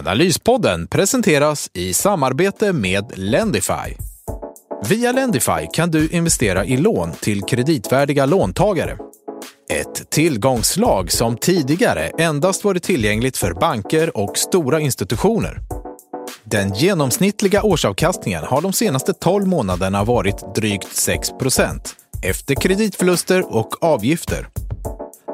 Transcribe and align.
Analyspodden 0.00 0.86
presenteras 0.86 1.70
i 1.72 1.94
samarbete 1.94 2.72
med 2.72 3.12
Lendify. 3.14 3.96
Via 4.88 5.12
Lendify 5.12 5.66
kan 5.72 5.90
du 5.90 6.08
investera 6.08 6.64
i 6.64 6.76
lån 6.76 7.12
till 7.12 7.42
kreditvärdiga 7.42 8.26
låntagare. 8.26 8.96
Ett 9.70 10.10
tillgångslag 10.10 11.12
som 11.12 11.36
tidigare 11.36 12.06
endast 12.18 12.64
varit 12.64 12.82
tillgängligt 12.82 13.36
för 13.36 13.52
banker 13.52 14.16
och 14.16 14.38
stora 14.38 14.80
institutioner. 14.80 15.60
Den 16.44 16.74
genomsnittliga 16.74 17.62
årsavkastningen 17.62 18.44
har 18.44 18.60
de 18.60 18.72
senaste 18.72 19.12
12 19.12 19.46
månaderna 19.46 20.04
varit 20.04 20.54
drygt 20.54 20.88
6% 20.88 21.80
efter 22.22 22.54
kreditförluster 22.54 23.56
och 23.56 23.84
avgifter. 23.84 24.48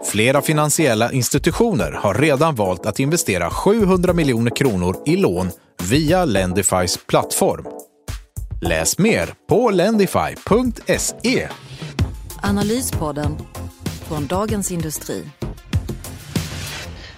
Flera 0.05 0.43
finansiella 0.43 1.13
institutioner 1.13 1.93
har 1.93 2.15
redan 2.15 2.55
valt 2.55 2.87
att 2.87 3.01
investera 3.01 3.51
700 3.51 4.13
miljoner 4.13 4.57
kronor 4.57 5.03
i 5.07 5.17
lån 5.17 5.51
via 5.83 6.25
Lendifys 6.25 6.99
plattform. 7.07 7.67
Läs 8.63 8.99
mer 8.99 9.35
på 9.49 9.71
lendify.se. 9.71 11.49
Analyspodden 12.43 13.37
från 14.09 14.27
Dagens 14.27 14.71
Industri. 14.71 15.25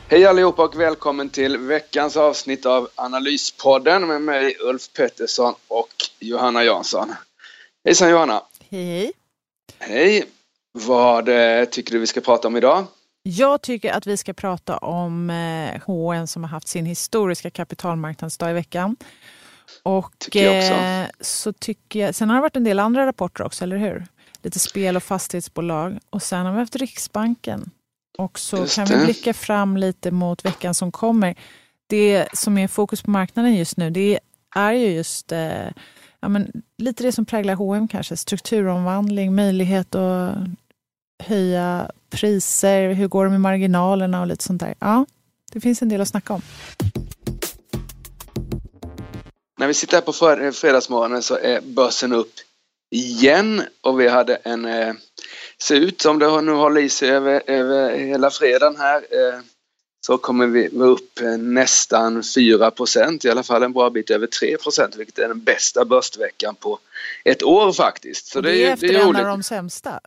Hej 0.08 0.26
allihopa 0.26 0.64
och 0.64 0.80
välkommen 0.80 1.30
till 1.30 1.58
veckans 1.58 2.16
avsnitt 2.16 2.66
av 2.66 2.88
Analyspodden 2.94 4.06
med 4.06 4.22
mig 4.22 4.56
Ulf 4.60 4.92
Pettersson 4.96 5.54
och 5.68 5.94
Johanna 6.20 6.64
Jansson. 6.64 7.14
Hejsan 7.84 8.10
Johanna! 8.10 8.42
Hej! 8.70 9.12
Hej! 9.78 10.24
Vad 10.72 11.28
eh, 11.28 11.64
tycker 11.64 11.92
du 11.92 11.98
vi 11.98 12.06
ska 12.06 12.20
prata 12.20 12.48
om 12.48 12.56
idag? 12.56 12.86
Jag 13.22 13.62
tycker 13.62 13.92
att 13.92 14.06
vi 14.06 14.16
ska 14.16 14.32
prata 14.32 14.76
om 14.76 15.30
eh, 15.30 15.80
H&M 15.86 16.26
som 16.26 16.42
har 16.44 16.50
haft 16.50 16.68
sin 16.68 16.86
historiska 16.86 17.50
kapitalmarknadsdag 17.50 18.50
i 18.50 18.52
veckan. 18.52 18.96
Och 19.82 20.12
tycker 20.18 20.72
eh, 20.72 21.06
så 21.20 21.52
tycker 21.52 22.00
jag, 22.00 22.14
sen 22.14 22.28
har 22.28 22.36
det 22.36 22.42
varit 22.42 22.56
en 22.56 22.64
del 22.64 22.78
andra 22.78 23.06
rapporter 23.06 23.44
också, 23.44 23.64
eller 23.64 23.76
hur? 23.76 24.06
Lite 24.42 24.58
spel 24.58 24.96
och 24.96 25.02
fastighetsbolag. 25.02 25.98
Och 26.10 26.22
sen 26.22 26.46
har 26.46 26.52
vi 26.52 26.58
haft 26.58 26.76
Riksbanken. 26.76 27.70
Och 28.18 28.38
så 28.38 28.56
Just 28.56 28.74
kan 28.74 28.86
det. 28.86 28.96
vi 28.96 29.04
blicka 29.04 29.34
fram 29.34 29.76
lite 29.76 30.10
mot 30.10 30.44
veckan 30.44 30.74
som 30.74 30.92
kommer. 30.92 31.34
Det 31.86 32.28
som 32.32 32.58
är 32.58 32.68
fokus 32.68 33.02
på 33.02 33.10
marknaden 33.10 33.54
just 33.54 33.76
nu, 33.76 33.90
det 33.90 34.18
är 34.54 34.72
ju 34.72 34.86
just 34.86 35.32
eh, 35.32 35.66
ja, 36.20 36.28
men, 36.28 36.62
lite 36.78 37.02
det 37.02 37.12
som 37.12 37.24
präglar 37.24 37.54
H&M 37.54 37.88
kanske. 37.88 38.16
Strukturomvandling, 38.16 39.34
möjlighet 39.34 39.94
att 39.94 40.34
höja 41.22 41.90
priser, 42.10 42.92
hur 42.92 43.08
går 43.08 43.24
det 43.24 43.30
med 43.30 43.40
marginalerna 43.40 44.20
och 44.20 44.26
lite 44.26 44.44
sånt 44.44 44.60
där. 44.60 44.74
Ja, 44.78 45.06
det 45.52 45.60
finns 45.60 45.82
en 45.82 45.88
del 45.88 46.00
att 46.00 46.08
snacka 46.08 46.32
om. 46.32 46.42
När 49.58 49.66
vi 49.66 49.74
sitter 49.74 49.94
här 49.94 50.02
på 50.02 50.52
fredagsmorgonen 50.52 51.22
så 51.22 51.36
är 51.36 51.60
börsen 51.60 52.12
upp 52.12 52.32
igen 52.90 53.62
och 53.80 54.00
vi 54.00 54.08
hade 54.08 54.34
en 54.34 54.64
eh, 54.64 54.94
ser 55.58 55.76
ut 55.76 56.00
som 56.00 56.18
det 56.18 56.40
nu 56.40 56.52
håller 56.52 56.80
i 56.80 56.88
sig 56.88 57.10
över, 57.10 57.42
över 57.46 57.96
hela 57.96 58.30
fredagen 58.30 58.76
här 58.76 58.96
eh, 58.96 59.40
så 60.00 60.18
kommer 60.18 60.46
vi 60.46 60.68
vara 60.72 60.88
upp 60.88 61.20
eh, 61.20 61.38
nästan 61.38 62.22
4% 62.22 63.26
i 63.26 63.30
alla 63.30 63.42
fall 63.42 63.62
en 63.62 63.72
bra 63.72 63.90
bit 63.90 64.10
över 64.10 64.26
3% 64.26 64.96
vilket 64.96 65.18
är 65.18 65.28
den 65.28 65.40
bästa 65.40 65.84
börsveckan 65.84 66.54
på 66.54 66.78
ett 67.24 67.42
år 67.42 67.72
faktiskt. 67.72 68.26
Så 68.26 68.40
det, 68.40 68.50
det, 68.50 68.64
är 68.64 68.68
är, 68.68 68.72
efter 68.72 68.88
det 68.88 68.94
är 68.94 69.00
en 69.00 69.16
av 69.16 69.24
de 69.24 69.42
sämsta, 69.42 70.00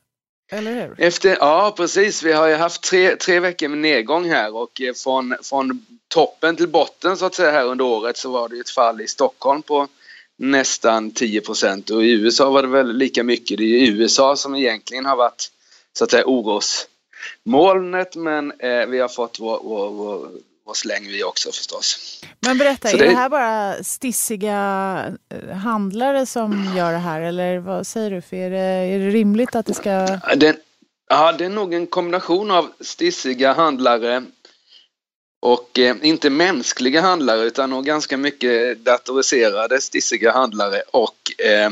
eller 0.51 0.73
hur? 0.73 0.95
Efter, 0.97 1.37
ja, 1.39 1.73
precis. 1.77 2.23
Vi 2.23 2.31
har 2.31 2.47
ju 2.47 2.55
haft 2.55 2.81
tre, 2.81 3.15
tre 3.15 3.39
veckor 3.39 3.67
med 3.67 3.77
nedgång 3.77 4.29
här 4.29 4.55
och 4.55 4.81
eh, 4.81 4.93
från, 4.93 5.35
från 5.43 5.85
toppen 6.07 6.55
till 6.55 6.67
botten 6.67 7.17
så 7.17 7.25
att 7.25 7.35
säga 7.35 7.51
här 7.51 7.65
under 7.65 7.85
året 7.85 8.17
så 8.17 8.31
var 8.31 8.49
det 8.49 8.59
ett 8.59 8.69
fall 8.69 9.01
i 9.01 9.07
Stockholm 9.07 9.61
på 9.61 9.87
nästan 10.37 11.11
10 11.11 11.41
och 11.91 12.03
i 12.03 12.11
USA 12.11 12.49
var 12.49 12.61
det 12.61 12.67
väl 12.67 12.97
lika 12.97 13.23
mycket. 13.23 13.57
Det 13.57 13.63
är 13.63 13.67
ju 13.67 13.87
USA 13.87 14.35
som 14.35 14.55
egentligen 14.55 15.05
har 15.05 15.15
varit 15.15 15.51
så 15.93 16.03
att 16.03 16.11
säga 16.11 16.25
orosmolnet 17.45 18.15
men 18.15 18.51
eh, 18.59 18.85
vi 18.85 18.99
har 18.99 19.07
fått 19.07 19.39
vår, 19.39 19.59
vår, 19.63 19.89
vår, 19.89 20.29
vår 20.65 20.73
släng 20.73 21.07
vi 21.07 21.23
också 21.23 21.51
förstås. 21.51 22.21
Men 22.39 22.57
berätta, 22.57 22.87
Så 22.87 22.95
är 22.95 22.99
det- 22.99 23.07
det 23.07 23.15
här 23.15 23.29
bara 23.29 23.83
stissiga 23.83 24.57
eh, 25.29 25.55
handlare 25.57 26.25
som 26.25 26.73
gör 26.77 26.91
det 26.91 26.97
här 26.97 27.21
eller 27.21 27.57
vad 27.57 27.87
säger 27.87 28.11
du? 28.11 28.21
För 28.21 28.37
är, 28.37 28.49
det, 28.49 28.57
är 28.57 28.99
det 28.99 29.09
rimligt 29.09 29.55
att 29.55 29.65
det 29.65 29.73
ska... 29.73 30.19
Det, 30.35 30.55
ja, 31.09 31.31
det 31.31 31.45
är 31.45 31.49
nog 31.49 31.73
en 31.73 31.87
kombination 31.87 32.51
av 32.51 32.71
stissiga 32.79 33.53
handlare 33.53 34.23
och 35.41 35.79
eh, 35.79 35.95
inte 36.01 36.29
mänskliga 36.29 37.01
handlare 37.01 37.41
utan 37.41 37.69
nog 37.69 37.85
ganska 37.85 38.17
mycket 38.17 38.85
datoriserade 38.85 39.81
stissiga 39.81 40.31
handlare 40.31 40.81
och, 40.91 41.45
eh, 41.45 41.69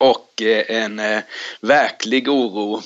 och 0.00 0.42
eh, 0.42 0.82
en 0.82 0.98
eh, 0.98 1.22
verklig 1.60 2.28
oro 2.28 2.82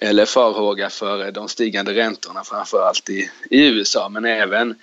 eller 0.00 0.26
farhåga 0.26 0.90
för 0.90 1.24
eh, 1.24 1.32
de 1.32 1.48
stigande 1.48 1.94
räntorna 1.94 2.44
framförallt 2.44 3.10
i, 3.10 3.30
i 3.50 3.66
USA 3.66 4.08
men 4.08 4.24
även 4.24 4.74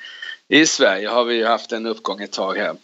i 0.49 0.65
Sverige 0.65 1.07
har 1.07 1.23
vi 1.23 1.35
ju 1.35 1.45
haft 1.45 1.71
en 1.71 1.85
uppgång 1.85 2.21
ett 2.21 2.31
tag 2.31 2.57
här 2.57 2.75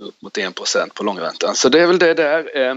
upp 0.00 0.22
mot 0.22 0.38
1 0.38 0.54
på 0.94 1.04
långräntan. 1.04 1.54
Så 1.54 1.68
det 1.68 1.80
är 1.80 1.86
väl 1.86 1.98
det 1.98 2.14
där 2.14 2.58
eh, 2.58 2.74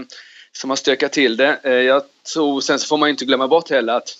som 0.52 0.70
har 0.70 0.76
stökat 0.76 1.12
till 1.12 1.36
det. 1.36 1.60
Eh, 1.62 1.72
jag 1.72 2.02
tror, 2.32 2.60
sen 2.60 2.78
så 2.78 2.86
får 2.86 2.96
man 2.96 3.08
ju 3.08 3.10
inte 3.10 3.24
glömma 3.24 3.48
bort 3.48 3.70
heller 3.70 3.92
att, 3.92 4.14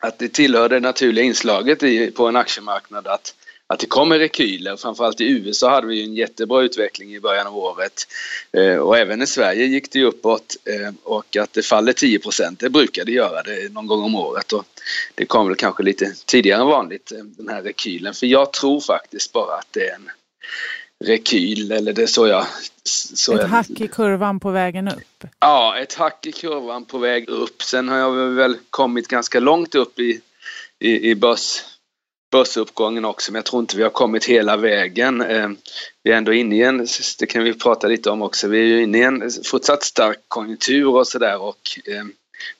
att 0.00 0.18
det 0.18 0.28
tillhör 0.28 0.68
det 0.68 0.80
naturliga 0.80 1.24
inslaget 1.24 1.82
i, 1.82 2.10
på 2.10 2.26
en 2.26 2.36
aktiemarknad 2.36 3.06
att, 3.06 3.34
att 3.70 3.78
det 3.78 3.86
kommer 3.86 4.18
rekyler. 4.18 4.76
Framförallt 4.76 5.20
i 5.20 5.30
USA 5.30 5.70
hade 5.70 5.86
vi 5.86 6.04
en 6.04 6.14
jättebra 6.14 6.62
utveckling 6.62 7.14
i 7.14 7.20
början 7.20 7.46
av 7.46 7.58
året. 7.58 8.06
Eh, 8.52 8.76
och 8.76 8.98
även 8.98 9.22
i 9.22 9.26
Sverige 9.26 9.64
gick 9.64 9.92
det 9.92 10.04
uppåt 10.04 10.56
eh, 10.64 10.94
och 11.02 11.36
att 11.36 11.52
det 11.52 11.62
faller 11.62 11.92
10% 11.92 12.56
det 12.58 12.70
brukar 12.70 13.04
det 13.04 13.12
göra 13.12 13.42
det 13.42 13.72
någon 13.72 13.86
gång 13.86 14.02
om 14.02 14.14
året. 14.14 14.52
Och 14.52 14.64
det 15.14 15.24
kom 15.24 15.46
väl 15.46 15.56
kanske 15.56 15.82
lite 15.82 16.12
tidigare 16.26 16.60
än 16.60 16.66
vanligt 16.66 17.12
eh, 17.12 17.18
den 17.24 17.48
här 17.48 17.62
rekylen. 17.62 18.14
För 18.14 18.26
jag 18.26 18.52
tror 18.52 18.80
faktiskt 18.80 19.32
bara 19.32 19.54
att 19.54 19.68
det 19.70 19.88
är 19.88 19.94
en 19.94 20.10
rekyl 21.04 21.72
eller 21.72 21.92
det 21.92 22.02
är 22.02 22.06
så 22.06 22.26
jag... 22.26 22.46
Så 22.84 23.34
Ett 23.34 23.40
jag 23.40 23.48
hack 23.48 23.70
i 23.70 23.88
kurvan 23.88 24.40
på 24.40 24.50
vägen 24.50 24.88
upp? 24.88 25.24
Ja, 25.40 25.78
ett 25.78 25.94
hack 25.94 26.26
i 26.26 26.32
kurvan 26.32 26.84
på 26.84 26.98
väg 26.98 27.28
upp. 27.28 27.62
Sen 27.62 27.88
har 27.88 27.98
jag 27.98 28.12
väl 28.12 28.56
kommit 28.70 29.08
ganska 29.08 29.40
långt 29.40 29.74
upp 29.74 29.98
i, 29.98 30.20
i, 30.78 31.10
i 31.10 31.14
börs, 31.14 31.60
börsuppgången 32.30 33.04
också, 33.04 33.32
men 33.32 33.38
jag 33.38 33.44
tror 33.44 33.60
inte 33.60 33.76
vi 33.76 33.82
har 33.82 33.90
kommit 33.90 34.24
hela 34.24 34.56
vägen. 34.56 35.20
Eh, 35.20 35.48
vi 36.02 36.10
är 36.10 36.16
ändå 36.16 36.32
inne 36.32 36.56
i 36.56 36.62
en, 36.62 36.86
det 37.18 37.26
kan 37.26 37.44
vi 37.44 37.54
prata 37.54 37.86
lite 37.86 38.10
om 38.10 38.22
också, 38.22 38.48
vi 38.48 38.58
är 38.58 38.64
ju 38.64 38.82
inne 38.82 38.98
i 38.98 39.02
en 39.02 39.30
fortsatt 39.44 39.82
stark 39.82 40.18
konjunktur 40.28 40.86
och 40.86 41.06
sådär 41.06 41.42
och 41.42 41.60
eh, 41.84 42.04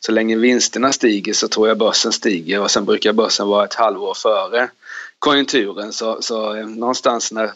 så 0.01 0.13
länge 0.13 0.37
vinsterna 0.37 0.93
stiger 0.93 1.33
så 1.33 1.49
tror 1.49 1.69
jag 1.69 1.79
börsen 1.79 2.13
stiger 2.13 2.61
och 2.61 2.71
sen 2.71 2.85
brukar 2.85 3.13
börsen 3.13 3.49
vara 3.49 3.65
ett 3.65 3.75
halvår 3.75 4.15
före 4.15 4.71
konjunkturen 5.19 5.93
så, 5.93 6.23
så 6.23 6.55
eh, 6.55 6.67
någonstans 6.67 7.33
när 7.33 7.53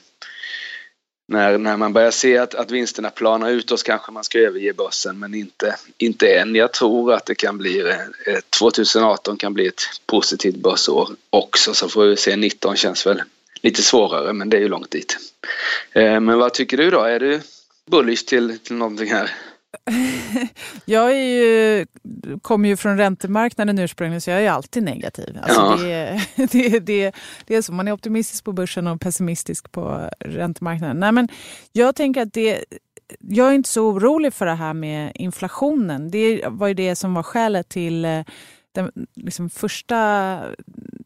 när, 1.28 1.58
när 1.58 1.76
man 1.76 1.92
börjar 1.92 2.10
se 2.10 2.38
att, 2.38 2.54
att 2.54 2.70
vinsterna 2.70 3.10
planar 3.10 3.50
ut 3.50 3.72
oss 3.72 3.82
kanske 3.82 4.12
man 4.12 4.24
ska 4.24 4.38
överge 4.38 4.72
börsen 4.72 5.19
men 5.19 5.34
inte, 5.34 5.76
inte 5.98 6.34
än. 6.34 6.54
Jag 6.54 6.72
tror 6.72 7.12
att 7.12 7.26
det 7.26 7.34
kan 7.34 7.58
bli, 7.58 7.80
eh, 7.80 8.34
eh 8.34 8.40
2018 8.58 9.36
kan 9.36 9.54
bli 9.54 9.66
ett 9.66 9.82
positivt 10.06 10.56
börsår 10.56 11.08
också 11.30 11.74
så 11.74 11.88
får 11.88 12.04
vi 12.04 12.16
se, 12.16 12.36
19 12.36 12.76
känns 12.76 13.06
väl 13.06 13.22
lite 13.62 13.82
svårare 13.82 14.32
men 14.32 14.50
det 14.50 14.56
är 14.56 14.60
ju 14.60 14.69
långt 14.69 14.90
dit. 14.90 15.16
Eh, 15.92 16.20
men 16.20 16.38
vad 16.38 16.54
tycker 16.54 16.76
du 16.76 16.90
då? 16.90 17.00
Är 17.00 17.20
du 17.20 17.40
bullish 17.90 18.24
till, 18.24 18.58
till 18.58 18.76
någonting 18.76 19.12
här? 19.12 19.30
Jag 20.84 21.10
är 21.10 21.24
ju, 21.24 21.86
kommer 22.42 22.69
ju 22.69 22.76
från 22.76 22.96
räntemarknaden 22.96 23.78
ursprungligen 23.78 24.20
så 24.20 24.30
jag 24.30 24.42
är 24.44 24.50
alltid 24.50 24.82
negativ. 24.82 25.38
Alltså 25.42 25.60
Ja. 25.60 25.76
det, 25.76 26.20
det, 26.52 26.80
det, 26.80 27.14
det 27.46 27.54
är 27.54 27.62
så, 27.62 27.72
man 27.72 27.88
är 27.88 27.92
optimistisk 27.92 28.44
på 28.44 28.52
börsen 28.52 28.86
och 28.86 29.00
pessimistisk 29.00 29.72
på 29.72 30.10
räntemarknaden. 30.20 31.00
Nej, 31.00 31.12
men 31.12 31.28
jag 31.72 31.96
tänker 31.96 32.22
att 32.22 32.32
det, 32.32 32.64
jag 33.20 33.48
är 33.48 33.52
inte 33.54 33.69
så 33.69 33.86
orolig 33.88 34.34
för 34.34 34.46
det 34.46 34.54
här 34.54 34.74
med 34.74 35.12
inflationen. 35.14 36.10
Det 36.10 36.44
var 36.48 36.69
ju 36.69 36.74
det 36.74 36.96
som 36.96 37.14
var 37.14 37.22
skälet 37.22 37.69
till 37.69 38.04
eh, 38.04 38.20
den 38.74 38.90
liksom 39.14 39.50
första 39.50 40.40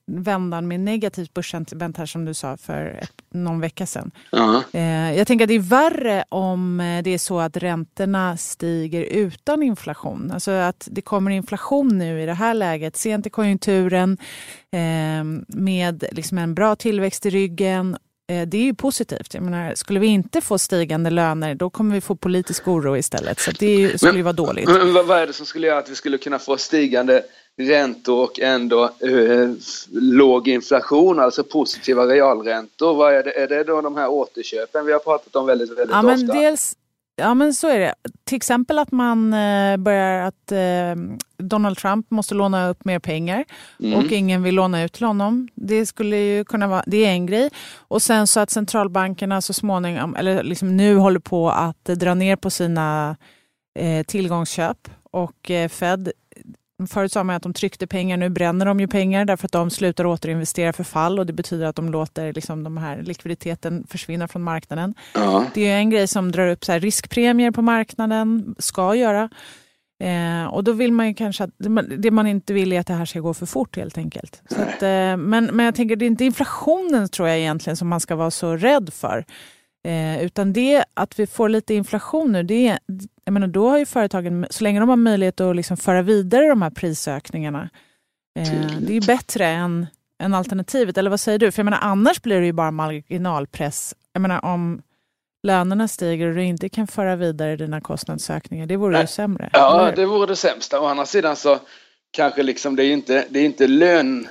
vändan 0.06 0.68
med 0.68 0.80
negativt 0.80 1.34
börssentiment 1.34 1.96
här 1.96 2.06
som 2.06 2.24
du 2.24 2.34
sa 2.34 2.56
för 2.56 2.98
ett, 3.02 3.12
någon 3.30 3.60
vecka 3.60 3.86
sedan. 3.86 4.10
Uh 4.34 4.60
-huh. 4.72 5.12
Jag 5.12 5.26
tänker 5.26 5.44
att 5.44 5.48
det 5.48 5.54
är 5.54 5.58
värre 5.58 6.24
om 6.28 6.78
det 7.04 7.10
är 7.10 7.18
så 7.18 7.40
att 7.40 7.56
räntorna 7.56 8.36
stiger 8.36 9.02
utan 9.02 9.62
inflation. 9.62 10.30
Alltså 10.34 10.50
att 10.50 10.88
det 10.90 11.00
kommer 11.00 11.30
inflation 11.30 11.98
nu 11.98 12.22
i 12.22 12.26
det 12.26 12.34
här 12.34 12.54
läget, 12.54 12.96
sent 12.96 13.26
i 13.26 13.30
konjunkturen 13.30 14.18
med 15.48 16.04
liksom 16.12 16.38
en 16.38 16.54
bra 16.54 16.76
tillväxt 16.76 17.26
i 17.26 17.30
ryggen 17.30 17.96
Eh, 18.28 18.46
det 18.46 18.56
är 18.56 18.62
ju 18.62 18.74
positivt. 18.74 19.34
Jag 19.34 19.42
menar, 19.42 19.74
skulle 19.74 20.00
vi 20.00 20.06
inte 20.06 20.40
få 20.40 20.58
stigande 20.58 21.10
löner 21.10 21.54
då 21.54 21.70
kommer 21.70 21.94
vi 21.94 22.00
få 22.00 22.16
politisk 22.16 22.68
oro 22.68 22.96
istället. 22.96 23.40
Så 23.40 23.50
det 23.50 23.98
skulle 23.98 24.16
ju 24.16 24.22
vara 24.22 24.32
dåligt. 24.32 24.68
Men 24.68 24.94
vad 24.94 25.10
är 25.10 25.26
det 25.26 25.32
som 25.32 25.46
skulle 25.46 25.66
göra 25.66 25.78
att 25.78 25.90
vi 25.90 25.94
skulle 25.94 26.18
kunna 26.18 26.38
få 26.38 26.56
stigande 26.56 27.22
räntor 27.58 28.24
och 28.24 28.40
ändå 28.40 28.84
eh, 28.84 29.50
låg 29.92 30.48
inflation, 30.48 31.20
alltså 31.20 31.44
positiva 31.44 32.06
realräntor? 32.06 32.94
Vad 32.94 33.14
är, 33.14 33.22
det, 33.22 33.42
är 33.42 33.48
det 33.48 33.64
då 33.64 33.80
de 33.80 33.96
här 33.96 34.08
återköpen 34.08 34.86
vi 34.86 34.92
har 34.92 34.98
pratat 34.98 35.36
om 35.36 35.46
väldigt, 35.46 35.70
väldigt 35.70 35.90
ja, 35.90 35.98
ofta? 35.98 36.26
Men 36.26 36.26
dels 36.26 36.76
Ja 37.18 37.34
men 37.34 37.54
så 37.54 37.68
är 37.68 37.78
det. 37.78 37.94
Till 38.24 38.36
exempel 38.36 38.78
att 38.78 38.92
man 38.92 39.34
eh, 39.34 39.76
börjar 39.76 40.20
att 40.20 40.52
eh, 40.52 41.02
Donald 41.38 41.78
Trump 41.78 42.10
måste 42.10 42.34
låna 42.34 42.68
upp 42.68 42.84
mer 42.84 42.98
pengar 42.98 43.44
mm. 43.80 43.98
och 43.98 44.12
ingen 44.12 44.42
vill 44.42 44.54
låna 44.54 44.82
ut 44.82 44.92
till 44.92 45.06
honom. 45.06 45.48
Det 45.54 45.86
skulle 45.86 46.16
ju 46.16 46.44
kunna 46.44 46.66
vara, 46.66 46.84
det 46.86 47.04
är 47.04 47.10
en 47.10 47.26
grej. 47.26 47.50
Och 47.76 48.02
sen 48.02 48.26
så 48.26 48.40
att 48.40 48.50
centralbankerna 48.50 49.40
så 49.40 49.52
småningom, 49.52 50.16
eller 50.16 50.42
liksom 50.42 50.76
nu 50.76 50.96
håller 50.96 51.20
på 51.20 51.50
att 51.50 51.84
dra 51.84 52.14
ner 52.14 52.36
på 52.36 52.50
sina 52.50 53.16
eh, 53.78 54.02
tillgångsköp 54.02 54.88
och 55.10 55.50
Fed 55.70 56.12
Förut 56.88 57.12
sa 57.12 57.24
man 57.24 57.36
att 57.36 57.42
de 57.42 57.52
tryckte 57.52 57.86
pengar, 57.86 58.16
nu 58.16 58.28
bränner 58.28 58.66
de 58.66 58.80
ju 58.80 58.88
pengar 58.88 59.24
därför 59.24 59.46
att 59.46 59.52
de 59.52 59.70
slutar 59.70 60.06
återinvestera 60.06 60.72
för 60.72 60.84
fall 60.84 61.18
och 61.18 61.26
det 61.26 61.32
betyder 61.32 61.66
att 61.66 61.76
de 61.76 61.90
låter 61.90 62.32
liksom 62.32 62.64
de 62.64 62.76
här 62.76 63.02
likviditeten 63.02 63.86
försvinna 63.88 64.28
från 64.28 64.42
marknaden. 64.42 64.94
Ja. 65.14 65.44
Det 65.54 65.68
är 65.68 65.78
en 65.78 65.90
grej 65.90 66.06
som 66.06 66.32
drar 66.32 66.48
upp 66.48 66.64
så 66.64 66.72
här 66.72 66.80
riskpremier 66.80 67.50
på 67.50 67.62
marknaden, 67.62 68.54
ska 68.58 68.94
göra. 68.94 69.30
Eh, 70.02 70.46
och 70.46 70.64
då 70.64 70.72
vill 70.72 70.92
man 70.92 71.08
ju 71.08 71.14
kanske 71.14 71.44
att, 71.44 71.50
det 71.98 72.10
man 72.10 72.26
inte 72.26 72.52
vill 72.52 72.72
är 72.72 72.80
att 72.80 72.86
det 72.86 72.94
här 72.94 73.04
ska 73.04 73.20
gå 73.20 73.34
för 73.34 73.46
fort 73.46 73.76
helt 73.76 73.98
enkelt. 73.98 74.42
Att, 74.50 74.82
eh, 74.82 75.16
men, 75.16 75.44
men 75.44 75.60
jag 75.60 75.74
tänker 75.74 75.96
det 75.96 76.04
är 76.04 76.06
inte 76.06 76.24
inflationen 76.24 77.08
tror 77.08 77.28
jag 77.28 77.38
egentligen 77.38 77.76
som 77.76 77.88
man 77.88 78.00
ska 78.00 78.16
vara 78.16 78.30
så 78.30 78.56
rädd 78.56 78.92
för. 78.92 79.24
Eh, 79.86 80.24
utan 80.24 80.52
det 80.52 80.84
att 80.94 81.18
vi 81.18 81.26
får 81.26 81.48
lite 81.48 81.74
inflation 81.74 82.32
nu, 82.32 82.42
det, 82.42 82.78
jag 83.24 83.32
menar, 83.32 83.46
då 83.46 83.68
har 83.68 83.78
ju 83.78 83.86
företagen, 83.86 84.46
så 84.50 84.64
länge 84.64 84.80
de 84.80 84.88
har 84.88 84.96
möjlighet 84.96 85.40
att 85.40 85.56
liksom 85.56 85.76
föra 85.76 86.02
vidare 86.02 86.48
de 86.48 86.62
här 86.62 86.70
prisökningarna, 86.70 87.70
eh, 88.38 88.70
det 88.80 88.96
är 88.96 89.06
bättre 89.06 89.46
än, 89.46 89.86
än 90.22 90.34
alternativet. 90.34 90.98
Eller 90.98 91.10
vad 91.10 91.20
säger 91.20 91.38
du? 91.38 91.52
För 91.52 91.60
jag 91.60 91.64
menar, 91.64 91.78
annars 91.82 92.22
blir 92.22 92.40
det 92.40 92.46
ju 92.46 92.52
bara 92.52 92.70
marginalpress. 92.70 93.94
Jag 94.12 94.22
menar, 94.22 94.44
om 94.44 94.82
lönerna 95.42 95.88
stiger 95.88 96.28
och 96.28 96.34
du 96.34 96.44
inte 96.44 96.68
kan 96.68 96.86
föra 96.86 97.16
vidare 97.16 97.56
dina 97.56 97.80
kostnadsökningar, 97.80 98.66
det 98.66 98.76
vore 98.76 99.00
ju 99.00 99.06
sämre. 99.06 99.50
Ja, 99.52 99.92
det 99.96 100.06
vore 100.06 100.26
det 100.26 100.36
sämsta. 100.36 100.80
Å 100.80 100.86
andra 100.86 101.06
sidan 101.06 101.36
så 101.36 101.58
kanske 102.10 102.42
liksom 102.42 102.76
det 102.76 102.84
är 102.84 102.92
inte, 102.92 103.24
det 103.30 103.40
är 103.40 103.44
inte 103.44 103.66
lön 103.66 104.28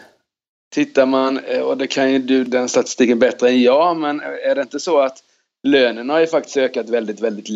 Tittar 0.71 1.05
man, 1.05 1.37
eh, 1.37 1.61
och 1.61 1.77
det 1.77 1.87
kan 1.87 2.11
ju 2.11 2.19
du 2.19 2.43
den 2.43 2.69
statistiken 2.69 3.19
bättre 3.19 3.49
än 3.49 3.61
jag, 3.61 3.97
men 3.97 4.21
är 4.21 4.55
det 4.55 4.61
inte 4.61 4.79
så 4.79 4.99
att 4.99 5.17
lönerna 5.65 6.13
har 6.13 6.19
ju 6.19 6.27
faktiskt 6.27 6.57
ökat 6.57 6.89
väldigt, 6.89 7.19
väldigt 7.19 7.49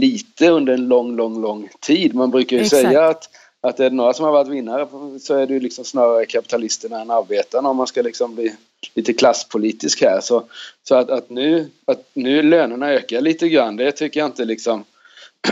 lite 0.00 0.50
under 0.50 0.72
en 0.72 0.88
lång, 0.88 1.16
lång, 1.16 1.42
lång 1.42 1.68
tid. 1.80 2.14
Man 2.14 2.30
brukar 2.30 2.56
ju 2.56 2.62
Exakt. 2.62 2.82
säga 2.82 3.04
att, 3.06 3.28
att 3.60 3.80
är 3.80 3.90
det 3.90 3.96
några 3.96 4.12
som 4.12 4.24
har 4.24 4.32
varit 4.32 4.48
vinnare 4.48 4.88
så 5.20 5.34
är 5.34 5.46
det 5.46 5.54
ju 5.54 5.60
liksom 5.60 5.84
snarare 5.84 6.26
kapitalisterna 6.26 7.00
än 7.00 7.10
arbetarna 7.10 7.68
om 7.68 7.76
man 7.76 7.86
ska 7.86 8.02
liksom 8.02 8.34
bli 8.34 8.54
lite 8.94 9.12
klasspolitisk 9.12 10.02
här. 10.02 10.20
Så, 10.20 10.44
så 10.88 10.94
att, 10.94 11.10
att, 11.10 11.30
nu, 11.30 11.70
att 11.84 12.04
nu 12.14 12.42
lönerna 12.42 12.92
ökar 12.92 13.20
lite 13.20 13.48
grann, 13.48 13.76
det 13.76 13.92
tycker 13.92 14.20
jag 14.20 14.26
inte 14.26 14.44
liksom 14.44 14.84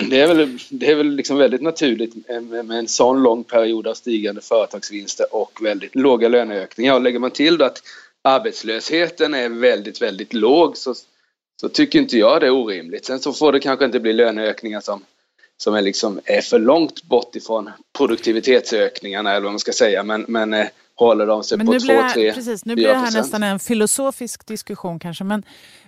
det 0.11 0.21
är 0.21 0.29
väl, 0.29 0.59
det 0.71 0.91
är 0.91 0.95
väl 0.95 1.11
liksom 1.11 1.37
väldigt 1.39 1.63
naturligt 1.63 2.15
med, 2.43 2.71
en 2.71 2.89
sån 2.89 3.23
lång 3.23 3.45
period 3.45 3.87
av 3.87 3.95
stigande 3.95 4.41
företagsvinster 4.41 5.27
och 5.31 5.59
väldigt 5.63 5.95
låga 5.95 6.29
löneökningar. 6.29 6.95
Och 6.95 7.03
lägger 7.03 7.19
man 7.19 7.31
till 7.31 7.59
då 7.59 7.65
att 7.65 7.83
arbetslösheten 8.23 9.35
är 9.35 9.49
väldigt, 9.49 10.03
väldigt 10.03 10.35
låg 10.35 10.77
så 10.77 10.95
så 11.61 11.69
tycker 11.69 11.99
inte 11.99 12.19
jag 12.19 12.41
det 12.41 12.47
är 12.47 12.51
orimligt. 12.51 13.05
Sen 13.05 13.21
så 13.21 13.33
får 13.33 13.53
det 13.53 13.61
kanske 13.61 13.85
inte 13.85 14.01
bli 14.01 14.13
löneökningar 14.13 14.81
som, 14.81 15.05
som 15.57 15.75
är, 15.75 15.83
liksom, 15.83 16.21
är 16.25 16.41
för 16.41 16.59
långt 16.59 17.03
bort 17.03 17.37
ifrån 17.37 17.71
produktivitetsökningarna 17.99 19.31
eller 19.31 19.41
vad 19.41 19.53
man 19.53 19.59
ska 19.59 19.73
säga. 19.73 20.03
Men, 20.03 20.25
men 20.29 20.55
eh, 20.55 20.67
håller 20.95 21.27
de 21.27 21.45
sig 21.45 21.59
men 21.59 21.67
på 21.67 21.73
2-3 21.73 22.35
Precis, 22.35 22.65
nu 22.65 22.75
blir 22.75 22.89
det 22.89 22.95
här 22.95 23.13
nästan 23.13 23.43
en 23.43 23.59
filosofisk 23.59 24.47
diskussion 24.47 24.99
kanske. 24.99 25.25
Men, 25.25 25.43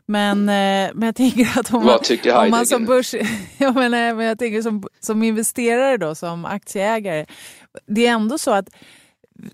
men, 0.07 0.39
eh, 0.49 0.91
men 0.95 1.03
jag 1.03 1.17
tänker 1.17 1.59
att 1.59 1.75
om 1.75 1.85
man, 1.85 2.01
om 2.45 2.51
man 2.51 2.67
som 2.67 2.85
börs... 2.85 3.15
ja, 3.59 3.73
men, 3.73 3.91
men 3.91 4.27
jag 4.27 4.39
tänker 4.39 4.63
som, 4.63 4.89
som 5.01 5.23
investerare 5.23 5.97
då, 5.97 6.15
som 6.15 6.45
aktieägare. 6.45 7.27
Det 7.87 8.07
är 8.07 8.11
ändå 8.11 8.39
så 8.39 8.51
att 8.51 8.69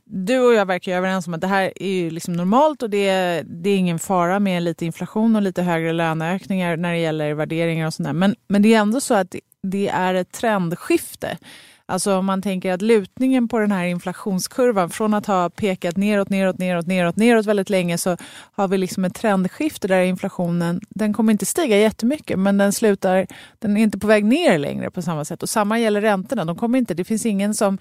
du 0.04 0.40
och 0.40 0.54
jag 0.54 0.66
verkar 0.66 0.96
överens 0.96 1.26
om 1.26 1.34
att 1.34 1.40
det 1.40 1.46
här 1.46 1.82
är 1.82 2.10
liksom 2.10 2.34
normalt 2.34 2.82
och 2.82 2.90
det 2.90 3.08
är, 3.08 3.42
det 3.42 3.70
är 3.70 3.76
ingen 3.76 3.98
fara 3.98 4.40
med 4.40 4.62
lite 4.62 4.84
inflation 4.84 5.36
och 5.36 5.42
lite 5.42 5.62
högre 5.62 5.92
löneökningar 5.92 6.76
när 6.76 6.92
det 6.92 6.98
gäller 6.98 7.34
värderingar 7.34 7.86
och 7.86 7.94
sådär. 7.94 8.12
Men, 8.12 8.36
men 8.48 8.62
det 8.62 8.74
är 8.74 8.78
ändå 8.78 9.00
så 9.00 9.14
att 9.14 9.34
det 9.62 9.88
är 9.88 10.14
ett 10.14 10.32
trendskifte. 10.32 11.38
Alltså 11.86 12.16
om 12.16 12.26
man 12.26 12.42
tänker 12.42 12.72
att 12.72 12.82
lutningen 12.82 13.48
på 13.48 13.58
den 13.58 13.72
här 13.72 13.84
inflationskurvan 13.84 14.90
från 14.90 15.14
att 15.14 15.26
ha 15.26 15.50
pekat 15.50 15.96
neråt, 15.96 16.28
neråt, 16.28 16.58
neråt, 16.58 16.86
neråt, 16.86 17.16
neråt 17.16 17.46
väldigt 17.46 17.70
länge 17.70 17.98
så 17.98 18.16
har 18.52 18.68
vi 18.68 18.78
liksom 18.78 19.04
ett 19.04 19.14
trendskifte 19.14 19.88
där 19.88 20.02
inflationen, 20.02 20.80
den 20.88 21.12
kommer 21.12 21.32
inte 21.32 21.46
stiga 21.46 21.76
jättemycket 21.76 22.38
men 22.38 22.58
den 22.58 22.72
slutar, 22.72 23.26
den 23.58 23.76
är 23.76 23.82
inte 23.82 23.98
på 23.98 24.06
väg 24.06 24.24
ner 24.24 24.58
längre 24.58 24.90
på 24.90 25.02
samma 25.02 25.24
sätt. 25.24 25.42
Och 25.42 25.48
samma 25.48 25.78
gäller 25.78 26.00
räntorna, 26.00 26.44
de 26.44 26.56
kommer 26.56 26.78
inte, 26.78 26.94
det 26.94 27.04
finns 27.04 27.26
ingen 27.26 27.54
som 27.54 27.78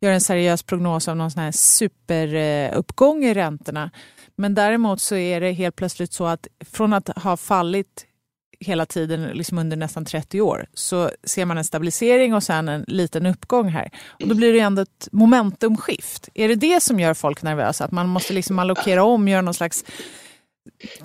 gör 0.00 0.12
en 0.12 0.20
seriös 0.20 0.62
prognos 0.62 1.08
av 1.08 1.16
någon 1.16 1.30
sån 1.30 1.42
här 1.42 1.52
superuppgång 1.52 3.24
i 3.24 3.34
räntorna. 3.34 3.90
Men 4.36 4.54
däremot 4.54 5.00
så 5.00 5.16
är 5.16 5.40
det 5.40 5.52
helt 5.52 5.76
plötsligt 5.76 6.12
så 6.12 6.26
att 6.26 6.46
från 6.72 6.92
att 6.92 7.08
ha 7.08 7.36
fallit 7.36 8.06
hela 8.60 8.86
tiden 8.86 9.24
liksom 9.24 9.58
under 9.58 9.76
nästan 9.76 10.04
30 10.04 10.40
år 10.40 10.66
så 10.74 11.10
ser 11.24 11.44
man 11.44 11.58
en 11.58 11.64
stabilisering 11.64 12.34
och 12.34 12.42
sen 12.42 12.68
en 12.68 12.84
liten 12.88 13.26
uppgång 13.26 13.68
här. 13.68 13.90
Och 14.22 14.28
då 14.28 14.34
blir 14.34 14.52
det 14.52 14.60
ändå 14.60 14.82
ett 14.82 15.08
momentumskift. 15.12 16.28
Är 16.34 16.48
det 16.48 16.54
det 16.54 16.80
som 16.80 17.00
gör 17.00 17.14
folk 17.14 17.42
nervösa? 17.42 17.84
Att 17.84 17.92
man 17.92 18.08
måste 18.08 18.32
liksom 18.32 18.58
allokera 18.58 19.04
om, 19.04 19.28
göra 19.28 19.42
någon 19.42 19.54
slags 19.54 19.84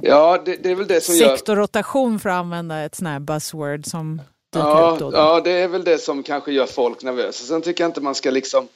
Ja, 0.01 0.41
det, 0.45 0.55
det 0.55 0.71
är 0.71 0.75
väl 0.75 0.87
det 0.87 1.01
som 1.01 1.15
sektorrotation 1.15 2.19
för 2.19 2.29
att 2.29 2.35
använda 2.35 2.79
ett 2.79 2.95
sånt 2.95 3.09
här 3.09 3.19
buzzword 3.19 3.85
som 3.85 4.21
dyker 4.53 4.67
ja, 4.67 4.91
upp 4.93 4.99
då, 4.99 5.11
då. 5.11 5.17
Ja, 5.17 5.41
det 5.43 5.51
är 5.51 5.67
väl 5.67 5.83
det 5.83 5.97
som 5.97 6.23
kanske 6.23 6.51
gör 6.51 6.65
folk 6.65 7.03
nervösa. 7.03 7.45
Sen 7.45 7.61
tycker 7.61 7.83
jag 7.83 7.89
inte 7.89 8.01
man 8.01 8.15
ska 8.15 8.31
liksom 8.31 8.67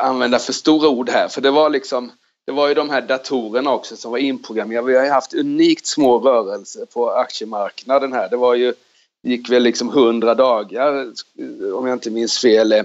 använda 0.00 0.38
för 0.38 0.52
stora 0.52 0.88
ord 0.88 1.08
här, 1.08 1.28
för 1.28 1.40
det 1.40 1.50
var 1.50 1.70
liksom 1.70 2.12
det 2.46 2.52
var 2.52 2.68
ju 2.68 2.74
de 2.74 2.90
här 2.90 3.02
datorerna 3.02 3.72
också 3.72 3.96
som 3.96 4.10
var 4.10 4.18
inprogrammerade. 4.18 4.86
Vi 4.86 4.96
har 4.96 5.04
ju 5.04 5.10
haft 5.10 5.34
unikt 5.34 5.86
små 5.86 6.18
rörelser 6.18 6.84
på 6.84 7.10
aktiemarknaden 7.10 8.12
här. 8.12 8.28
Det 8.28 8.36
var 8.36 8.54
ju, 8.54 8.74
gick 9.22 9.50
väl 9.50 9.62
liksom 9.62 9.88
hundra 9.88 10.34
dagar, 10.34 11.12
om 11.74 11.86
jag 11.86 11.92
inte 11.92 12.10
minns 12.10 12.38
fel, 12.38 12.72
eh, 12.72 12.82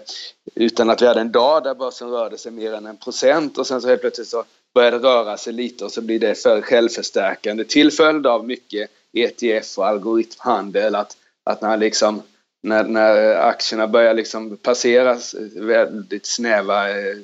utan 0.55 0.89
att 0.89 1.01
vi 1.01 1.07
hade 1.07 1.21
en 1.21 1.31
dag 1.31 1.63
där 1.63 1.75
börsen 1.75 2.09
rörde 2.09 2.37
sig 2.37 2.51
mer 2.51 2.73
än 2.73 2.85
en 2.85 2.97
procent 2.97 3.57
och 3.57 3.67
sen 3.67 3.81
så 3.81 3.87
helt 3.87 4.01
plötsligt 4.01 4.27
så 4.27 4.43
började 4.73 4.99
det 4.99 5.07
röra 5.07 5.37
sig 5.37 5.53
lite 5.53 5.85
och 5.85 5.91
så 5.91 6.01
blir 6.01 6.19
det 6.19 6.35
för 6.35 6.61
självförstärkande 6.61 7.63
till 7.63 7.91
följd 7.91 8.27
av 8.27 8.45
mycket 8.45 8.89
ETF 9.13 9.77
och 9.77 9.87
algoritmhandel. 9.87 10.95
Att, 10.95 11.17
att 11.43 11.61
när 11.61 11.77
liksom 11.77 12.21
när, 12.63 12.83
när 12.83 13.31
eh, 13.31 13.45
aktierna 13.45 13.87
börjar 13.87 14.13
liksom 14.13 14.57
passera 14.57 15.17
väldigt 15.55 16.25
snäva 16.25 16.89
eh, 16.89 17.17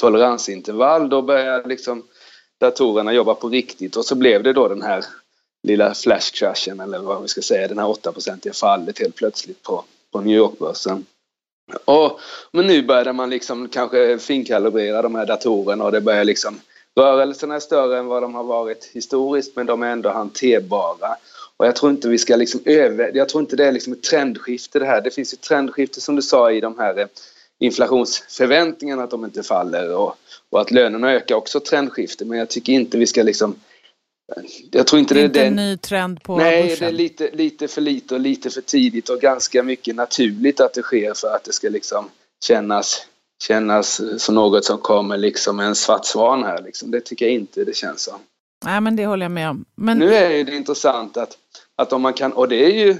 toleransintervall, 0.00 1.08
då 1.08 1.22
börjar 1.22 1.64
liksom 1.64 2.02
datorerna 2.60 3.12
jobba 3.12 3.34
på 3.34 3.48
riktigt 3.48 3.96
och 3.96 4.04
så 4.04 4.14
blev 4.14 4.42
det 4.42 4.52
då 4.52 4.68
den 4.68 4.82
här 4.82 5.04
lilla 5.62 5.94
flashcrashen 5.94 6.80
eller 6.80 6.98
vad 6.98 7.22
vi 7.22 7.28
ska 7.28 7.42
säga, 7.42 7.68
den 7.68 7.78
här 7.78 7.86
8-procentiga 7.86 8.52
fallet 8.52 8.98
helt 8.98 9.16
plötsligt 9.16 9.62
på, 9.62 9.84
på 10.12 10.20
New 10.20 10.36
York-börsen. 10.36 11.06
Och, 11.84 12.20
men 12.52 12.66
nu 12.66 12.82
börjar 12.82 13.12
man 13.12 13.30
liksom 13.30 13.68
kanske 13.68 14.18
finkalibrera 14.18 15.02
de 15.02 15.14
här 15.14 15.26
datorerna 15.26 15.84
och 15.84 15.92
det 15.92 16.00
börjar 16.00 16.24
liksom 16.24 16.60
Rörelserna 16.96 17.54
är 17.54 17.60
större 17.60 17.98
än 17.98 18.06
vad 18.06 18.22
de 18.22 18.34
har 18.34 18.44
varit 18.44 18.90
historiskt 18.92 19.56
men 19.56 19.66
de 19.66 19.82
är 19.82 19.90
ändå 19.90 20.10
hanterbara. 20.10 21.16
Och 21.60 21.66
jag 21.66 21.76
tror 21.76 21.92
inte 21.92 22.08
vi 22.08 22.18
ska 22.18 22.36
liksom 22.36 22.60
över... 22.64 23.10
Jag 23.14 23.28
tror 23.28 23.40
inte 23.42 23.56
det 23.56 23.66
är 23.66 23.72
liksom 23.72 23.92
ett 23.92 24.02
trendskifte 24.02 24.78
det 24.78 24.86
här. 24.86 25.00
Det 25.00 25.10
finns 25.10 25.32
ett 25.32 25.40
trendskifte 25.40 26.00
som 26.00 26.16
du 26.16 26.22
sa 26.22 26.52
i 26.52 26.60
de 26.60 26.78
här 26.78 26.98
eh, 26.98 27.06
inflationsförväntningarna 27.58 29.02
att 29.02 29.10
de 29.10 29.24
inte 29.24 29.42
faller 29.42 29.96
och, 29.96 30.16
och 30.50 30.60
att 30.60 30.70
lönerna 30.70 31.12
ökar 31.12 31.34
också 31.34 31.60
trendskifte. 31.60 32.24
Men 32.24 32.38
jag 32.38 32.50
tycker 32.50 32.72
inte 32.72 32.98
vi 32.98 33.06
ska 33.06 33.22
liksom... 33.22 33.54
Jag 34.70 34.86
tror 34.86 35.00
inte 35.00 35.14
det 35.14 35.20
är, 35.20 35.24
inte 35.24 35.44
en 35.44 35.56
ny 35.56 35.76
trend 35.76 36.22
på 36.22 36.36
Nej, 36.36 36.62
börsen. 36.62 36.78
det 36.78 36.86
är 36.86 36.92
lite, 36.92 37.30
lite 37.30 37.68
för 37.68 37.80
lite 37.80 38.14
och 38.14 38.20
lite 38.20 38.50
för 38.50 38.60
tidigt 38.60 39.08
och 39.08 39.20
ganska 39.20 39.62
mycket 39.62 39.96
naturligt 39.96 40.60
att 40.60 40.74
det 40.74 40.82
sker 40.82 41.14
för 41.14 41.34
att 41.34 41.44
det 41.44 41.52
ska 41.52 41.68
liksom 41.68 42.10
kännas, 42.44 43.06
kännas 43.42 44.00
som 44.22 44.34
något 44.34 44.64
som 44.64 44.78
kommer 44.78 45.16
liksom 45.16 45.60
en 45.60 45.74
svart 45.74 46.06
svan 46.06 46.44
här. 46.44 46.62
Liksom. 46.62 46.90
Det 46.90 47.00
tycker 47.00 47.26
jag 47.26 47.34
inte 47.34 47.64
det 47.64 47.76
känns 47.76 48.02
som. 48.02 48.18
Nej, 48.64 48.80
men 48.80 48.96
det 48.96 49.06
håller 49.06 49.24
jag 49.24 49.32
med 49.32 49.50
om. 49.50 49.64
Men... 49.74 49.98
Nu 49.98 50.14
är 50.14 50.44
det 50.44 50.56
intressant 50.56 51.16
att, 51.16 51.36
att 51.80 51.92
om 51.92 52.02
man 52.02 52.14
kan, 52.14 52.32
och 52.32 52.48
det 52.48 52.64
är 52.64 52.70
ju, 52.70 52.96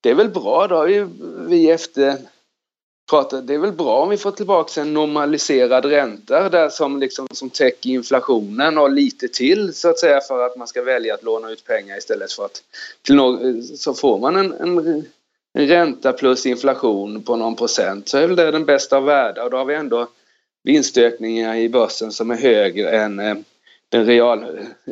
det 0.00 0.10
är 0.10 0.14
väl 0.14 0.28
bra, 0.28 0.66
då 0.66 0.74
har 0.74 0.86
ju 0.86 1.08
vi 1.48 1.70
efter 1.70 2.16
pratat, 3.10 3.46
det 3.46 3.54
är 3.54 3.58
väl 3.58 3.72
bra 3.72 4.02
om 4.02 4.08
vi 4.08 4.16
får 4.16 4.30
tillbaka 4.30 4.80
en 4.80 4.94
normaliserad 4.94 5.84
ränta 5.84 6.48
där 6.48 6.68
som 6.68 7.00
liksom 7.00 7.26
som 7.30 7.50
täcker 7.50 7.90
inflationen 7.90 8.78
och 8.78 8.90
lite 8.90 9.28
till 9.28 9.74
så 9.74 9.88
att 9.88 9.98
säga 9.98 10.20
för 10.20 10.46
att 10.46 10.56
man 10.56 10.68
ska 10.68 10.82
välja 10.82 11.14
att 11.14 11.22
låna 11.22 11.50
ut 11.50 11.64
pengar 11.64 11.98
istället 11.98 12.32
för 12.32 12.44
att 12.44 12.62
till 13.02 13.14
någon, 13.14 13.62
så 13.62 13.94
får 13.94 14.18
man 14.18 14.36
en, 14.36 14.52
en 14.52 15.04
ränta 15.56 16.12
plus 16.12 16.46
inflation 16.46 17.22
på 17.22 17.36
någon 17.36 17.56
procent 17.56 18.08
så 18.08 18.18
är 18.18 18.26
väl 18.26 18.36
det 18.36 18.50
den 18.50 18.64
bästa 18.64 18.96
av 18.96 19.04
världar. 19.04 19.44
Och 19.44 19.50
då 19.50 19.56
har 19.56 19.64
vi 19.64 19.74
ändå 19.74 20.08
vinstökningar 20.62 21.56
i 21.56 21.68
börsen 21.68 22.12
som 22.12 22.30
är 22.30 22.36
högre 22.36 22.90
än 22.90 23.18
eh, 23.18 23.36
den 23.88 24.06
real, 24.06 24.44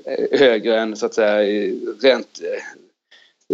eh, 0.04 0.38
högre 0.38 0.80
än 0.80 0.96
så 0.96 1.06
att 1.06 1.14
säga 1.14 1.70
ränt, 2.02 2.40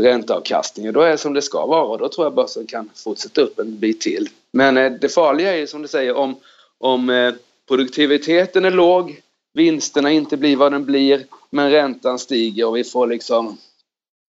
ränteavkastningen. 0.02 0.94
Då 0.94 1.00
är 1.00 1.10
det 1.10 1.18
som 1.18 1.34
det 1.34 1.42
ska 1.42 1.66
vara 1.66 1.84
och 1.84 1.98
då 1.98 2.08
tror 2.08 2.26
jag 2.26 2.34
börsen 2.34 2.66
kan 2.66 2.90
fortsätta 2.94 3.40
upp 3.40 3.58
en 3.58 3.78
bit 3.78 4.00
till. 4.00 4.28
Men 4.52 4.76
eh, 4.76 4.92
det 4.92 5.08
farliga 5.08 5.54
är 5.54 5.58
ju 5.58 5.66
som 5.66 5.82
du 5.82 5.88
säger 5.88 6.16
om, 6.16 6.36
om 6.78 7.10
eh, 7.10 7.34
produktiviteten 7.68 8.64
är 8.64 8.70
låg, 8.70 9.20
vinsterna 9.54 10.10
inte 10.10 10.36
blir 10.36 10.56
vad 10.56 10.72
den 10.72 10.84
blir, 10.84 11.26
men 11.50 11.70
räntan 11.70 12.18
stiger 12.18 12.66
och 12.66 12.76
vi 12.76 12.84
får 12.84 13.06
liksom 13.06 13.58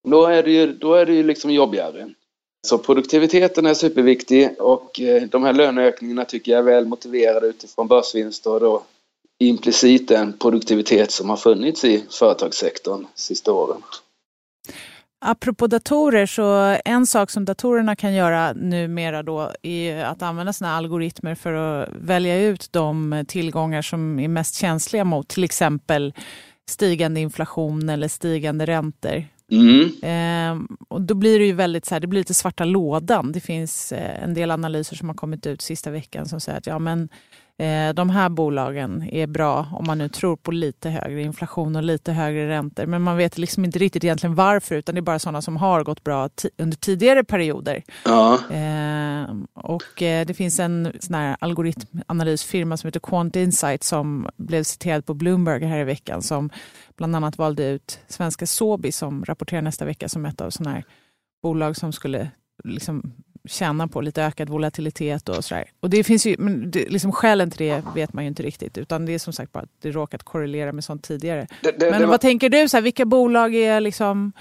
då 0.08 0.26
är 0.26 0.42
det 0.42 0.50
ju, 0.50 0.72
då 0.72 0.94
är 0.94 1.06
det 1.06 1.12
ju 1.12 1.22
liksom 1.22 1.50
jobbigare. 1.50 2.10
Så 2.66 2.78
produktiviteten 2.78 3.66
är 3.66 3.74
superviktig 3.74 4.50
och 4.58 5.00
eh, 5.00 5.22
de 5.22 5.44
här 5.44 5.52
löneökningarna 5.52 6.24
tycker 6.24 6.52
jag 6.52 6.58
är 6.58 6.62
väl 6.62 6.86
motiverade 6.86 7.46
utifrån 7.46 7.88
börsvinster 7.88 8.50
och 8.50 8.60
då 8.60 8.82
implicit 9.38 10.08
den 10.08 10.32
produktivitet 10.32 11.10
som 11.10 11.30
har 11.30 11.36
funnits 11.36 11.84
i 11.84 12.04
företagssektorn 12.10 13.06
sista 13.14 13.52
åren. 13.52 13.82
Apropå 15.22 15.66
datorer, 15.66 16.26
så 16.26 16.76
en 16.84 17.06
sak 17.06 17.30
som 17.30 17.44
datorerna 17.44 17.96
kan 17.96 18.14
göra 18.14 18.52
numera 18.52 19.22
då 19.22 19.52
är 19.62 20.04
att 20.04 20.22
använda 20.22 20.52
sina 20.52 20.76
algoritmer 20.76 21.34
för 21.34 21.52
att 21.52 21.88
välja 22.00 22.42
ut 22.42 22.68
de 22.72 23.24
tillgångar 23.28 23.82
som 23.82 24.18
är 24.18 24.28
mest 24.28 24.54
känsliga 24.54 25.04
mot 25.04 25.28
till 25.28 25.44
exempel 25.44 26.14
stigande 26.68 27.20
inflation 27.20 27.88
eller 27.88 28.08
stigande 28.08 28.66
räntor. 28.66 29.24
Mm. 29.50 29.90
Eh, 30.02 30.76
och 30.88 31.02
då 31.02 31.14
blir 31.14 31.38
det 31.38 31.44
ju 31.44 31.52
väldigt 31.52 31.84
så 31.84 31.94
här, 31.94 32.00
det 32.00 32.06
blir 32.06 32.20
lite 32.20 32.34
svarta 32.34 32.64
lådan. 32.64 33.32
Det 33.32 33.40
finns 33.40 33.92
eh, 33.92 34.22
en 34.22 34.34
del 34.34 34.50
analyser 34.50 34.96
som 34.96 35.08
har 35.08 35.16
kommit 35.16 35.46
ut 35.46 35.62
sista 35.62 35.90
veckan 35.90 36.26
som 36.26 36.40
säger 36.40 36.58
att 36.58 36.66
ja, 36.66 36.78
men, 36.78 37.08
de 37.94 38.10
här 38.10 38.28
bolagen 38.28 39.08
är 39.12 39.26
bra 39.26 39.66
om 39.72 39.84
man 39.86 39.98
nu 39.98 40.08
tror 40.08 40.36
på 40.36 40.52
lite 40.52 40.90
högre 40.90 41.22
inflation 41.22 41.76
och 41.76 41.82
lite 41.82 42.12
högre 42.12 42.48
räntor. 42.48 42.86
Men 42.86 43.02
man 43.02 43.16
vet 43.16 43.38
liksom 43.38 43.64
inte 43.64 43.78
riktigt 43.78 44.04
egentligen 44.04 44.34
varför 44.34 44.74
utan 44.74 44.94
det 44.94 44.98
är 44.98 45.02
bara 45.02 45.18
sådana 45.18 45.42
som 45.42 45.56
har 45.56 45.84
gått 45.84 46.04
bra 46.04 46.28
under 46.58 46.76
tidigare 46.76 47.24
perioder. 47.24 47.82
Ja. 48.04 48.38
Ehm, 48.50 49.46
och 49.54 50.02
eh, 50.02 50.26
det 50.26 50.34
finns 50.34 50.60
en 50.60 50.92
sån 51.00 51.14
här 51.14 51.36
algoritmanalysfirma 51.40 52.76
som 52.76 52.88
heter 52.88 53.00
Quant 53.00 53.36
Insight 53.36 53.84
som 53.84 54.28
blev 54.36 54.62
citerad 54.62 55.06
på 55.06 55.14
Bloomberg 55.14 55.64
här 55.64 55.80
i 55.80 55.84
veckan 55.84 56.22
som 56.22 56.50
bland 56.96 57.16
annat 57.16 57.38
valde 57.38 57.64
ut 57.64 58.00
svenska 58.08 58.46
Sobi 58.46 58.92
som 58.92 59.24
rapporterar 59.24 59.62
nästa 59.62 59.84
vecka 59.84 60.08
som 60.08 60.26
ett 60.26 60.40
av 60.40 60.50
sådana 60.50 60.74
här 60.74 60.84
bolag 61.42 61.76
som 61.76 61.92
skulle 61.92 62.30
liksom 62.64 63.12
tjäna 63.44 63.88
på 63.88 64.00
lite 64.00 64.22
ökad 64.22 64.48
volatilitet 64.48 65.28
och 65.28 65.44
sådär. 65.44 65.70
Och 65.80 65.90
det 65.90 66.04
finns 66.04 66.26
ju, 66.26 66.36
men 66.38 66.70
det, 66.70 66.88
liksom 66.88 67.12
skälen 67.12 67.50
till 67.50 67.66
det 67.66 67.82
vet 67.94 68.12
man 68.12 68.24
ju 68.24 68.28
inte 68.28 68.42
riktigt 68.42 68.78
utan 68.78 69.06
det 69.06 69.14
är 69.14 69.18
som 69.18 69.32
sagt 69.32 69.52
bara 69.52 69.60
att 69.60 69.70
det 69.82 69.90
råkat 69.90 70.22
korrelera 70.22 70.72
med 70.72 70.84
sånt 70.84 71.04
tidigare. 71.04 71.46
Det, 71.62 71.70
det, 71.80 71.90
men 71.90 72.00
vad 72.00 72.08
var... 72.08 72.18
tänker 72.18 72.48
du, 72.48 72.68
så 72.68 72.76
här, 72.76 72.82
vilka 72.82 73.04
bolag 73.04 73.54
är 73.54 73.80
liksom, 73.80 74.32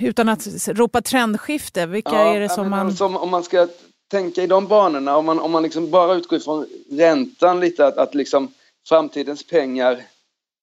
utan 0.00 0.28
att 0.28 0.68
ropa 0.68 1.00
trendskifte, 1.00 1.86
vilka 1.86 2.12
ja, 2.12 2.34
är 2.34 2.40
det 2.40 2.48
som 2.48 2.70
man... 2.70 2.86
Alltså, 2.86 3.04
om 3.04 3.30
man 3.30 3.42
ska 3.42 3.68
tänka 4.10 4.42
i 4.42 4.46
de 4.46 4.66
banorna, 4.66 5.16
om 5.16 5.26
man, 5.26 5.40
om 5.40 5.50
man 5.50 5.62
liksom 5.62 5.90
bara 5.90 6.14
utgår 6.14 6.38
ifrån 6.38 6.66
räntan 6.90 7.60
lite, 7.60 7.86
att, 7.86 7.98
att 7.98 8.14
liksom 8.14 8.52
framtidens 8.88 9.46
pengar 9.46 10.02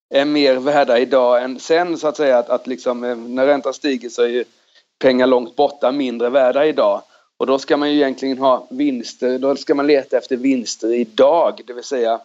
är 0.09 0.25
mer 0.25 0.55
värda 0.55 0.99
idag 0.99 1.43
än 1.43 1.59
sen 1.59 1.97
så 1.97 2.07
att 2.07 2.17
säga. 2.17 2.37
Att, 2.37 2.49
att 2.49 2.67
liksom, 2.67 3.03
eh, 3.03 3.15
när 3.15 3.45
räntan 3.45 3.73
stiger 3.73 4.09
så 4.09 4.21
är 4.21 4.27
ju 4.27 4.43
pengar 4.99 5.27
långt 5.27 5.55
borta 5.55 5.91
mindre 5.91 6.29
värda 6.29 6.65
idag. 6.65 7.01
Och 7.37 7.47
då 7.47 7.59
ska 7.59 7.77
man 7.77 7.91
ju 7.91 7.95
egentligen 7.95 8.37
ha 8.37 8.67
vinster, 8.69 9.39
då 9.39 9.55
ska 9.55 9.75
man 9.75 9.87
leta 9.87 10.17
efter 10.17 10.37
vinster 10.37 10.93
idag, 10.93 11.61
det 11.67 11.73
vill 11.73 11.83
säga 11.83 12.19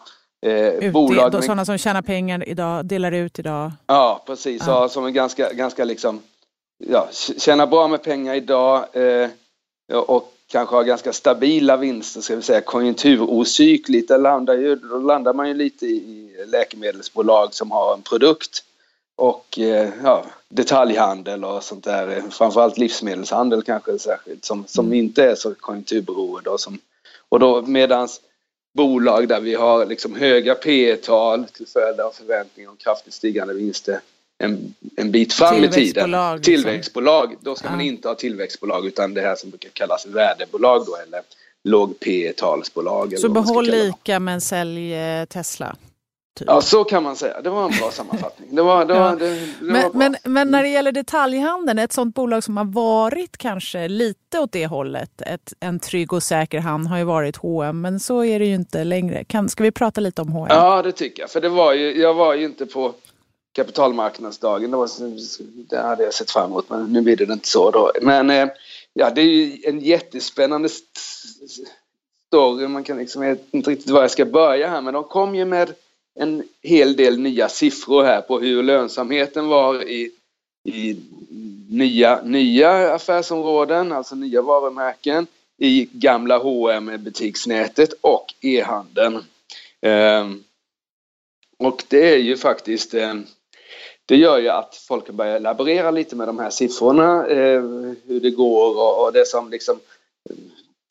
eh, 0.45 0.91
bolag... 0.91 1.33
Med... 1.33 1.43
Sådana 1.43 1.65
som 1.65 1.77
tjänar 1.77 2.01
pengar 2.01 2.49
idag, 2.49 2.85
delar 2.85 3.11
ut 3.11 3.39
idag? 3.39 3.71
Ja, 3.87 4.23
precis. 4.25 4.63
Ja. 4.67 4.89
som 4.89 5.05
är 5.05 5.09
ganska, 5.09 5.53
ganska 5.53 5.85
liksom, 5.85 6.21
ja, 6.77 7.09
tjänar 7.37 7.67
bra 7.67 7.87
med 7.87 8.03
pengar 8.03 8.35
idag 8.35 8.85
eh, 8.93 9.29
och 9.97 10.33
kanske 10.51 10.75
har 10.75 10.83
ganska 10.83 11.13
stabila 11.13 11.77
vinster, 11.77 12.21
ska 12.21 12.35
vi 12.35 12.41
säga 12.41 12.61
konjunkturocykligt. 12.61 14.07
Där 14.07 14.17
landar, 14.17 14.53
ju, 14.53 14.75
då 14.75 14.97
landar 14.97 15.33
man 15.33 15.47
ju 15.47 15.53
lite 15.53 15.85
i 15.85 16.35
läkemedelsbolag 16.47 17.53
som 17.53 17.71
har 17.71 17.93
en 17.93 18.01
produkt 18.01 18.63
och 19.21 19.59
eh, 19.59 19.89
ja, 20.03 20.25
detaljhandel 20.49 21.43
och 21.43 21.63
sånt 21.63 21.83
där. 21.83 22.23
Framförallt 22.31 22.77
livsmedelshandel 22.77 23.63
kanske 23.63 23.99
särskilt 23.99 24.45
som, 24.45 24.63
som 24.67 24.85
mm. 24.85 24.97
inte 24.97 25.23
är 25.23 25.35
så 25.35 25.55
konjunkturberoende. 25.55 26.49
Och, 26.49 26.59
som, 26.59 26.79
och 27.29 27.39
då 27.39 27.61
medans 27.61 28.21
bolag 28.73 29.27
där 29.27 29.39
vi 29.39 29.55
har 29.55 29.85
liksom 29.85 30.15
höga 30.15 30.55
P 30.55 30.95
tal 30.95 31.45
till 31.45 31.67
följd 31.67 31.99
av 31.99 32.11
förväntningar 32.11 32.69
om 32.69 32.77
kraftigt 32.77 33.13
stigande 33.13 33.53
vinster 33.53 33.99
en, 34.37 34.73
en 34.95 35.11
bit 35.11 35.33
fram 35.33 35.63
i 35.63 35.69
tiden. 35.69 36.11
Liksom. 36.11 36.39
Tillväxtbolag, 36.41 37.35
då 37.41 37.55
ska 37.55 37.67
ja. 37.67 37.71
man 37.71 37.81
inte 37.81 38.07
ha 38.07 38.15
tillväxtbolag 38.15 38.85
utan 38.85 39.13
det 39.13 39.21
här 39.21 39.35
som 39.35 39.49
brukar 39.49 39.69
kallas 39.69 40.05
värdebolag 40.05 40.85
då 40.85 40.95
eller 40.95 41.21
låg 41.63 41.99
P 41.99 42.33
talsbolag 42.37 43.19
Så 43.19 43.29
behåll 43.29 43.65
lika 43.65 44.19
men 44.19 44.41
sälj 44.41 44.93
eh, 44.93 45.25
Tesla? 45.25 45.75
Typ. 46.39 46.47
Ja, 46.47 46.61
så 46.61 46.83
kan 46.83 47.03
man 47.03 47.15
säga. 47.15 47.41
Det 47.41 47.49
var 47.49 47.65
en 47.65 47.77
bra 47.79 47.91
sammanfattning. 47.91 48.55
Det 48.55 48.61
var, 48.61 48.85
det 48.85 48.93
var, 48.93 49.15
det, 49.15 49.29
det 49.29 49.47
men, 49.61 49.83
var 49.83 49.93
men, 49.93 50.15
men, 50.23 50.51
när 50.51 50.63
det 50.63 50.69
gäller 50.69 50.91
detaljhandeln, 50.91 51.79
ett 51.79 51.93
sånt 51.93 52.15
bolag 52.15 52.43
som 52.43 52.57
har 52.57 52.65
varit 52.65 53.37
kanske 53.37 53.87
lite 53.87 54.39
åt 54.39 54.51
det 54.51 54.67
hållet, 54.67 55.21
ett, 55.21 55.53
en 55.59 55.79
trygg 55.79 56.13
och 56.13 56.23
säker 56.23 56.59
hand 56.59 56.87
har 56.87 56.97
ju 56.97 57.03
varit 57.03 57.37
H&M 57.37 57.81
men 57.81 57.99
så 57.99 58.23
är 58.23 58.39
det 58.39 58.45
ju 58.45 58.55
inte 58.55 58.83
längre. 58.83 59.23
Kan, 59.23 59.49
ska 59.49 59.63
vi 59.63 59.71
prata 59.71 60.01
lite 60.01 60.21
om 60.21 60.29
H&M? 60.29 60.47
Ja, 60.49 60.81
det 60.81 60.91
tycker 60.91 61.23
jag. 61.23 61.29
För 61.29 61.41
det 61.41 61.49
var 61.49 61.73
ju, 61.73 62.01
jag 62.01 62.13
var 62.13 62.33
ju 62.33 62.45
inte 62.45 62.65
på 62.65 62.93
kapitalmarknadsdagen. 63.53 64.71
Det, 64.71 64.77
var, 64.77 64.89
det 65.69 65.77
hade 65.77 66.03
jag 66.03 66.13
sett 66.13 66.31
fram 66.31 66.51
emot, 66.51 66.69
men 66.69 66.93
nu 66.93 67.01
blir 67.01 67.15
det 67.15 67.33
inte 67.33 67.47
så 67.47 67.71
då. 67.71 67.91
Men 68.01 68.29
eh, 68.29 68.47
ja, 68.93 69.09
det 69.09 69.21
är 69.21 69.25
ju 69.25 69.57
en 69.65 69.79
jättespännande 69.79 70.69
story. 72.27 72.67
Man 72.67 72.83
kan 72.83 72.97
liksom, 72.97 73.23
jag 73.23 73.29
vet 73.29 73.53
inte 73.53 73.69
riktigt 73.69 73.89
var 73.89 74.01
jag 74.01 74.11
ska 74.11 74.25
börja 74.25 74.69
här, 74.69 74.81
men 74.81 74.93
de 74.93 75.03
kom 75.03 75.35
ju 75.35 75.45
med 75.45 75.73
en 76.19 76.43
hel 76.61 76.95
del 76.95 77.19
nya 77.19 77.49
siffror 77.49 78.03
här 78.03 78.21
på 78.21 78.39
hur 78.39 78.63
lönsamheten 78.63 79.47
var 79.47 79.83
i, 79.83 80.11
i 80.69 80.95
nya, 81.69 82.21
nya 82.23 82.93
affärsområden, 82.93 83.91
alltså 83.91 84.15
nya 84.15 84.41
varumärken 84.41 85.27
i 85.57 85.89
gamla 85.91 86.37
H&M 86.37 86.91
butiksnätet 86.99 87.93
och 88.01 88.33
e-handeln. 88.41 89.23
Ehm, 89.81 90.43
och 91.57 91.83
det 91.87 92.13
är 92.13 92.17
ju 92.17 92.37
faktiskt 92.37 92.93
ehm, 92.93 93.25
det 94.05 94.17
gör 94.17 94.39
ju 94.39 94.49
att 94.49 94.75
folk 94.75 95.09
börjar 95.09 95.39
laborera 95.39 95.91
lite 95.91 96.15
med 96.15 96.27
de 96.27 96.39
här 96.39 96.49
siffrorna, 96.49 97.27
eh, 97.27 97.61
hur 98.05 98.19
det 98.21 98.31
går 98.31 98.77
och, 98.77 99.05
och, 99.05 99.13
det 99.13 99.27
som 99.27 99.49
liksom 99.49 99.79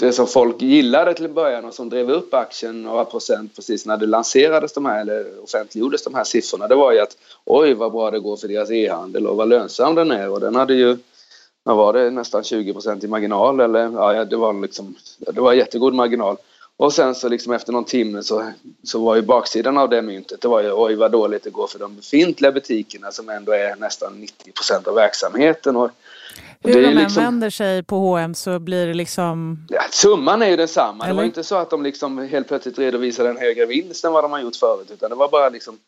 det 0.00 0.12
som 0.12 0.26
folk 0.26 0.62
gillade 0.62 1.14
till 1.14 1.24
en 1.24 1.34
början 1.34 1.64
och 1.64 1.74
som 1.74 1.88
drev 1.88 2.10
upp 2.10 2.34
aktien 2.34 2.82
några 2.82 3.04
procent 3.04 3.56
precis 3.56 3.86
när 3.86 3.96
det 3.96 4.06
lanserades 4.06 4.72
de 4.72 4.86
här 4.86 5.00
eller 5.00 5.44
offentliggjordes 5.44 6.04
de 6.04 6.14
här 6.14 6.24
siffrorna 6.24 6.68
det 6.68 6.74
var 6.74 6.92
ju 6.92 7.00
att 7.00 7.16
oj 7.44 7.74
vad 7.74 7.92
bra 7.92 8.10
det 8.10 8.20
går 8.20 8.36
för 8.36 8.48
deras 8.48 8.70
e-handel 8.70 9.26
och 9.26 9.36
vad 9.36 9.48
lönsam 9.48 9.94
den 9.94 10.10
är 10.10 10.28
och 10.28 10.40
den 10.40 10.54
hade 10.54 10.74
ju 10.74 10.96
vad 11.62 11.76
var 11.76 11.92
det 11.92 12.10
nästan 12.10 12.42
20% 12.42 13.04
i 13.04 13.08
marginal 13.08 13.60
eller 13.60 13.80
ja 13.80 14.24
det 14.24 14.36
var 14.36 14.62
liksom 14.62 14.94
det 15.18 15.40
var 15.40 15.52
jättegod 15.52 15.94
marginal 15.94 16.36
och 16.80 16.92
sen 16.92 17.14
så 17.14 17.28
liksom 17.28 17.52
efter 17.52 17.72
någon 17.72 17.84
timme 17.84 18.22
så, 18.22 18.52
så 18.82 19.04
var 19.04 19.16
ju 19.16 19.22
baksidan 19.22 19.78
av 19.78 19.88
det 19.88 20.02
myntet, 20.02 20.40
det 20.40 20.48
var 20.48 20.62
ju 20.62 20.72
oj 20.72 20.94
vad 20.94 21.12
dåligt 21.12 21.44
det 21.44 21.50
går 21.50 21.66
för 21.66 21.78
de 21.78 21.96
befintliga 21.96 22.52
butikerna 22.52 23.12
som 23.12 23.28
ändå 23.28 23.52
är 23.52 23.76
nästan 23.76 24.26
90% 24.46 24.88
av 24.88 24.94
verksamheten. 24.94 25.76
Och, 25.76 25.90
hur 26.64 26.82
de 26.82 26.88
än 26.88 26.94
liksom, 26.94 27.22
vänder 27.22 27.50
sig 27.50 27.82
på 27.82 27.96
H&M 27.96 28.34
så 28.34 28.58
blir 28.58 28.86
det 28.86 28.94
liksom... 28.94 29.66
Ja, 29.68 29.82
summan 29.90 30.42
är 30.42 30.48
ju 30.48 30.56
densamma. 30.56 31.04
Eller? 31.04 31.14
Det 31.14 31.16
var 31.16 31.24
inte 31.24 31.44
så 31.44 31.56
att 31.56 31.70
de 31.70 31.82
liksom 31.82 32.18
helt 32.18 32.48
plötsligt 32.48 32.78
redovisade 32.78 33.30
en 33.30 33.38
högre 33.38 33.66
vinst 33.66 34.04
än 34.04 34.12
vad 34.12 34.24
de 34.24 34.32
har 34.32 34.40
gjort 34.40 34.56
förut 34.56 34.90
utan 34.90 35.10
det 35.10 35.16
var 35.16 35.28
bara 35.28 35.48
liksom 35.48 35.78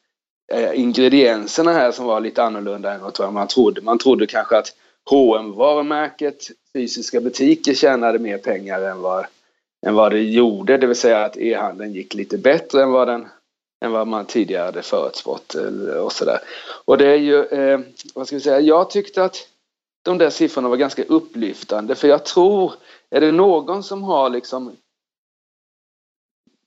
eh, 0.52 0.80
ingredienserna 0.80 1.72
här 1.72 1.92
som 1.92 2.06
var 2.06 2.20
lite 2.20 2.42
annorlunda 2.42 2.92
än 2.92 3.00
vad 3.00 3.32
man 3.32 3.48
trodde. 3.48 3.80
Man 3.80 3.98
trodde 3.98 4.26
kanske 4.26 4.58
att 4.58 4.68
H&M 5.10 5.52
varumärket 5.52 6.46
fysiska 6.72 7.20
butiker 7.20 7.74
tjänade 7.74 8.18
mer 8.18 8.38
pengar 8.38 8.80
än 8.80 9.00
vad 9.00 9.26
än 9.86 9.94
vad 9.94 10.12
det 10.12 10.22
gjorde, 10.22 10.76
det 10.76 10.86
vill 10.86 10.96
säga 10.96 11.24
att 11.24 11.36
e-handeln 11.36 11.92
gick 11.92 12.14
lite 12.14 12.38
bättre 12.38 12.82
än 12.82 12.92
vad, 12.92 13.08
den, 13.08 13.28
än 13.84 13.92
vad 13.92 14.06
man 14.06 14.26
tidigare 14.26 14.64
hade 14.64 14.82
förutspått 14.82 15.54
och 16.02 16.12
sådär. 16.12 16.38
Och 16.84 16.98
det 16.98 17.06
är 17.06 17.16
ju, 17.16 17.44
eh, 17.44 17.80
vad 18.14 18.26
ska 18.26 18.36
vi 18.36 18.42
säga, 18.42 18.60
jag 18.60 18.90
tyckte 18.90 19.24
att 19.24 19.48
de 20.02 20.18
där 20.18 20.30
siffrorna 20.30 20.68
var 20.68 20.76
ganska 20.76 21.04
upplyftande 21.04 21.94
för 21.94 22.08
jag 22.08 22.24
tror, 22.24 22.72
är 23.10 23.20
det 23.20 23.32
någon 23.32 23.82
som 23.82 24.02
har 24.02 24.30
liksom 24.30 24.76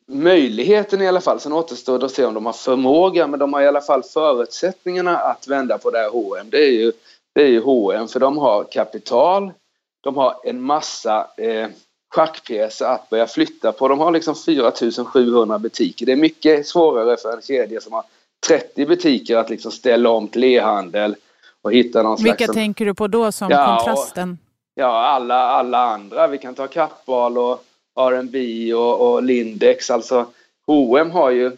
möjligheten 0.07 1.01
i 1.01 1.07
alla 1.07 1.21
fall, 1.21 1.39
sen 1.39 1.53
återstår 1.53 1.99
det 1.99 2.05
att 2.05 2.11
se 2.11 2.25
om 2.25 2.33
de 2.33 2.45
har 2.45 2.53
förmåga, 2.53 3.27
men 3.27 3.39
de 3.39 3.53
har 3.53 3.61
i 3.61 3.67
alla 3.67 3.81
fall 3.81 4.03
förutsättningarna 4.03 5.17
att 5.17 5.47
vända 5.47 5.77
på 5.77 5.91
det 5.91 5.97
här 5.97 6.09
H&M. 6.09 6.47
Det 6.49 6.63
är 6.63 6.71
ju, 6.71 6.91
det 7.33 7.41
är 7.41 7.47
ju 7.47 7.61
H&M 7.61 8.07
för 8.07 8.19
de 8.19 8.37
har 8.37 8.63
kapital, 8.63 9.51
de 10.01 10.17
har 10.17 10.35
en 10.43 10.61
massa 10.61 11.27
eh, 11.37 11.67
schackpjäser 12.15 12.85
att 12.85 13.09
börja 13.09 13.27
flytta 13.27 13.71
på. 13.71 13.87
De 13.87 13.99
har 13.99 14.11
liksom 14.11 14.35
4700 14.35 15.59
butiker. 15.59 16.05
Det 16.05 16.11
är 16.11 16.15
mycket 16.15 16.67
svårare 16.67 17.17
för 17.17 17.33
en 17.33 17.41
kedja 17.41 17.81
som 17.81 17.93
har 17.93 18.03
30 18.47 18.85
butiker 18.85 19.37
att 19.37 19.49
liksom 19.49 19.71
ställa 19.71 20.09
om 20.09 20.27
till 20.27 20.43
e-handel 20.43 21.15
och 21.65 21.73
hitta 21.73 22.03
någon 22.03 22.23
Vilka 22.23 22.45
slags... 22.45 22.53
tänker 22.53 22.85
du 22.85 22.93
på 22.93 23.07
då 23.07 23.31
som 23.31 23.51
ja, 23.51 23.77
kontrasten? 23.77 24.31
Och, 24.31 24.81
ja, 24.81 25.05
alla, 25.05 25.35
alla 25.35 25.77
andra. 25.77 26.27
Vi 26.27 26.37
kan 26.37 26.55
ta 26.55 26.67
Kappahl 26.67 27.37
och 27.37 27.63
R&B 27.99 28.73
och, 28.73 29.13
och 29.13 29.23
Lindex. 29.23 29.89
Alltså 29.89 30.25
H&M 30.67 31.11
har 31.11 31.31
ju 31.31 31.51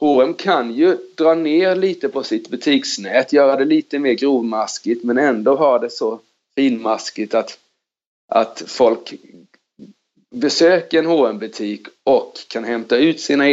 H&M 0.00 0.34
kan 0.34 0.74
ju 0.74 0.98
dra 1.14 1.34
ner 1.34 1.76
lite 1.76 2.08
på 2.08 2.22
sitt 2.22 2.48
butiksnät, 2.48 3.32
göra 3.32 3.56
det 3.56 3.64
lite 3.64 3.98
mer 3.98 4.12
grovmaskigt 4.12 5.04
men 5.04 5.18
ändå 5.18 5.56
ha 5.56 5.78
det 5.78 5.90
så 5.90 6.20
finmaskigt 6.54 7.34
att, 7.34 7.58
att 8.28 8.62
folk 8.66 9.14
besöker 10.30 10.98
en 10.98 11.06
hm 11.06 11.38
butik 11.38 11.86
och 12.04 12.32
kan 12.48 12.64
hämta 12.64 12.96
ut 12.96 13.20
sina 13.20 13.48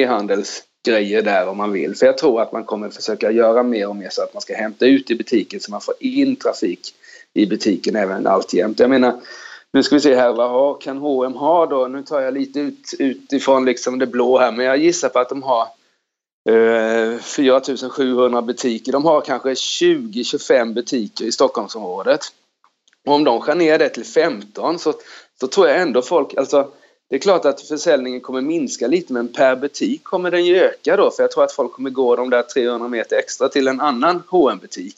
grejer 0.86 1.22
där 1.22 1.48
om 1.48 1.58
man 1.58 1.72
vill. 1.72 1.96
För 1.96 2.06
jag 2.06 2.18
tror 2.18 2.42
att 2.42 2.52
man 2.52 2.64
kommer 2.64 2.90
försöka 2.90 3.32
göra 3.32 3.64
mer 3.64 3.88
och 3.88 3.96
mer 3.96 4.10
så 4.10 4.24
att 4.24 4.34
man 4.34 4.42
ska 4.42 4.56
hämta 4.56 4.86
ut 4.86 5.12
i 5.12 5.16
butiken 5.16 5.60
så 5.60 5.72
man 5.72 5.82
får 5.82 5.96
in 6.00 6.36
trafik 6.36 6.94
i 7.34 7.46
butiken 7.46 7.96
även 7.96 8.28
alltjämt. 8.28 8.80
Jag 8.80 8.90
menar, 8.90 9.22
nu 9.72 9.84
ska 9.84 9.96
vi 9.96 10.02
se 10.02 10.16
här, 10.16 10.34
vad 10.34 10.82
kan 10.82 10.98
H&M 10.98 11.34
ha 11.34 11.66
då? 11.66 11.88
Nu 11.88 12.04
tar 12.04 12.22
jag 12.22 12.34
lite 12.34 12.60
ut, 12.60 12.94
utifrån 13.00 13.66
liksom 13.66 14.00
det 14.00 14.08
blå 14.08 14.38
här, 14.38 14.52
men 14.52 14.66
jag 14.66 14.78
gissar 14.78 15.10
på 15.10 15.20
att 15.20 15.30
de 15.30 15.44
har 15.44 15.68
eh, 16.50 17.20
4700 17.20 18.42
butiker. 18.42 18.92
De 18.92 19.06
har 19.06 19.22
kanske 19.22 19.50
20-25 19.54 20.74
butiker 20.74 21.26
i 21.26 21.32
Stockholmsområdet. 21.32 22.22
Och 23.06 23.14
om 23.14 23.24
de 23.24 23.42
skär 23.42 23.56
ner 23.56 23.80
det 23.80 23.90
till 23.90 24.06
15 24.06 24.80
så, 24.80 24.94
så 25.40 25.48
tror 25.48 25.68
jag 25.68 25.82
ändå 25.82 26.02
folk, 26.02 26.34
alltså 26.36 26.72
det 27.10 27.16
är 27.16 27.20
klart 27.20 27.46
att 27.46 27.62
försäljningen 27.62 28.22
kommer 28.22 28.42
minska 28.42 28.88
lite 28.88 29.14
men 29.14 29.28
per 29.28 29.56
butik 29.56 30.04
kommer 30.04 30.32
den 30.32 30.46
ju 30.46 30.60
öka 30.60 30.98
då 30.98 31.12
för 31.12 31.24
jag 31.24 31.32
tror 31.32 31.44
att 31.44 31.52
folk 31.52 31.72
kommer 31.72 31.90
gå 31.90 32.16
de 32.16 32.30
där 32.30 32.42
300 32.42 32.88
meter 32.88 33.16
extra 33.16 33.50
till 33.50 33.68
en 33.68 33.82
annan 33.82 34.24
hm 34.32 34.58
butik 34.58 34.96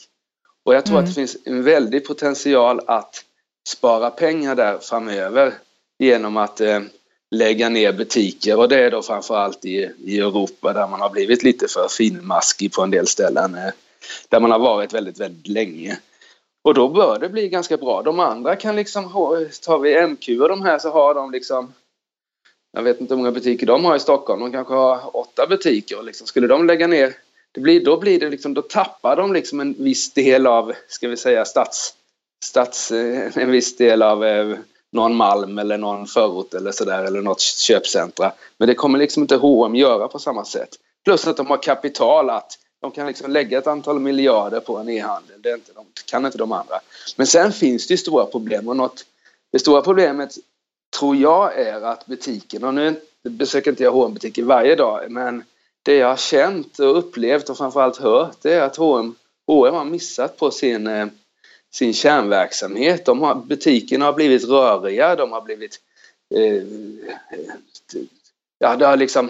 Och 0.65 0.75
jag 0.75 0.85
tror 0.85 0.95
mm. 0.95 1.03
att 1.03 1.09
det 1.09 1.15
finns 1.15 1.37
en 1.45 1.63
väldig 1.63 2.05
potential 2.05 2.81
att 2.87 3.23
spara 3.67 4.09
pengar 4.09 4.55
där 4.55 4.77
framöver 4.77 5.53
genom 5.99 6.37
att 6.37 6.61
eh, 6.61 6.79
lägga 7.31 7.69
ner 7.69 7.93
butiker 7.93 8.57
och 8.57 8.69
det 8.69 8.79
är 8.79 8.91
då 8.91 9.01
framförallt 9.01 9.65
i, 9.65 9.91
i 10.03 10.19
Europa 10.19 10.73
där 10.73 10.87
man 10.87 11.01
har 11.01 11.09
blivit 11.09 11.43
lite 11.43 11.67
för 11.67 11.87
finmaskig 11.87 12.73
på 12.73 12.81
en 12.81 12.91
del 12.91 13.07
ställen. 13.07 13.55
Eh, 13.55 13.71
där 14.29 14.39
man 14.39 14.51
har 14.51 14.59
varit 14.59 14.93
väldigt, 14.93 15.19
väldigt 15.19 15.47
länge. 15.47 15.99
Och 16.63 16.73
då 16.73 16.87
bör 16.87 17.19
det 17.19 17.29
bli 17.29 17.49
ganska 17.49 17.77
bra. 17.77 18.01
De 18.01 18.19
andra 18.19 18.55
kan 18.55 18.75
liksom, 18.75 19.03
tar 19.61 19.79
vi 19.79 20.07
MQ 20.07 20.41
och 20.41 20.49
de 20.49 20.61
här 20.61 20.79
så 20.79 20.89
har 20.89 21.13
de 21.13 21.31
liksom 21.31 21.73
jag 22.77 22.83
vet 22.83 23.01
inte 23.01 23.13
hur 23.13 23.17
många 23.17 23.31
butiker 23.31 23.65
de 23.65 23.85
har 23.85 23.95
i 23.95 23.99
Stockholm. 23.99 24.41
De 24.41 24.51
kanske 24.51 24.73
har 24.73 25.17
åtta 25.17 25.47
butiker. 25.47 26.03
Liksom, 26.03 26.27
skulle 26.27 26.47
de 26.47 26.67
lägga 26.67 26.87
ner, 26.87 27.13
det 27.51 27.61
blir, 27.61 27.85
då, 27.85 27.97
blir 27.97 28.19
det 28.19 28.29
liksom, 28.29 28.53
då 28.53 28.61
tappar 28.61 29.15
de 29.15 29.33
liksom 29.33 29.59
en 29.59 29.73
viss 29.73 30.13
del 30.13 30.47
av, 30.47 30.73
ska 30.87 31.07
vi 31.07 31.17
säga, 31.17 31.45
stats, 31.45 31.93
stats, 32.45 32.91
eh, 32.91 33.37
en 33.37 33.51
viss 33.51 33.77
del 33.77 34.01
av 34.01 34.25
eh, 34.25 34.57
någon 34.91 35.15
malm 35.15 35.57
eller 35.57 35.77
någon 35.77 36.07
förort 36.07 36.53
eller 36.53 36.71
sådär 36.71 37.03
eller 37.03 37.21
något 37.21 37.41
köpcentra. 37.41 38.31
Men 38.57 38.67
det 38.67 38.75
kommer 38.75 38.99
liksom 38.99 39.23
inte 39.23 39.35
H&M 39.35 39.75
göra 39.75 40.07
på 40.07 40.19
samma 40.19 40.45
sätt. 40.45 40.69
Plus 41.05 41.27
att 41.27 41.37
de 41.37 41.47
har 41.47 41.57
kapital 41.57 42.29
att 42.29 42.59
de 42.81 42.91
kan 42.91 43.07
liksom 43.07 43.31
lägga 43.31 43.57
ett 43.57 43.67
antal 43.67 43.99
miljarder 43.99 44.59
på 44.59 44.77
en 44.77 44.89
e-handel. 44.89 45.41
Det 45.41 45.53
inte, 45.53 45.71
de 45.73 45.85
kan 46.05 46.25
inte 46.25 46.37
de 46.37 46.51
andra. 46.51 46.79
Men 47.15 47.27
sen 47.27 47.51
finns 47.51 47.87
det 47.87 47.93
ju 47.93 47.97
stora 47.97 48.25
problem 48.25 48.67
och 48.67 48.75
något, 48.75 49.05
det 49.51 49.59
stora 49.59 49.81
problemet 49.81 50.37
tror 50.99 51.15
jag 51.15 51.59
är 51.59 51.81
att 51.81 52.05
butiken, 52.05 52.63
och 52.63 52.73
nu 52.73 52.95
besöker 53.23 53.71
inte 53.71 53.83
jag 53.83 53.91
H&M 53.91 54.13
butiker 54.13 54.43
varje 54.43 54.75
dag, 54.75 55.11
men 55.11 55.43
det 55.83 55.95
jag 55.95 56.07
har 56.07 56.17
känt 56.17 56.79
och 56.79 56.97
upplevt 56.97 57.49
och 57.49 57.57
framförallt 57.57 57.97
hört 57.97 58.37
det 58.41 58.53
är 58.53 58.61
att 58.61 58.77
H&M, 58.77 59.15
H&M 59.47 59.73
har 59.73 59.85
missat 59.85 60.37
på 60.37 60.51
sin 60.51 60.87
eh, 60.87 61.07
sin 61.71 61.93
kärnverksamhet. 61.93 63.05
De 63.05 63.21
har, 63.21 63.35
butikerna 63.35 64.05
har 64.05 64.13
blivit 64.13 64.43
röriga, 64.43 65.15
de 65.15 65.31
har 65.31 65.41
blivit... 65.41 65.79
Eh, 66.35 66.63
ja, 68.59 68.75
det 68.75 68.85
har 68.85 68.97
liksom... 68.97 69.29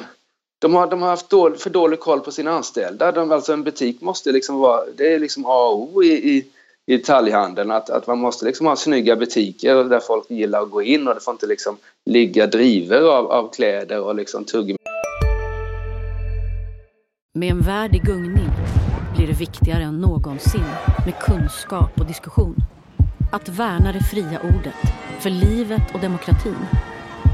De 0.59 0.75
har, 0.75 0.87
de 0.87 1.01
har 1.01 1.09
haft 1.09 1.29
dålig, 1.29 1.59
för 1.59 1.69
dålig 1.69 1.99
koll 1.99 2.19
på 2.19 2.31
sina 2.31 2.51
anställda. 2.51 3.11
De, 3.11 3.31
alltså 3.31 3.53
en 3.53 3.63
butik 3.63 4.01
måste 4.01 4.31
liksom 4.31 4.57
vara... 4.57 4.85
Det 4.95 5.13
är 5.13 5.19
liksom 5.19 5.45
A 5.45 5.67
och 5.67 5.81
O 5.81 6.03
i, 6.03 6.35
i, 6.35 6.47
i 6.87 6.97
detaljhandeln. 6.97 7.71
Att, 7.71 7.89
att 7.89 8.07
man 8.07 8.19
måste 8.19 8.45
liksom 8.45 8.65
ha 8.65 8.75
snygga 8.75 9.15
butiker 9.15 9.83
där 9.83 9.99
folk 9.99 10.29
gillar 10.29 10.61
att 10.61 10.71
gå 10.71 10.81
in 10.81 11.07
och 11.07 11.15
det 11.15 11.21
får 11.21 11.31
inte 11.31 11.47
liksom 11.47 11.77
ligga 12.05 12.47
driver 12.47 13.01
av, 13.01 13.31
av 13.31 13.53
kläder 13.53 14.01
och 14.01 14.15
liksom 14.15 14.45
tuggummi. 14.45 14.77
Med 17.33 17.51
en 17.51 17.61
värld 17.61 17.95
i 17.95 17.99
gungning 17.99 18.49
blir 19.15 19.27
det 19.27 19.39
viktigare 19.39 19.83
än 19.83 19.97
någonsin 19.97 20.65
med 21.05 21.19
kunskap 21.19 21.99
och 21.99 22.05
diskussion. 22.05 22.55
Att 23.31 23.49
värna 23.49 23.91
det 23.91 24.03
fria 24.03 24.39
ordet, 24.43 24.93
för 25.19 25.29
livet 25.29 25.81
och 25.93 25.99
demokratin. 25.99 26.65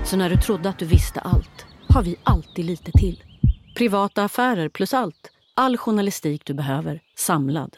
Så 0.06 0.18
när 0.18 0.30
du 0.30 0.38
trodde 0.38 0.70
att 0.70 0.80
du 0.80 0.86
visste 0.86 1.20
allt, 1.20 1.66
har 1.90 2.04
vi 2.04 2.16
alltid 2.24 2.66
lite 2.66 2.92
till. 2.92 3.24
Privata 3.78 4.24
affärer 4.24 4.70
plus 4.70 4.94
allt. 4.94 5.32
All 5.56 5.78
journalistik 5.78 6.46
du 6.46 6.54
behöver, 6.54 7.00
samlad. 7.16 7.78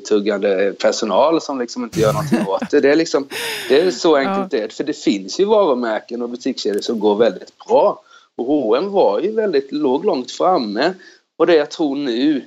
Tuggande 0.00 0.72
personal 0.72 1.40
som 1.40 1.58
liksom 1.58 1.84
inte 1.84 2.00
gör 2.00 2.12
någonting 2.12 2.46
åt 2.48 2.70
det. 2.70 2.80
Det 2.80 2.90
är, 2.90 2.96
liksom, 2.96 3.28
det 3.68 3.80
är 3.80 3.90
så 3.90 4.16
enkelt 4.16 4.52
ja. 4.52 4.58
det. 4.60 4.72
För 4.72 4.84
det 4.84 4.92
finns 4.92 5.40
ju 5.40 5.44
varumärken 5.44 6.22
och 6.22 6.28
butikskedjor 6.28 6.80
som 6.80 7.00
går 7.00 7.16
väldigt 7.16 7.58
bra. 7.66 8.02
Och 8.36 8.46
H&M 8.46 8.92
var 8.92 9.20
ju 9.20 9.32
väldigt, 9.32 9.72
låg 9.72 10.04
långt 10.04 10.30
framme. 10.30 10.94
Och 11.36 11.46
det 11.46 11.54
jag 11.54 11.70
tror 11.70 11.96
nu, 11.96 12.44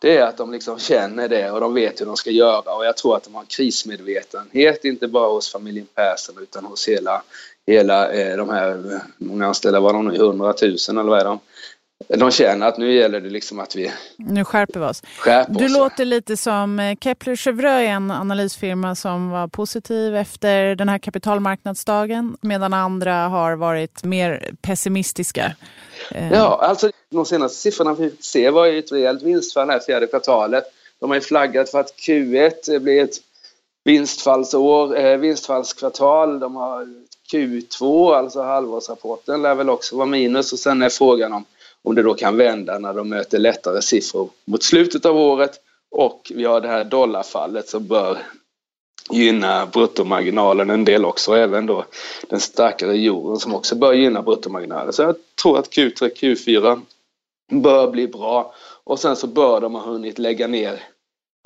det 0.00 0.16
är 0.16 0.22
att 0.22 0.36
de 0.36 0.52
liksom 0.52 0.78
känner 0.78 1.28
det 1.28 1.50
och 1.50 1.60
de 1.60 1.74
vet 1.74 2.00
hur 2.00 2.06
de 2.06 2.16
ska 2.16 2.30
göra. 2.30 2.74
Och 2.74 2.84
jag 2.84 2.96
tror 2.96 3.16
att 3.16 3.24
de 3.24 3.34
har 3.34 3.44
krismedvetenhet, 3.44 4.84
inte 4.84 5.08
bara 5.08 5.28
hos 5.28 5.52
familjen 5.52 5.86
Persson 5.94 6.34
utan 6.42 6.64
hos 6.64 6.88
hela, 6.88 7.22
hela 7.66 8.12
eh, 8.12 8.36
de 8.36 8.48
här, 8.48 9.00
många 9.18 9.46
anställda 9.46 9.80
var 9.80 9.92
de 9.92 10.08
nu, 10.08 10.14
100 10.14 10.54
000 10.62 10.76
eller 10.88 11.02
vad 11.02 11.20
är 11.20 11.24
de? 11.24 11.38
De 12.08 12.30
känner 12.30 12.68
att 12.68 12.78
nu 12.78 12.94
gäller 12.94 13.20
det 13.20 13.30
liksom 13.30 13.60
att 13.60 13.76
vi 13.76 13.92
nu 14.16 14.44
skärper 14.44 14.80
vi 14.80 14.86
oss. 14.86 15.02
Skärper 15.18 15.52
du 15.54 15.64
oss. 15.64 15.72
låter 15.72 16.04
lite 16.04 16.36
som 16.36 16.78
eh, 16.78 16.96
Kepler 17.00 17.36
Chevreux, 17.36 17.88
en 17.88 18.10
analysfirma 18.10 18.94
som 18.94 19.30
var 19.30 19.48
positiv 19.48 20.16
efter 20.16 20.74
den 20.74 20.88
här 20.88 20.98
kapitalmarknadsdagen 20.98 22.36
medan 22.40 22.74
andra 22.74 23.14
har 23.14 23.56
varit 23.56 24.04
mer 24.04 24.54
pessimistiska. 24.62 25.52
Eh. 26.10 26.32
Ja, 26.32 26.58
alltså 26.62 26.90
de 27.10 27.24
senaste 27.24 27.58
siffrorna 27.58 27.94
vi 27.94 28.10
ser 28.20 28.50
var 28.50 28.66
ju 28.66 28.78
ett 28.78 28.92
rejält 28.92 29.22
vinstfall 29.22 29.70
här 29.70 29.80
fjärde 29.80 30.06
kvartalet. 30.06 30.64
De 30.98 31.10
har 31.10 31.14
ju 31.14 31.20
flaggat 31.20 31.70
för 31.70 31.80
att 31.80 31.94
Q1 31.96 32.78
blir 32.78 33.02
ett 33.02 33.16
vinstfallsår, 33.84 34.98
eh, 34.98 35.16
vinstfallskvartal. 35.16 36.40
De 36.40 36.56
har 36.56 36.88
Q2, 37.32 38.14
alltså 38.14 38.42
halvårsrapporten, 38.42 39.42
lär 39.42 39.54
väl 39.54 39.70
också 39.70 39.96
vara 39.96 40.06
minus 40.06 40.52
och 40.52 40.58
sen 40.58 40.82
är 40.82 40.88
frågan 40.88 41.32
om 41.32 41.44
om 41.84 41.94
det 41.94 42.02
då 42.02 42.14
kan 42.14 42.36
vända 42.36 42.78
när 42.78 42.94
de 42.94 43.08
möter 43.08 43.38
lättare 43.38 43.82
siffror 43.82 44.30
mot 44.44 44.62
slutet 44.62 45.06
av 45.06 45.16
året 45.16 45.60
och 45.90 46.32
vi 46.34 46.44
har 46.44 46.60
det 46.60 46.68
här 46.68 46.84
dollarfallet 46.84 47.68
som 47.68 47.86
bör 47.86 48.18
gynna 49.10 49.66
bruttomarginalen 49.66 50.70
en 50.70 50.84
del 50.84 51.04
också, 51.04 51.32
även 51.32 51.66
då 51.66 51.84
den 52.28 52.40
starkare 52.40 52.92
euron 52.92 53.40
som 53.40 53.54
också 53.54 53.74
bör 53.74 53.92
gynna 53.92 54.22
bruttomarginalen. 54.22 54.92
Så 54.92 55.02
jag 55.02 55.16
tror 55.42 55.58
att 55.58 55.70
Q3, 55.70 56.10
Q4 56.14 56.80
bör 57.50 57.90
bli 57.90 58.08
bra 58.08 58.54
Och 58.84 58.98
sen 58.98 59.16
så 59.16 59.26
bör 59.26 59.60
de 59.60 59.74
ha 59.74 59.82
hunnit 59.82 60.18
lägga 60.18 60.46
ner 60.46 60.82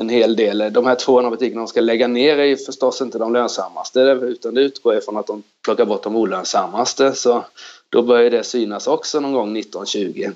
en 0.02 0.08
hel 0.08 0.36
del. 0.36 0.72
De 0.72 0.86
här 0.86 0.94
200 0.94 1.30
butikerna 1.30 1.60
de 1.60 1.68
ska 1.68 1.80
lägga 1.80 2.08
ner 2.08 2.38
är 2.38 2.44
ju 2.44 2.56
förstås 2.56 3.00
inte 3.00 3.18
de 3.18 3.32
lönsammaste 3.32 4.00
utan 4.00 4.54
det 4.54 4.60
utgår 4.60 4.96
ifrån 4.96 5.16
att 5.16 5.26
de 5.26 5.42
plocka 5.66 5.86
bort 5.86 6.02
de 6.02 6.16
olönsammaste. 6.16 7.14
Så 7.14 7.44
då 7.88 8.02
börjar 8.02 8.30
det 8.30 8.44
synas 8.44 8.86
också 8.86 9.20
någon 9.20 9.32
gång 9.32 9.56
1920. 9.56 10.30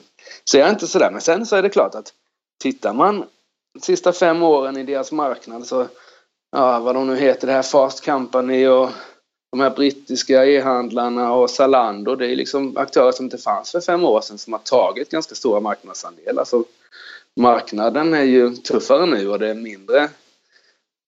Så 0.45 0.59
jag 0.59 0.66
är 0.66 0.71
inte 0.71 0.87
sådär, 0.87 1.11
men 1.11 1.21
sen 1.21 1.47
så 1.47 1.57
är 1.57 1.62
det 1.62 1.69
klart 1.69 1.95
att 1.95 2.12
tittar 2.62 2.95
man 2.95 3.25
de 3.75 3.81
sista 3.81 4.12
fem 4.12 4.43
åren 4.43 4.77
i 4.77 4.83
deras 4.83 5.12
marknad 5.12 5.66
så, 5.66 5.87
ja 6.53 6.81
vad 6.81 6.95
de 6.95 7.07
nu 7.07 7.16
heter, 7.16 7.47
det 7.47 7.53
här 7.53 7.62
Fast 7.62 8.05
Company 8.05 8.66
och 8.66 8.90
de 9.51 9.61
här 9.61 9.71
brittiska 9.71 10.47
e-handlarna 10.47 11.33
och 11.33 11.51
Zalando, 11.51 12.16
det 12.16 12.27
är 12.27 12.37
liksom 12.37 12.77
aktörer 12.77 13.12
som 13.12 13.27
inte 13.27 13.38
fanns 13.38 13.73
för 13.73 13.81
fem 13.81 14.05
år 14.05 14.21
sedan 14.21 14.38
som 14.38 14.53
har 14.53 14.61
tagit 14.61 15.11
ganska 15.11 15.35
stora 15.35 15.61
marknadsandelar. 15.61 16.45
Så 16.45 16.57
alltså, 16.57 16.64
marknaden 17.37 18.14
är 18.14 18.23
ju 18.23 18.57
tuffare 18.57 19.07
nu 19.07 19.29
och 19.29 19.38
det 19.38 19.49
är 19.49 19.55
mindre. 19.55 20.09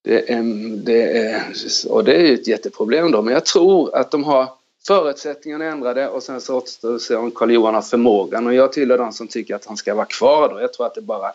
Det 0.04 0.30
är, 0.32 0.42
det 0.76 1.18
är, 1.18 1.52
och 1.88 2.04
det 2.04 2.14
är 2.14 2.26
ju 2.26 2.34
ett 2.34 2.46
jätteproblem 2.46 3.10
då, 3.10 3.22
men 3.22 3.34
jag 3.34 3.46
tror 3.46 3.94
att 3.94 4.10
de 4.10 4.24
har 4.24 4.48
förutsättningarna 4.86 5.64
ändrade 5.64 6.08
och 6.08 6.22
sen 6.22 6.40
så 6.40 6.56
återstår 6.56 6.98
se 6.98 7.14
om 7.14 7.30
Karl-Johan 7.30 7.74
har 7.74 7.82
förmågan 7.82 8.46
och 8.46 8.54
jag 8.54 8.72
tillhör 8.72 8.98
de 8.98 9.12
som 9.12 9.28
tycker 9.28 9.54
att 9.54 9.64
han 9.64 9.76
ska 9.76 9.94
vara 9.94 10.06
kvar 10.06 10.48
då. 10.48 10.60
Jag 10.60 10.72
tror 10.72 10.86
att 10.86 10.94
det 10.94 11.00
bara 11.00 11.32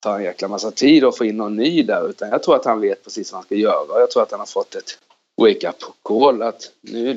tar 0.00 0.16
en 0.16 0.24
jäkla 0.24 0.48
massa 0.48 0.70
tid 0.70 1.04
att 1.04 1.18
få 1.18 1.24
in 1.24 1.36
någon 1.36 1.56
ny 1.56 1.82
där 1.82 2.10
utan 2.10 2.28
jag 2.28 2.42
tror 2.42 2.56
att 2.56 2.64
han 2.64 2.80
vet 2.80 3.04
precis 3.04 3.32
vad 3.32 3.36
han 3.36 3.44
ska 3.44 3.54
göra. 3.54 4.00
Jag 4.00 4.10
tror 4.10 4.22
att 4.22 4.30
han 4.30 4.40
har 4.40 4.46
fått 4.46 4.74
ett 4.74 4.98
wake-up 5.36 5.76
call 6.02 6.42
att 6.42 6.70
nu 6.80 7.14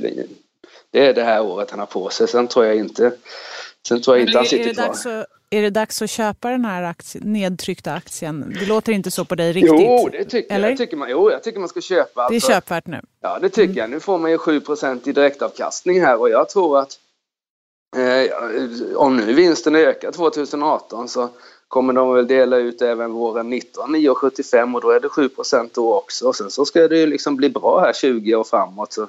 det 0.92 1.08
är 1.08 1.14
det 1.14 1.24
här 1.24 1.42
året 1.42 1.70
han 1.70 1.80
har 1.80 1.86
på 1.86 2.10
sig. 2.10 2.28
Sen 2.28 2.48
tror 2.48 2.66
jag 2.66 2.76
inte, 2.76 3.12
sen 3.88 4.02
tror 4.02 4.18
jag 4.18 4.28
inte 4.28 4.38
han 4.38 4.48
sitter 4.48 4.74
kvar. 4.74 5.26
Är 5.54 5.62
det 5.62 5.70
dags 5.70 6.02
att 6.02 6.10
köpa 6.10 6.50
den 6.50 6.66
här 6.66 6.84
aktien, 6.84 7.34
nedtryckta 7.34 7.94
aktien? 7.94 8.56
Det 8.60 8.66
låter 8.66 8.92
inte 8.92 9.12
så 9.12 9.26
på 9.26 9.36
dig 9.36 9.52
riktigt. 9.52 9.74
Jo, 9.80 10.10
det 10.12 10.26
tycker 10.26 10.56
Eller? 10.56 10.70
jag. 10.70 10.78
Tycker 10.78 10.98
man, 10.98 11.10
jo, 11.10 11.32
jag 11.32 11.44
tycker 11.44 11.60
man 11.60 11.70
ska 11.70 11.82
köpa. 11.82 12.28
Det 12.28 12.34
är 12.34 12.36
alltså- 12.36 12.52
köpvärt 12.52 12.88
nu. 12.88 13.02
Ja, 13.22 13.40
det 13.42 13.50
tycker 13.50 13.64
mm. 13.64 13.78
jag. 13.78 13.90
Nu 13.90 14.00
får 14.00 14.18
man 14.18 14.32
ju 14.32 14.38
7% 14.38 15.10
i 15.10 15.12
direktavkastning 15.12 16.02
här 16.02 16.20
och 16.20 16.30
jag 16.30 16.50
tror 16.50 16.80
att 16.80 17.00
eh, 17.96 18.96
om 18.96 19.18
nu 19.18 19.34
vinsten 19.34 19.76
ökar 19.76 20.12
2018 20.12 21.10
så 21.10 21.30
kommer 21.68 21.94
de 21.94 22.14
väl 22.14 22.28
dela 22.28 22.58
ut 22.58 22.82
även 22.82 23.12
våren 23.12 23.50
19, 23.50 23.96
9,75 23.96 24.76
och 24.76 24.82
då 24.82 24.90
är 24.90 25.00
det 25.00 25.10
7 25.10 25.30
då 25.74 25.94
också. 25.94 26.28
Och 26.28 26.36
sen 26.36 26.52
så 26.52 26.66
ska 26.66 26.88
det 26.88 26.98
ju 26.98 27.06
liksom 27.06 27.36
bli 27.36 27.50
bra 27.50 27.80
här 27.80 27.94
20 27.94 28.36
och 28.36 28.48
framåt. 28.48 28.94
Så, 28.94 29.08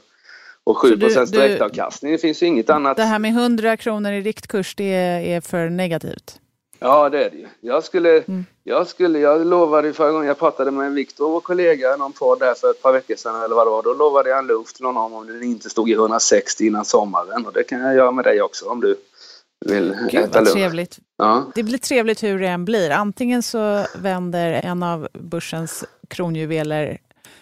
och 0.64 0.78
7 0.78 0.98
procents 0.98 1.32
direktavkastning, 1.32 2.12
det 2.12 2.18
finns 2.18 2.42
ju 2.42 2.46
inget 2.46 2.70
annat. 2.70 2.96
Det 2.96 3.02
här 3.02 3.18
med 3.18 3.30
100 3.30 3.76
kronor 3.76 4.12
i 4.12 4.20
riktkurs, 4.20 4.74
det 4.74 4.94
är 5.32 5.40
för 5.40 5.68
negativt? 5.68 6.40
Ja, 6.78 7.08
det 7.08 7.24
är 7.24 7.30
det 7.30 7.36
ju. 7.36 7.46
Jag 7.60 7.84
skulle, 7.84 8.18
mm. 8.18 8.44
jag 8.64 8.86
skulle, 8.86 9.18
jag 9.18 9.46
lovade 9.46 9.92
förra 9.92 10.10
gången 10.10 10.28
jag 10.28 10.38
pratade 10.38 10.70
med 10.70 10.92
Viktor, 10.92 11.30
vår 11.30 11.40
kollega, 11.40 11.96
någon 11.96 12.12
podd 12.12 12.38
där 12.38 12.54
för 12.54 12.70
ett 12.70 12.82
par 12.82 12.92
veckor 12.92 13.16
sedan 13.16 13.42
eller 13.42 13.54
vad 13.54 13.66
det 13.66 13.70
var. 13.70 13.82
Då 13.82 13.94
lovade 13.94 14.28
jag 14.28 14.38
en 14.38 14.46
luft 14.46 14.76
till 14.76 14.84
honom 14.84 15.14
om 15.14 15.26
den 15.26 15.42
inte 15.42 15.70
stod 15.70 15.90
i 15.90 15.92
160 15.92 16.66
innan 16.66 16.84
sommaren 16.84 17.46
och 17.46 17.52
det 17.52 17.64
kan 17.64 17.80
jag 17.80 17.94
göra 17.94 18.10
med 18.10 18.24
dig 18.24 18.42
också 18.42 18.68
om 18.68 18.80
du 18.80 18.96
vill 19.66 19.96
Gud, 20.10 20.20
äta 20.20 20.40
lunch. 20.40 20.52
Trevligt. 20.52 20.98
Ja. 21.16 21.44
Det 21.54 21.62
blir 21.62 21.78
trevligt 21.78 22.22
hur 22.22 22.38
det 22.38 22.48
än 22.48 22.64
blir. 22.64 22.90
Antingen 22.90 23.42
så 23.42 23.86
vänder 23.98 24.52
en 24.52 24.82
av 24.82 25.08
börsens 25.12 25.84
kronjuveler 26.08 26.98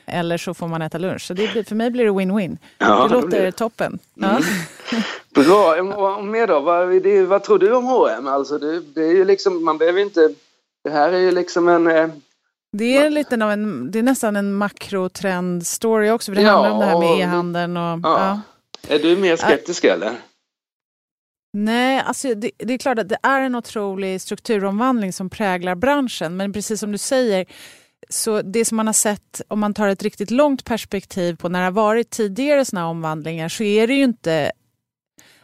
eller 0.06 0.38
så 0.38 0.54
får 0.54 0.68
man 0.68 0.82
äta 0.82 0.98
lunch. 0.98 1.22
Så 1.22 1.34
det 1.34 1.52
blir, 1.52 1.64
för 1.64 1.74
mig 1.74 1.90
blir 1.90 2.04
det 2.04 2.10
win-win. 2.10 2.58
Ja, 2.78 3.08
det 3.08 3.14
låter 3.14 3.42
det 3.42 3.52
toppen. 3.52 3.98
Mm. 4.16 4.42
Ja. 4.90 5.02
Bra. 5.42 5.82
Och 5.82 6.24
mer 6.24 6.46
då? 6.46 6.60
Vad, 6.60 7.02
det, 7.02 7.22
vad 7.22 7.42
tror 7.42 7.58
du 7.58 7.74
om 7.74 7.84
H&M? 7.84 8.26
Alltså 8.26 8.58
det, 8.58 8.80
det, 8.80 9.02
är 9.02 9.12
ju 9.12 9.24
liksom, 9.24 9.64
man 9.64 9.78
behöver 9.78 10.00
inte... 10.00 10.34
Det 10.84 10.90
här 10.90 11.12
är 11.12 11.18
ju 11.18 11.30
liksom 11.30 11.68
en... 11.68 11.86
Eh, 11.86 12.08
det 12.76 12.96
är, 12.96 13.10
lite 13.10 13.34
av 13.44 13.50
en, 13.50 13.90
det 13.90 13.98
är 13.98 14.02
nästan 14.02 14.36
en 14.36 14.62
makrotrend-story 14.62 16.10
också, 16.10 16.32
för 16.32 16.36
det 16.36 16.42
ja, 16.42 16.50
handlar 16.50 16.70
om 16.70 16.80
det 16.80 16.86
här 16.86 16.98
med 16.98 17.18
e-handeln. 17.20 17.76
Och, 17.76 18.00
ja. 18.02 18.40
Är 18.88 18.98
du 18.98 19.16
mer 19.16 19.36
skeptisk 19.36 19.84
eller? 19.84 20.12
Nej, 21.52 22.02
alltså 22.06 22.34
det, 22.34 22.50
det, 22.58 22.74
är 22.74 22.78
klart 22.78 22.98
att 22.98 23.08
det 23.08 23.18
är 23.22 23.40
en 23.40 23.54
otrolig 23.54 24.20
strukturomvandling 24.20 25.12
som 25.12 25.30
präglar 25.30 25.74
branschen. 25.74 26.36
Men 26.36 26.52
precis 26.52 26.80
som 26.80 26.92
du 26.92 26.98
säger, 26.98 27.46
så 28.14 28.42
det 28.42 28.64
som 28.64 28.76
man 28.76 28.86
har 28.86 28.92
sett 28.92 29.42
om 29.48 29.60
man 29.60 29.74
tar 29.74 29.88
ett 29.88 30.02
riktigt 30.02 30.30
långt 30.30 30.64
perspektiv 30.64 31.36
på 31.36 31.48
när 31.48 31.58
det 31.58 31.64
har 31.64 31.72
varit 31.72 32.10
tidigare 32.10 32.64
sådana 32.64 32.88
omvandlingar 32.88 33.48
så 33.48 33.62
är 33.62 33.86
det 33.86 33.94
ju 33.94 34.04
inte 34.04 34.52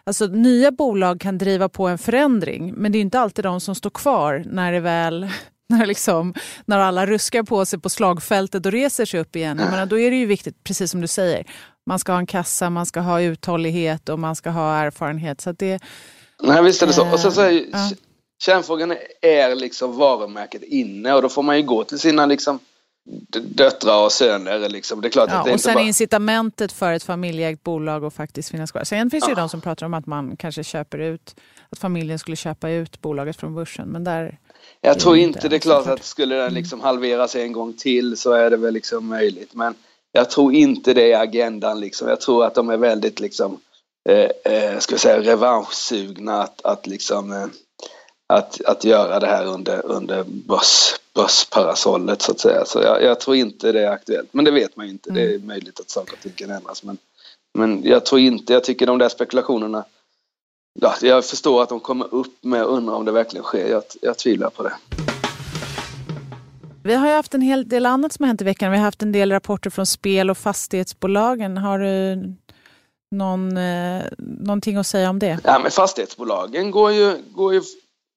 Alltså 0.04 0.26
nya 0.26 0.70
bolag 0.70 1.20
kan 1.20 1.38
driva 1.38 1.68
på 1.68 1.88
en 1.88 1.98
förändring 1.98 2.74
men 2.76 2.92
det 2.92 2.98
är 2.98 3.00
inte 3.00 3.20
alltid 3.20 3.44
de 3.44 3.60
som 3.60 3.74
står 3.74 3.90
kvar 3.90 4.44
när 4.46 4.72
det 4.72 4.80
väl 4.80 5.30
när, 5.68 5.86
liksom, 5.86 6.34
när 6.64 6.78
alla 6.78 7.06
ruskar 7.06 7.42
på 7.42 7.66
sig 7.66 7.78
på 7.78 7.88
slagfältet 7.88 8.66
och 8.66 8.72
reser 8.72 9.04
sig 9.04 9.20
upp 9.20 9.36
igen. 9.36 9.58
Jag 9.58 9.70
menar, 9.70 9.86
då 9.86 9.98
är 9.98 10.10
det 10.10 10.16
ju 10.16 10.26
viktigt, 10.26 10.64
precis 10.64 10.90
som 10.90 11.00
du 11.00 11.06
säger, 11.06 11.46
man 11.86 11.98
ska 11.98 12.12
ha 12.12 12.18
en 12.18 12.26
kassa, 12.26 12.70
man 12.70 12.86
ska 12.86 13.00
ha 13.00 13.20
uthållighet 13.20 14.08
och 14.08 14.18
man 14.18 14.36
ska 14.36 14.50
ha 14.50 14.76
erfarenhet. 14.76 15.40
Så 15.40 15.52
det, 15.52 15.80
Nej, 16.42 16.62
visst 16.62 16.82
är 16.82 16.86
det 16.86 16.92
så. 16.92 17.12
Och 17.12 17.20
sen 17.20 17.32
så 17.32 17.40
är 17.40 17.50
ju, 17.50 17.70
ja. 17.72 17.90
Kärnfrågan 18.38 18.96
är 19.20 19.54
liksom 19.54 19.98
varumärket 19.98 20.62
inne 20.62 21.14
och 21.14 21.22
då 21.22 21.28
får 21.28 21.42
man 21.42 21.56
ju 21.56 21.62
gå 21.62 21.84
till 21.84 21.98
sina 21.98 22.26
liksom 22.26 22.58
döttrar 23.54 24.04
och 24.04 24.12
söner. 24.12 24.68
Liksom. 24.68 25.00
Det 25.00 25.08
är 25.08 25.10
klart 25.10 25.28
ja, 25.32 25.38
att 25.38 25.44
det 25.44 25.52
och 25.52 25.60
sen 25.60 25.74
bara... 25.74 25.84
incitamentet 25.84 26.72
för 26.72 26.92
ett 26.92 27.02
familjeägt 27.02 27.62
bolag 27.62 28.04
att 28.04 28.14
faktiskt 28.14 28.50
finnas 28.50 28.72
kvar. 28.72 28.84
Sen 28.84 29.10
finns 29.10 29.24
det 29.24 29.30
ja. 29.30 29.36
ju 29.36 29.40
de 29.40 29.48
som 29.48 29.60
pratar 29.60 29.86
om 29.86 29.94
att 29.94 30.06
man 30.06 30.36
kanske 30.36 30.64
köper 30.64 30.98
ut, 30.98 31.36
att 31.70 31.78
familjen 31.78 32.18
skulle 32.18 32.36
köpa 32.36 32.70
ut 32.70 33.00
bolaget 33.00 33.36
från 33.36 33.54
börsen. 33.54 33.88
Men 33.88 34.04
där 34.04 34.38
jag 34.80 35.00
tror 35.00 35.16
inte, 35.16 35.48
det 35.48 35.56
är 35.56 35.60
klart 35.60 35.86
att 35.86 36.04
skulle 36.04 36.34
den 36.36 36.54
liksom 36.54 36.80
halveras 36.80 37.36
en 37.36 37.52
gång 37.52 37.72
till 37.72 38.16
så 38.16 38.32
är 38.32 38.50
det 38.50 38.56
väl 38.56 38.74
liksom 38.74 39.06
möjligt. 39.06 39.54
Men 39.54 39.74
jag 40.12 40.30
tror 40.30 40.54
inte 40.54 40.94
det 40.94 41.12
är 41.12 41.20
agendan 41.20 41.80
liksom. 41.80 42.08
Jag 42.08 42.20
tror 42.20 42.44
att 42.44 42.54
de 42.54 42.70
är 42.70 42.76
väldigt 42.76 43.20
liksom, 43.20 43.60
eh, 44.08 44.52
eh, 44.52 44.78
ska 44.78 44.98
säga, 44.98 45.20
revanschsugna 45.20 46.42
att, 46.42 46.64
att 46.64 46.86
liksom 46.86 47.32
eh, 47.32 47.46
att, 48.32 48.64
att 48.64 48.84
göra 48.84 49.20
det 49.20 49.26
här 49.26 49.46
under, 49.46 49.86
under 49.86 50.24
börs, 50.24 50.94
börsparasollet 51.14 52.22
så 52.22 52.32
att 52.32 52.40
säga. 52.40 52.64
Så 52.64 52.80
jag, 52.80 53.02
jag, 53.02 53.20
tror 53.20 53.36
inte 53.36 53.72
det 53.72 53.80
är 53.80 53.90
aktuellt. 53.90 54.28
Men 54.32 54.44
det 54.44 54.50
vet 54.50 54.76
man 54.76 54.86
ju 54.86 54.92
inte. 54.92 55.10
Mm. 55.10 55.22
Det 55.22 55.30
är 55.30 55.34
mm. 55.34 55.46
möjligt 55.46 55.80
att 55.80 55.90
saker 55.90 56.12
och 56.12 56.20
ting 56.20 56.32
kan 56.32 56.50
ändras. 56.50 56.82
Men, 56.82 56.98
men 57.58 57.82
jag 57.84 58.06
tror 58.06 58.20
inte, 58.20 58.52
jag 58.52 58.64
tycker 58.64 58.86
de 58.86 58.98
där 58.98 59.08
spekulationerna 59.08 59.84
Ja, 60.80 60.94
jag 61.02 61.24
förstår 61.24 61.62
att 61.62 61.68
de 61.68 61.80
kommer 61.80 62.14
upp 62.14 62.44
med 62.44 62.64
och 62.64 62.76
undrar 62.76 62.94
om 62.94 63.04
det 63.04 63.12
verkligen 63.12 63.44
sker. 63.44 63.68
Jag, 63.68 63.82
jag 64.02 64.18
tvivlar 64.18 64.50
på 64.50 64.62
det. 64.62 64.72
Vi 66.82 66.94
har 66.94 67.08
ju 67.08 67.14
haft 67.14 67.34
en 67.34 67.40
hel 67.40 67.68
del 67.68 67.86
annat 67.86 68.12
som 68.12 68.22
har 68.22 68.26
hänt 68.26 68.40
i 68.40 68.44
veckan. 68.44 68.70
Vi 68.70 68.78
har 68.78 68.84
haft 68.84 69.02
en 69.02 69.12
del 69.12 69.32
rapporter 69.32 69.70
från 69.70 69.86
spel 69.86 70.30
och 70.30 70.38
fastighetsbolagen. 70.38 71.56
Har 71.56 71.78
du 71.78 72.22
någon, 73.10 73.56
eh, 73.56 74.02
någonting 74.18 74.76
att 74.76 74.86
säga 74.86 75.10
om 75.10 75.18
det? 75.18 75.38
Ja, 75.44 75.58
men 75.58 75.70
fastighetsbolagen 75.70 76.70
går 76.70 76.92
ju, 76.92 77.16
går 77.30 77.54
ju 77.54 77.62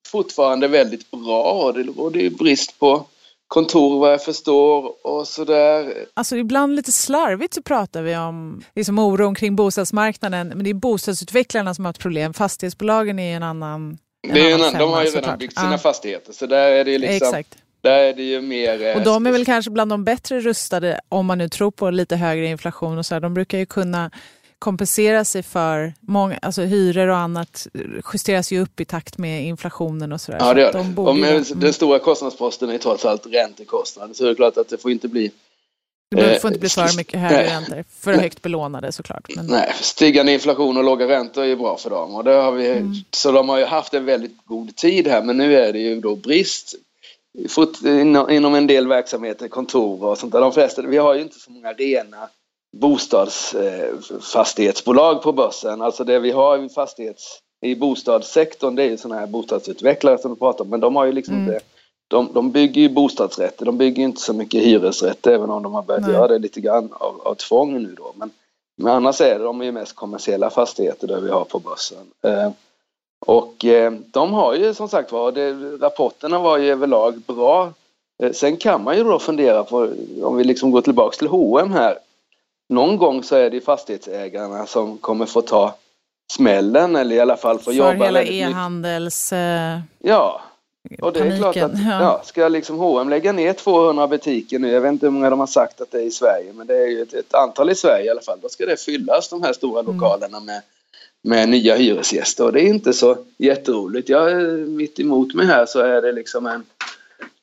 fortfarande 0.08 0.68
väldigt 0.68 1.12
bra 1.12 1.74
och 1.98 2.12
det 2.12 2.20
ju 2.20 2.30
brist 2.30 2.80
på 2.80 3.06
kontor 3.48 4.00
vad 4.00 4.14
jag 4.14 4.24
förstår 4.24 5.06
och 5.08 5.28
sådär. 5.28 5.94
Alltså 6.14 6.38
ibland 6.38 6.76
lite 6.76 6.92
slarvigt 6.92 7.54
så 7.54 7.62
pratar 7.62 8.02
vi 8.02 8.16
om 8.16 8.64
liksom 8.76 9.00
oron 9.00 9.36
kring 9.36 9.56
bostadsmarknaden 9.56 10.48
men 10.48 10.64
det 10.64 10.70
är 10.70 10.74
bostadsutvecklarna 10.74 11.74
som 11.74 11.86
har 11.86 11.90
ett 11.90 12.00
problem. 12.00 12.34
Fastighetsbolagen 12.34 13.20
är 13.20 13.36
en 13.36 13.44
annan 13.44 13.98
en 14.28 14.34
det 14.34 14.52
är 14.52 14.56
annan, 14.56 14.74
De 14.74 14.92
har 14.92 15.04
ju 15.04 15.10
redan 15.10 15.38
byggt 15.38 15.60
sina 15.60 15.72
ja. 15.72 15.78
fastigheter 15.78 16.34
så 16.34 16.46
där 16.46 16.72
är 16.72 16.86
det 16.86 16.98
liksom 16.98 17.28
Exakt. 17.28 17.58
Där 17.82 17.98
är 17.98 18.14
det 18.14 18.24
ju 18.24 18.42
mer... 18.42 18.86
Eh, 18.86 18.96
och 18.96 19.04
de 19.04 19.28
är 19.28 19.32
väl 19.32 19.46
kanske 19.46 19.72
bland 19.72 19.92
de 19.92 20.04
bättre 20.04 20.40
rustade 20.40 21.00
om 21.10 21.26
man 21.26 21.38
nu 21.38 21.50
tror 21.50 21.72
på 21.72 21.90
lite 21.90 22.16
högre 22.16 22.46
inflation 22.46 22.98
och 22.98 23.06
så. 23.06 23.16
Här. 23.16 23.22
De 23.22 23.34
brukar 23.34 23.58
ju 23.58 23.66
kunna 23.66 24.12
kompensera 24.62 25.26
sig 25.26 25.44
för 25.44 25.94
många, 26.02 26.38
alltså 26.42 26.62
hyror 26.62 27.08
och 27.08 27.18
annat 27.18 27.68
justeras 28.14 28.52
ju 28.52 28.62
upp 28.62 28.80
i 28.80 28.86
takt 28.86 29.18
med 29.18 29.46
inflationen 29.46 30.12
och 30.12 30.22
sådär. 30.22 30.40
Ja, 30.42 30.54
det 30.54 30.62
gör 30.62 30.74
de 30.74 31.08
mm. 31.08 31.44
Den 31.56 31.74
stora 31.74 32.00
kostnadsposten 32.00 32.70
är 32.70 32.78
trots 32.78 33.06
allt 33.06 33.26
räntekostnaden 33.26 34.16
så 34.16 34.24
det 34.24 34.30
är 34.30 34.36
klart 34.36 34.58
att 34.58 34.70
det 34.70 34.78
får 34.78 34.92
inte 34.92 35.08
bli 35.08 35.32
det 36.16 36.42
får 36.42 36.48
inte 36.48 36.60
bli 36.60 36.70
för 36.70 36.82
eh, 36.82 36.96
mycket 36.98 37.20
högre 37.20 37.44
räntor, 37.44 37.84
för 38.00 38.14
högt 38.14 38.42
belånade 38.42 38.92
såklart. 38.92 39.36
Men... 39.36 39.46
Nej, 39.46 39.74
stigande 39.82 40.34
inflation 40.34 40.78
och 40.78 40.84
låga 40.84 41.08
räntor 41.08 41.44
är 41.44 41.56
bra 41.56 41.78
för 41.78 41.90
dem. 41.90 42.16
Och 42.16 42.24
det 42.24 42.32
har 42.32 42.52
vi, 42.52 42.68
mm. 42.68 42.94
Så 43.12 43.32
de 43.32 43.50
har 43.50 43.58
ju 43.58 43.66
haft 43.66 43.94
en 43.94 44.06
väldigt 44.06 44.46
god 44.46 44.76
tid 44.76 45.08
här 45.08 45.24
men 45.24 45.38
nu 45.38 45.56
är 45.56 45.74
det 45.74 45.80
ju 45.80 46.02
då 46.02 46.16
brist 46.16 46.76
inom 48.30 48.56
en 48.56 48.68
del 48.68 48.88
verksamheter, 48.88 49.48
kontor 49.48 50.04
och 50.04 50.18
sånt 50.18 50.32
där. 50.32 50.42
De 50.42 50.54
flesta, 50.54 50.82
vi 50.82 50.98
har 50.98 51.16
ju 51.16 51.22
inte 51.22 51.40
så 51.40 51.52
många 51.52 51.74
rena 51.74 52.30
bostadsfastighetsbolag 52.78 55.22
på 55.22 55.32
börsen. 55.32 55.82
Alltså 55.82 56.04
det 56.04 56.20
vi 56.20 56.32
har 56.32 56.66
i 56.66 56.70
fastighets 56.70 57.40
i 57.62 57.76
bostadssektorn 57.76 58.76
det 58.76 58.84
är 58.84 58.90
ju 58.90 58.98
sådana 58.98 59.20
här 59.20 59.28
bostadsutvecklare 59.28 60.18
som 60.18 60.32
du 60.32 60.38
pratar 60.38 60.64
om 60.64 60.70
men 60.70 60.80
de 60.80 60.96
har 60.96 61.06
ju 61.06 61.12
liksom 61.12 61.36
mm. 61.36 61.54
inte 61.54 61.66
de, 62.08 62.30
de 62.34 62.52
bygger 62.52 62.82
ju 62.82 62.90
bostadsrätter, 62.90 63.66
de 63.66 63.78
bygger 63.78 64.04
inte 64.04 64.22
så 64.22 64.34
mycket 64.34 64.64
hyresrätter 64.64 65.32
även 65.32 65.50
om 65.50 65.64
de 65.64 65.74
har 65.74 65.82
börjat 65.82 66.04
Nej. 66.04 66.12
göra 66.12 66.28
det 66.28 66.40
lite 66.40 66.62
grann 66.62 66.90
av, 66.92 67.22
av 67.24 67.36
tvång 67.36 67.84
nu 67.84 67.96
då. 67.98 68.14
Men, 68.16 68.32
men 68.78 68.94
annars 68.94 69.22
är 69.22 69.40
det 69.40 69.46
de 69.46 69.62
är 69.62 69.66
ju 69.66 69.72
mest 69.72 69.96
kommersiella 69.96 70.50
fastigheter 70.50 71.08
där 71.08 71.22
vi 71.22 71.30
har 71.30 71.44
på 71.44 71.60
börsen. 71.60 71.98
Eh, 72.24 72.52
Och 73.26 73.66
eh, 73.66 73.92
de 73.92 74.34
har 74.34 74.54
ju 74.54 74.74
som 74.74 74.90
sagt 74.90 75.12
var, 75.12 75.32
det, 75.32 75.54
rapporterna 75.82 76.40
var 76.40 76.58
ju 76.58 76.72
överlag 76.72 77.22
bra. 77.28 77.74
Eh, 78.24 78.32
sen 78.32 78.58
kan 78.58 78.84
man 78.84 78.98
ju 78.98 79.04
då 79.04 79.20
fundera 79.20 79.64
på, 79.64 79.90
om 80.24 80.38
vi 80.38 80.44
liksom 80.44 80.72
går 80.72 80.82
tillbaks 80.82 81.18
till 81.18 81.28
H&M 81.28 81.72
här. 81.72 81.98
Någon 82.72 82.98
gång 82.98 83.24
så 83.24 83.36
är 83.36 83.50
det 83.50 83.62
fastighetsägarna 83.62 84.66
som 84.66 84.98
kommer 84.98 85.26
få 85.26 85.42
ta 85.42 85.76
smällen 86.32 86.96
eller 86.96 87.16
i 87.16 87.20
alla 87.20 87.38
fall 87.38 87.58
få 87.58 87.64
För 87.64 87.72
jobba 87.72 88.06
hela 88.06 88.24
e-handels... 88.24 89.34
Eh, 89.34 89.80
Ja, 90.00 90.42
och 91.02 91.14
det 91.14 91.20
är 91.20 91.38
klart 91.38 91.56
paniken, 91.56 91.92
att 91.92 92.02
ja. 92.02 92.22
ska 92.26 92.48
liksom 92.48 92.80
H&M 92.80 93.10
lägga 93.10 93.32
ner 93.32 93.54
200 93.54 94.08
butiker 94.08 94.60
nu, 94.60 94.72
jag 94.72 94.82
vet 94.82 94.92
inte 94.92 95.06
hur 95.06 95.12
många 95.12 95.30
de 95.30 95.40
har 95.40 95.48
sagt 95.48 95.82
att 95.82 95.92
det 95.92 95.98
är 95.98 96.06
i 96.06 96.12
Sverige, 96.12 96.54
men 96.54 96.68
det 96.68 96.78
är 96.78 96.88
ju 96.88 97.02
ett, 97.02 97.14
ett 97.14 97.34
antal 97.34 97.70
i 97.70 97.76
Sverige 97.76 98.06
i 98.06 98.10
alla 98.10 98.22
fall. 98.22 98.40
Då 98.42 98.50
ska 98.50 98.66
det 98.66 98.82
fyllas 98.82 99.30
de 99.30 99.44
här 99.44 99.54
stora 99.54 99.80
Mm. 99.80 99.94
lokalerna 99.94 100.40
med, 100.40 100.62
med 101.24 101.50
nya 101.50 101.76
hyresgäster 101.76 102.46
och 102.46 102.54
det 102.54 102.62
är 102.62 102.68
inte 102.68 102.94
så 102.94 103.18
jätteroligt. 103.38 104.10
Jag 104.10 104.44
mitt 104.70 105.00
emot 105.00 105.34
mig 105.34 105.46
här 105.46 105.66
så 105.66 105.80
är 105.80 106.02
det 106.02 106.12
liksom 106.12 106.46
en 106.46 106.64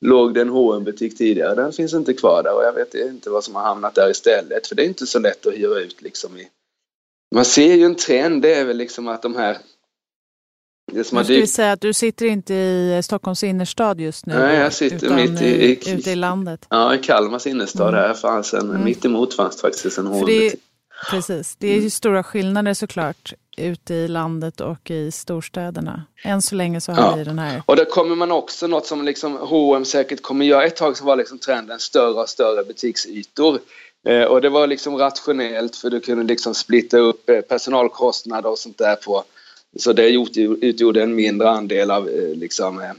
låg 0.01 0.33
det 0.33 0.41
en 0.41 0.49
hm 0.49 0.83
butik 0.83 1.17
tidigare, 1.17 1.55
den 1.55 1.73
finns 1.73 1.93
inte 1.93 2.13
kvar 2.13 2.43
där 2.43 2.55
och 2.55 2.63
jag 2.63 2.73
vet 2.73 2.93
inte 2.93 3.29
vad 3.29 3.43
som 3.43 3.55
har 3.55 3.61
hamnat 3.63 3.95
där 3.95 4.09
istället 4.11 4.67
för 4.67 4.75
det 4.75 4.83
är 4.83 4.87
inte 4.87 5.05
så 5.07 5.19
lätt 5.19 5.45
att 5.45 5.53
hyra 5.53 5.79
ut 5.79 6.01
liksom 6.01 6.37
i 6.37 6.47
man 7.35 7.45
ser 7.45 7.75
ju 7.75 7.83
en 7.83 7.95
trend, 7.95 8.41
det 8.41 8.53
är 8.53 8.65
väl 8.65 8.77
liksom 8.77 9.07
att 9.07 9.21
de 9.21 9.35
här 9.35 9.57
det 10.91 11.03
som 11.03 11.23
ska 11.23 11.33
vi 11.33 11.39
dykt 11.39 11.51
säga 11.53 11.71
att 11.71 11.81
du 11.81 11.93
sitter 11.93 12.25
inte 12.25 12.53
i 12.53 13.01
Stockholms 13.03 13.43
innerstad 13.43 13.99
just 14.01 14.25
nu. 14.25 14.33
Nej, 14.33 14.57
jag 14.57 14.73
sitter 14.73 14.95
utan 15.05 15.15
mitt 15.15 15.41
i- 15.41 15.45
i- 15.45 15.93
ute 15.97 16.11
i 16.11 16.15
landet. 16.15 16.65
Ja, 16.69 16.95
i 16.95 16.97
Kalmars 16.97 17.47
innerstad 17.47 17.89
Mm. 17.89 17.99
här 18.01 18.13
fanns 18.13 18.53
en, 18.53 18.69
Mm. 18.69 18.83
mitt 18.83 19.05
emot 19.05 19.33
fanns 19.33 19.61
faktiskt 19.61 19.85
en 19.85 19.91
För 19.91 20.03
det, 20.03 20.09
H&M-butik. 20.09 20.61
Precis, 21.11 21.55
det 21.55 21.67
är 21.67 21.81
ju 21.81 21.89
stora 21.89 22.23
skillnader 22.23 22.73
såklart 22.73 23.33
ute 23.57 23.93
i 23.93 24.07
landet 24.07 24.61
och 24.61 24.91
i 24.91 25.11
storstäderna. 25.11 26.03
Än 26.23 26.41
så 26.41 26.55
länge 26.55 26.81
så 26.81 26.91
har 26.91 27.01
Ja. 27.03 27.15
vi 27.15 27.23
den 27.23 27.39
här. 27.39 27.63
Och 27.65 27.75
där 27.75 27.85
kommer 27.85 28.15
man 28.15 28.31
också 28.31 28.67
något 28.67 28.85
som 28.85 29.05
liksom 29.05 29.37
H&M 29.37 29.85
säkert 29.85 30.21
kommer 30.21 30.45
göra. 30.45 30.63
Ett 30.65 30.75
tag 30.75 30.97
så 30.97 31.05
var 31.05 31.15
liksom 31.15 31.39
trenden 31.39 31.79
större 31.79 32.21
och 32.21 32.29
större 32.29 32.63
butiksytor. 32.63 33.59
Eh, 34.07 34.23
och 34.23 34.41
det 34.41 34.49
var 34.49 34.67
liksom 34.67 34.97
rationellt 34.97 35.75
för 35.75 35.89
du 35.89 35.99
kunde 35.99 36.23
liksom 36.23 36.55
splitta 36.55 36.97
upp 36.97 37.29
eh, 37.29 37.41
personalkostnader 37.41 38.49
och 38.49 38.57
sånt 38.59 38.77
där 38.77 38.95
på. 38.95 39.23
Så 39.79 39.93
det 39.93 40.09
utgjorde, 40.09 40.65
utgjorde 40.67 41.03
en 41.03 41.15
mindre 41.15 41.49
andel 41.49 41.91
av 41.91 42.09
eh, 42.09 42.35
liksom 42.35 42.79
eh, 42.81 42.91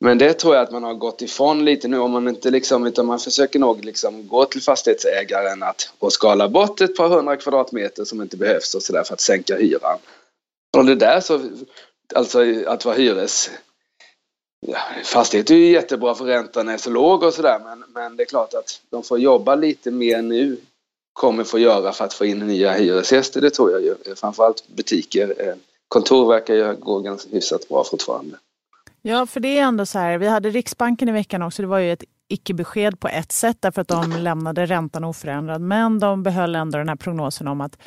men 0.00 0.18
det 0.18 0.32
tror 0.32 0.54
jag 0.54 0.62
att 0.62 0.72
man 0.72 0.82
har 0.82 0.94
gått 0.94 1.22
ifrån 1.22 1.64
lite 1.64 1.88
nu 1.88 1.98
om 1.98 2.10
man 2.10 2.28
inte 2.28 2.50
liksom 2.50 2.86
utan 2.86 3.06
man 3.06 3.18
försöker 3.18 3.58
nog 3.58 3.84
liksom 3.84 4.28
gå 4.28 4.44
till 4.44 4.62
fastighetsägaren 4.62 5.62
att 5.62 5.92
och 5.98 6.12
skala 6.12 6.48
bort 6.48 6.80
ett 6.80 6.96
par 6.96 7.08
hundra 7.08 7.36
kvadratmeter 7.36 8.04
som 8.04 8.22
inte 8.22 8.36
behövs 8.36 8.74
och 8.74 8.82
sådär 8.82 9.04
för 9.04 9.14
att 9.14 9.20
sänka 9.20 9.56
hyran. 9.56 9.98
Och 10.76 10.84
det 10.84 10.94
där 10.94 11.20
så 11.20 11.40
alltså 12.14 12.38
att 12.66 12.84
vara 12.84 12.96
hyres 12.96 13.50
Ja, 14.66 14.78
fastighet 15.04 15.50
är 15.50 15.54
ju 15.54 15.72
jättebra 15.72 16.14
för 16.14 16.24
räntan 16.24 16.68
är 16.68 16.76
så 16.76 16.90
låg 16.90 17.22
och 17.22 17.34
sådär 17.34 17.60
men, 17.64 17.84
men 17.88 18.16
det 18.16 18.22
är 18.22 18.26
klart 18.26 18.54
att 18.54 18.80
de 18.90 19.02
får 19.02 19.18
jobba 19.18 19.54
lite 19.54 19.90
mer 19.90 20.22
nu 20.22 20.56
kommer 21.12 21.44
få 21.44 21.58
göra 21.58 21.92
för 21.92 22.04
att 22.04 22.14
få 22.14 22.24
in 22.24 22.38
nya 22.38 22.72
hyresgäster, 22.72 23.40
det 23.40 23.50
tror 23.50 23.70
jag 23.70 23.82
ju. 23.82 24.14
Framförallt 24.14 24.68
butiker. 24.68 25.34
Eh, 25.38 25.54
kontor 25.88 26.28
verkar 26.28 26.54
ju 26.54 26.74
gå 26.74 26.98
ganska 26.98 27.30
hyfsat 27.30 27.68
bra 27.68 27.84
fortfarande. 27.84 28.36
Ja, 29.06 29.26
för 29.26 29.40
det 29.40 29.58
är 29.58 29.62
ändå 29.62 29.86
så 29.86 29.98
här. 29.98 30.18
Vi 30.18 30.28
hade 30.28 30.50
Riksbanken 30.50 31.08
i 31.08 31.12
veckan 31.12 31.42
också. 31.42 31.62
Det 31.62 31.68
var 31.68 31.78
ju 31.78 31.92
ett 31.92 32.04
icke-besked 32.28 33.00
på 33.00 33.08
ett 33.08 33.32
sätt 33.32 33.56
därför 33.60 33.82
att 33.82 33.88
de 33.88 34.10
lämnade 34.10 34.66
räntan 34.66 35.04
oförändrad. 35.04 35.60
Men 35.60 35.98
de 35.98 36.22
behöll 36.22 36.54
ändå 36.54 36.78
den 36.78 36.88
här 36.88 36.96
prognosen 36.96 37.48
om 37.48 37.60
att 37.60 37.78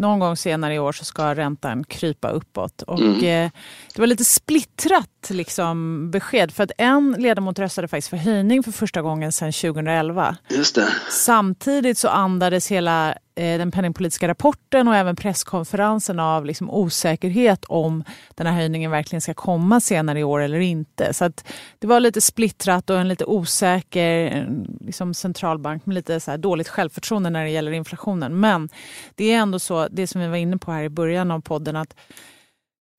någon 0.00 0.18
gång 0.18 0.36
senare 0.36 0.74
i 0.74 0.78
år 0.78 0.92
så 0.92 1.04
ska 1.04 1.34
räntan 1.34 1.84
krypa 1.84 2.28
uppåt. 2.30 2.82
Och 2.82 3.00
Mm. 3.00 3.14
eh, 3.46 3.50
det 3.94 4.00
var 4.00 4.06
lite 4.06 4.24
splittrat 4.24 5.30
liksom, 5.30 6.10
besked. 6.10 6.52
För 6.52 6.64
att 6.64 6.72
en 6.78 7.16
ledamot 7.18 7.58
röstade 7.58 7.88
faktiskt 7.88 8.08
för 8.08 8.16
höjning 8.16 8.62
för 8.62 8.72
första 8.72 9.02
gången 9.02 9.32
sedan 9.32 9.52
2011. 9.52 10.36
Just 10.48 10.74
det. 10.74 10.88
Samtidigt 11.10 11.98
så 11.98 12.08
andades 12.08 12.70
hela 12.70 13.08
eh, 13.34 13.58
den 13.58 13.70
penningpolitiska 13.70 14.28
rapporten 14.28 14.88
och 14.88 14.96
även 14.96 15.16
presskonferensen 15.16 16.20
av 16.20 16.44
liksom 16.46 16.70
osäkerhet 16.70 17.64
om 17.68 18.04
den 18.34 18.46
här 18.46 18.54
höjningen 18.54 18.90
verkligen 18.90 19.20
ska 19.20 19.34
komma 19.34 19.80
senare 19.80 20.20
i 20.20 20.24
år 20.24 20.40
eller 20.40 20.60
inte. 20.60 21.14
Så 21.14 21.24
att 21.24 21.44
det 21.78 21.86
var 21.86 22.00
lite 22.00 22.20
splittrat 22.20 22.90
och 22.90 22.98
en 22.98 23.08
lite 23.08 23.24
osäker 23.24 24.46
liksom 24.80 25.14
centralbank 25.14 25.86
med 25.86 25.94
lite 25.94 26.20
så 26.20 26.30
här 26.30 26.38
dåligt 26.38 26.68
självförtroende 26.68 27.30
när 27.30 27.44
det 27.44 27.50
gäller 27.50 27.72
inflationen. 27.72 28.40
Men 28.40 28.68
det 29.14 29.32
är 29.32 29.38
ändå 29.38 29.58
så, 29.58 29.88
det 29.92 30.06
som 30.06 30.20
vi 30.20 30.26
var 30.28 30.36
inne 30.36 30.58
på 30.58 30.72
här 30.72 30.82
i 30.82 30.88
början 30.88 31.30
av 31.30 31.40
podden, 31.40 31.76
att 31.76 31.94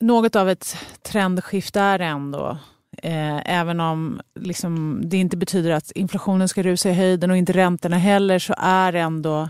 något 0.02 0.36
av 0.36 0.50
ett 0.50 0.76
trendskifte 1.02 1.80
är 1.80 1.98
det 2.00 2.06
ändå. 2.06 2.58
Eh, 3.04 3.52
även 3.60 3.80
om 3.80 4.22
liksom, 4.40 5.02
det 5.04 5.18
inte 5.18 5.38
betyder 5.38 5.72
att 5.72 5.92
inflationen 5.92 6.50
ska 6.50 6.64
rusa 6.64 6.90
i 6.90 6.94
höjden 6.94 7.32
och 7.32 7.38
inte 7.38 7.54
räntorna 7.54 7.98
heller 7.98 8.40
så 8.40 8.54
är 8.58 8.94
ändå 8.94 9.50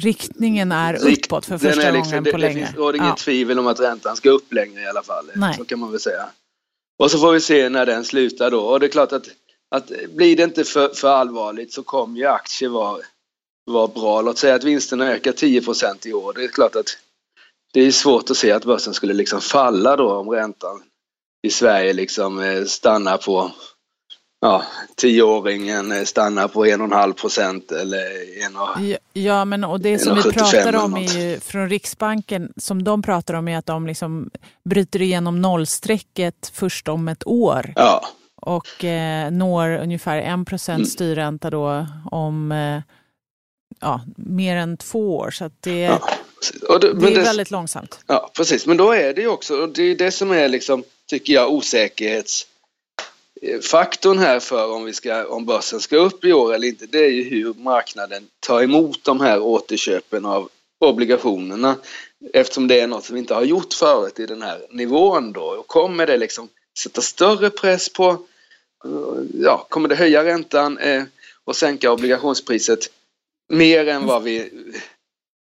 riktningen 0.00 0.72
är 0.72 0.94
uppåt 0.94 1.46
för 1.46 1.58
första 1.58 1.82
är 1.82 1.92
liksom- 1.92 2.10
gången 2.10 2.24
det, 2.24 2.30
på 2.30 2.36
det 2.36 2.42
länge. 2.42 2.66
finns 2.66 2.76
råder 2.76 2.98
inget 2.98 3.08
Ja. 3.08 3.16
tvivel 3.16 3.58
om 3.58 3.66
att 3.66 3.80
räntan 3.80 4.16
ska 4.16 4.30
upp 4.30 4.52
längre 4.52 4.80
i 4.82 4.86
alla 4.86 5.02
fall. 5.02 5.30
Nej. 5.34 5.54
Så 5.56 5.64
kan 5.64 5.78
man 5.78 5.90
väl 5.90 6.00
säga. 6.00 6.26
Och 6.98 7.10
så 7.10 7.18
får 7.18 7.32
vi 7.32 7.40
se 7.40 7.68
när 7.68 7.86
den 7.86 8.04
slutar 8.04 8.50
då. 8.50 8.60
Och 8.60 8.80
det 8.80 8.86
är 8.86 8.90
klart 8.90 9.12
att, 9.12 9.26
att 9.70 9.90
blir 10.16 10.36
det 10.36 10.42
inte 10.42 10.64
för, 10.64 10.88
för 10.88 11.08
allvarligt 11.08 11.72
så 11.72 11.82
kommer 11.82 12.18
ju 12.18 12.26
aktier 12.26 12.68
vara, 12.68 12.98
vara 13.70 13.86
bra. 13.86 14.22
Låt 14.22 14.38
säga 14.38 14.54
att 14.54 14.64
vinsterna 14.64 15.12
ökar 15.12 15.32
10% 15.32 16.06
i 16.06 16.12
år. 16.12 16.32
Det 16.32 16.44
är 16.44 16.48
klart 16.48 16.76
att 16.76 16.86
det 17.72 17.80
är 17.80 17.90
svårt 17.90 18.30
att 18.30 18.36
se 18.36 18.52
att 18.52 18.64
börsen 18.64 18.94
skulle 18.94 19.14
liksom 19.14 19.40
falla 19.40 19.96
då 19.96 20.12
om 20.12 20.30
räntan 20.30 20.82
i 21.42 21.50
Sverige 21.50 21.92
liksom 21.92 22.40
eh, 22.42 22.64
stannar 22.64 23.16
på 23.16 23.50
ja, 24.40 24.62
tioåringen 24.96 25.92
eh, 25.92 26.04
stannar 26.04 26.48
på 26.48 26.66
en 26.66 26.80
och 26.80 26.86
en 26.86 26.92
halv 26.92 27.12
procent 27.12 27.72
eller 27.72 28.04
en 28.46 28.56
och, 28.56 28.68
Ja, 28.80 28.96
Ja, 29.12 29.44
men 29.44 29.64
och 29.64 29.80
det 29.80 29.98
som 29.98 30.14
vi 30.14 30.20
1,75 30.22 30.32
pratar 30.32 30.76
om 30.84 30.94
är 30.96 31.18
ju 31.18 31.40
från 31.40 31.68
Riksbanken, 31.68 32.52
som 32.56 32.84
de 32.84 33.02
pratar 33.02 33.34
om 33.34 33.48
är 33.48 33.58
att 33.58 33.66
de 33.66 33.86
liksom 33.86 34.30
bryter 34.64 35.02
igenom 35.02 35.42
nollstrecket 35.42 36.52
först 36.54 36.88
om 36.88 37.08
ett 37.08 37.26
år 37.26 37.72
ja, 37.76 38.04
och 38.42 38.84
eh, 38.84 39.30
når 39.30 39.70
ungefär 39.78 40.18
1 40.18 40.24
Mm. 40.26 40.44
procent 40.44 40.88
styrränta 40.88 41.50
då 41.50 41.86
om 42.10 42.52
eh, 42.52 42.82
ja, 43.80 44.00
mer 44.16 44.56
än 44.56 44.76
två 44.76 45.16
år. 45.16 45.30
Så 45.30 45.44
att 45.44 45.52
det, 45.60 45.80
ja. 45.80 46.08
Och 46.68 46.80
det, 46.80 46.92
det 46.94 47.06
är 47.06 47.14
det- 47.14 47.20
väldigt 47.22 47.50
långsamt. 47.50 47.98
Ja, 48.06 48.30
precis. 48.34 48.66
Men 48.66 48.76
då 48.76 48.92
är 48.92 49.14
det 49.14 49.20
ju 49.20 49.28
också, 49.28 49.56
och 49.56 49.68
det 49.68 49.82
är 49.82 49.94
det 49.94 50.10
som 50.10 50.30
är 50.30 50.48
liksom, 50.48 50.84
tycker 51.06 51.32
jag, 51.32 51.52
osäkerhetsfaktorn 51.52 54.18
här 54.18 54.40
för 54.40 54.70
om, 54.72 54.84
vi 54.84 54.92
ska, 54.92 55.26
om 55.26 55.46
börsen 55.46 55.80
ska 55.80 55.96
upp 55.96 56.24
i 56.24 56.32
år 56.32 56.54
eller 56.54 56.68
inte. 56.68 56.86
Det 56.86 56.98
är 56.98 57.10
ju 57.10 57.22
hur 57.22 57.54
marknaden 57.54 58.26
tar 58.40 58.62
emot 58.62 59.04
de 59.04 59.20
här 59.20 59.40
återköpen 59.40 60.26
av 60.26 60.48
obligationerna. 60.80 61.76
Eftersom 62.32 62.68
det 62.68 62.80
är 62.80 62.86
något 62.86 63.04
som 63.04 63.14
vi 63.14 63.20
inte 63.20 63.34
har 63.34 63.42
gjort 63.42 63.74
förut 63.74 64.18
i 64.20 64.26
den 64.26 64.42
här 64.42 64.58
nivån 64.70 65.32
då. 65.32 65.42
Och 65.42 65.66
kommer 65.66 66.06
det 66.06 66.16
liksom 66.16 66.48
sätta 66.78 67.00
större 67.00 67.50
press 67.50 67.92
på, 67.92 68.22
ja, 69.34 69.66
kommer 69.68 69.88
det 69.88 69.94
höja 69.94 70.24
räntan 70.24 70.78
eh, 70.78 71.02
och 71.44 71.56
sänka 71.56 71.92
obligationspriset 71.92 72.78
mer 73.50 73.88
än 73.88 74.06
vad 74.06 74.22
vi 74.22 74.50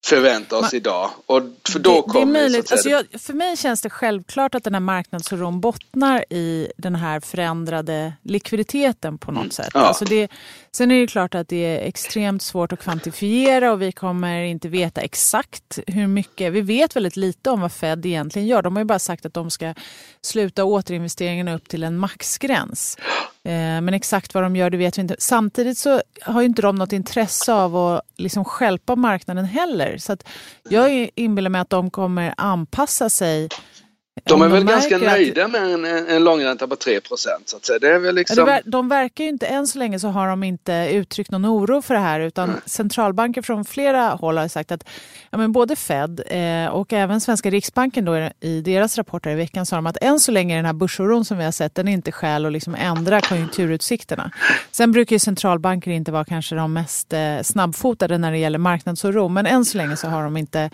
förväntar 0.06 0.58
oss 0.58 0.74
Ma- 0.74 0.76
idag. 0.76 1.10
Och 1.26 1.41
för 1.70 1.80
då 1.80 2.06
det, 2.08 2.13
det 2.13 2.22
är 2.22 2.26
möjligt. 2.26 2.72
Alltså 2.72 2.89
jag, 2.89 3.06
för 3.20 3.34
mig 3.34 3.58
känns 3.58 3.82
det 3.82 3.89
självklart 3.89 4.56
att 4.56 4.63
den 4.63 4.74
här 4.74 4.82
marknadsoron 4.82 5.62
bottnar 5.62 6.34
i 6.34 6.72
den 6.78 6.96
här 6.96 7.20
förändrade 7.20 8.13
likviditeten 8.22 9.18
på 9.18 9.32
något 9.32 9.54
sätt. 9.54 9.76
Mm. 9.76 9.84
Ja. 9.84 9.88
Alltså 9.88 10.06
det, 10.06 10.28
sen 10.72 10.91
är 10.91 11.02
det 11.02 11.08
klart 11.08 11.36
att 11.36 11.48
det 11.48 11.65
är 11.65 11.88
extremt 11.88 12.41
svårt 12.41 12.72
att 12.72 12.80
kvantifiera 12.80 13.72
och 13.72 13.82
vi 13.82 13.91
kommer 13.91 14.41
inte 14.41 14.68
veta 14.68 15.02
exakt 15.02 15.80
hur 15.88 16.08
mycket. 16.08 16.54
Vi 16.54 16.62
vet 16.62 16.96
väldigt 16.96 17.15
lite 17.15 17.50
om 17.50 17.62
vad 17.62 17.72
Fed 17.72 18.06
egentligen 18.06 18.48
gör. 18.48 18.62
De 18.62 18.76
har 18.76 18.82
ju 18.82 18.86
bara 18.86 19.00
sagt 19.00 19.26
att 19.26 19.34
de 19.34 19.52
ska 19.52 19.74
sluta 20.22 20.63
återinvesteringarna 20.63 21.56
upp 21.56 21.70
till 21.70 21.84
en 21.84 21.98
maxgräns. 21.98 22.98
Eh, 23.46 23.82
men 23.82 23.94
exakt 23.94 24.34
vad 24.34 24.44
de 24.44 24.56
gör 24.56 24.70
det 24.70 24.78
vet 24.78 24.98
vi 24.98 25.02
inte. 25.02 25.16
Samtidigt 25.20 25.78
så 25.78 26.02
har 26.22 26.42
ju 26.42 26.48
inte 26.48 26.62
de 26.62 26.76
något 26.76 26.94
intresse 26.94 27.54
av 27.54 27.78
att 27.78 28.02
liksom 28.18 28.46
stjälpa 28.46 28.96
marknaden 28.96 29.46
heller. 29.46 29.98
Så 29.98 30.14
att 30.14 30.28
jag 30.70 31.10
inbillar 31.16 31.50
mig 31.50 31.62
att 31.62 31.70
de 31.70 31.90
kommer 31.90 32.34
anpassa 32.38 33.10
sig 33.10 33.50
de 34.23 34.41
är 34.41 34.47
väl 34.47 34.63
ganska 34.63 34.97
märker 34.97 35.08
att- 35.08 35.13
nöjda 35.13 35.47
med 35.47 35.73
en, 35.73 35.86
en 35.86 36.23
långränta 36.23 36.67
på 36.67 36.75
3 36.75 36.99
så 37.15 37.58
att 37.58 37.65
säga. 37.65 37.80
Det 37.80 37.88
är 37.88 37.99
väl 37.99 38.15
liksom... 38.15 38.45
ver- 38.47 38.62
de 38.65 38.89
verkar 38.89 39.23
ju 39.23 39.30
inte, 39.30 39.45
än 39.45 39.67
så 39.67 39.80
länge 39.80 39.99
så 39.99 40.08
har 40.08 40.28
de 40.28 40.43
inte 40.43 40.89
uttryckt 40.91 41.32
någon 41.32 41.45
oro 41.45 41.82
för 41.82 41.93
det 41.93 41.99
här 41.99 42.19
utan 42.19 42.62
centralbanker 42.65 43.41
från 43.41 43.65
flera 43.65 44.10
håll 44.10 44.38
har 44.38 44.47
sagt 44.47 44.71
att 44.71 44.84
ja, 45.30 45.38
men 45.38 45.51
både 45.51 45.75
Fed 45.75 46.21
eh, 46.28 46.67
och 46.67 46.93
även 46.93 47.21
svenska 47.21 47.49
Riksbanken 47.49 48.06
då 48.06 48.30
i 48.39 48.62
deras 48.62 48.97
rapporter 48.97 49.30
i 49.30 49.36
veckan 49.36 49.65
sa 49.65 49.75
de 49.75 49.88
att 49.88 49.97
än 50.01 50.19
så 50.19 50.32
länge 50.32 50.56
den 50.56 50.65
här 50.65 50.73
börsoron 50.73 51.25
som 51.25 51.38
vi 51.38 51.43
har 51.43 51.51
sett 51.51 51.75
den 51.75 51.88
är 51.88 51.91
inte 51.93 52.12
skäl 52.12 52.45
att 52.45 52.51
liksom 52.51 52.75
ändra 52.75 53.21
konjunkturutsikterna. 53.21 54.32
Sen 54.71 54.91
brukar 54.91 55.15
ju 55.15 55.19
centralbanker 55.19 55.91
inte 55.91 56.12
vara 56.12 56.25
kanske 56.25 56.56
de 56.56 56.73
mest 56.73 57.13
eh, 57.13 57.41
snabbfotade 57.43 58.17
när 58.17 58.32
det 58.32 58.38
gäller 58.38 58.60
marknadsoro 58.60 59.28
men 59.30 59.45
än 59.45 59.65
så 59.65 59.78
länge 59.78 59.97
så 59.97 60.08
har 60.08 60.23
de 60.23 60.38
inte 60.38 60.69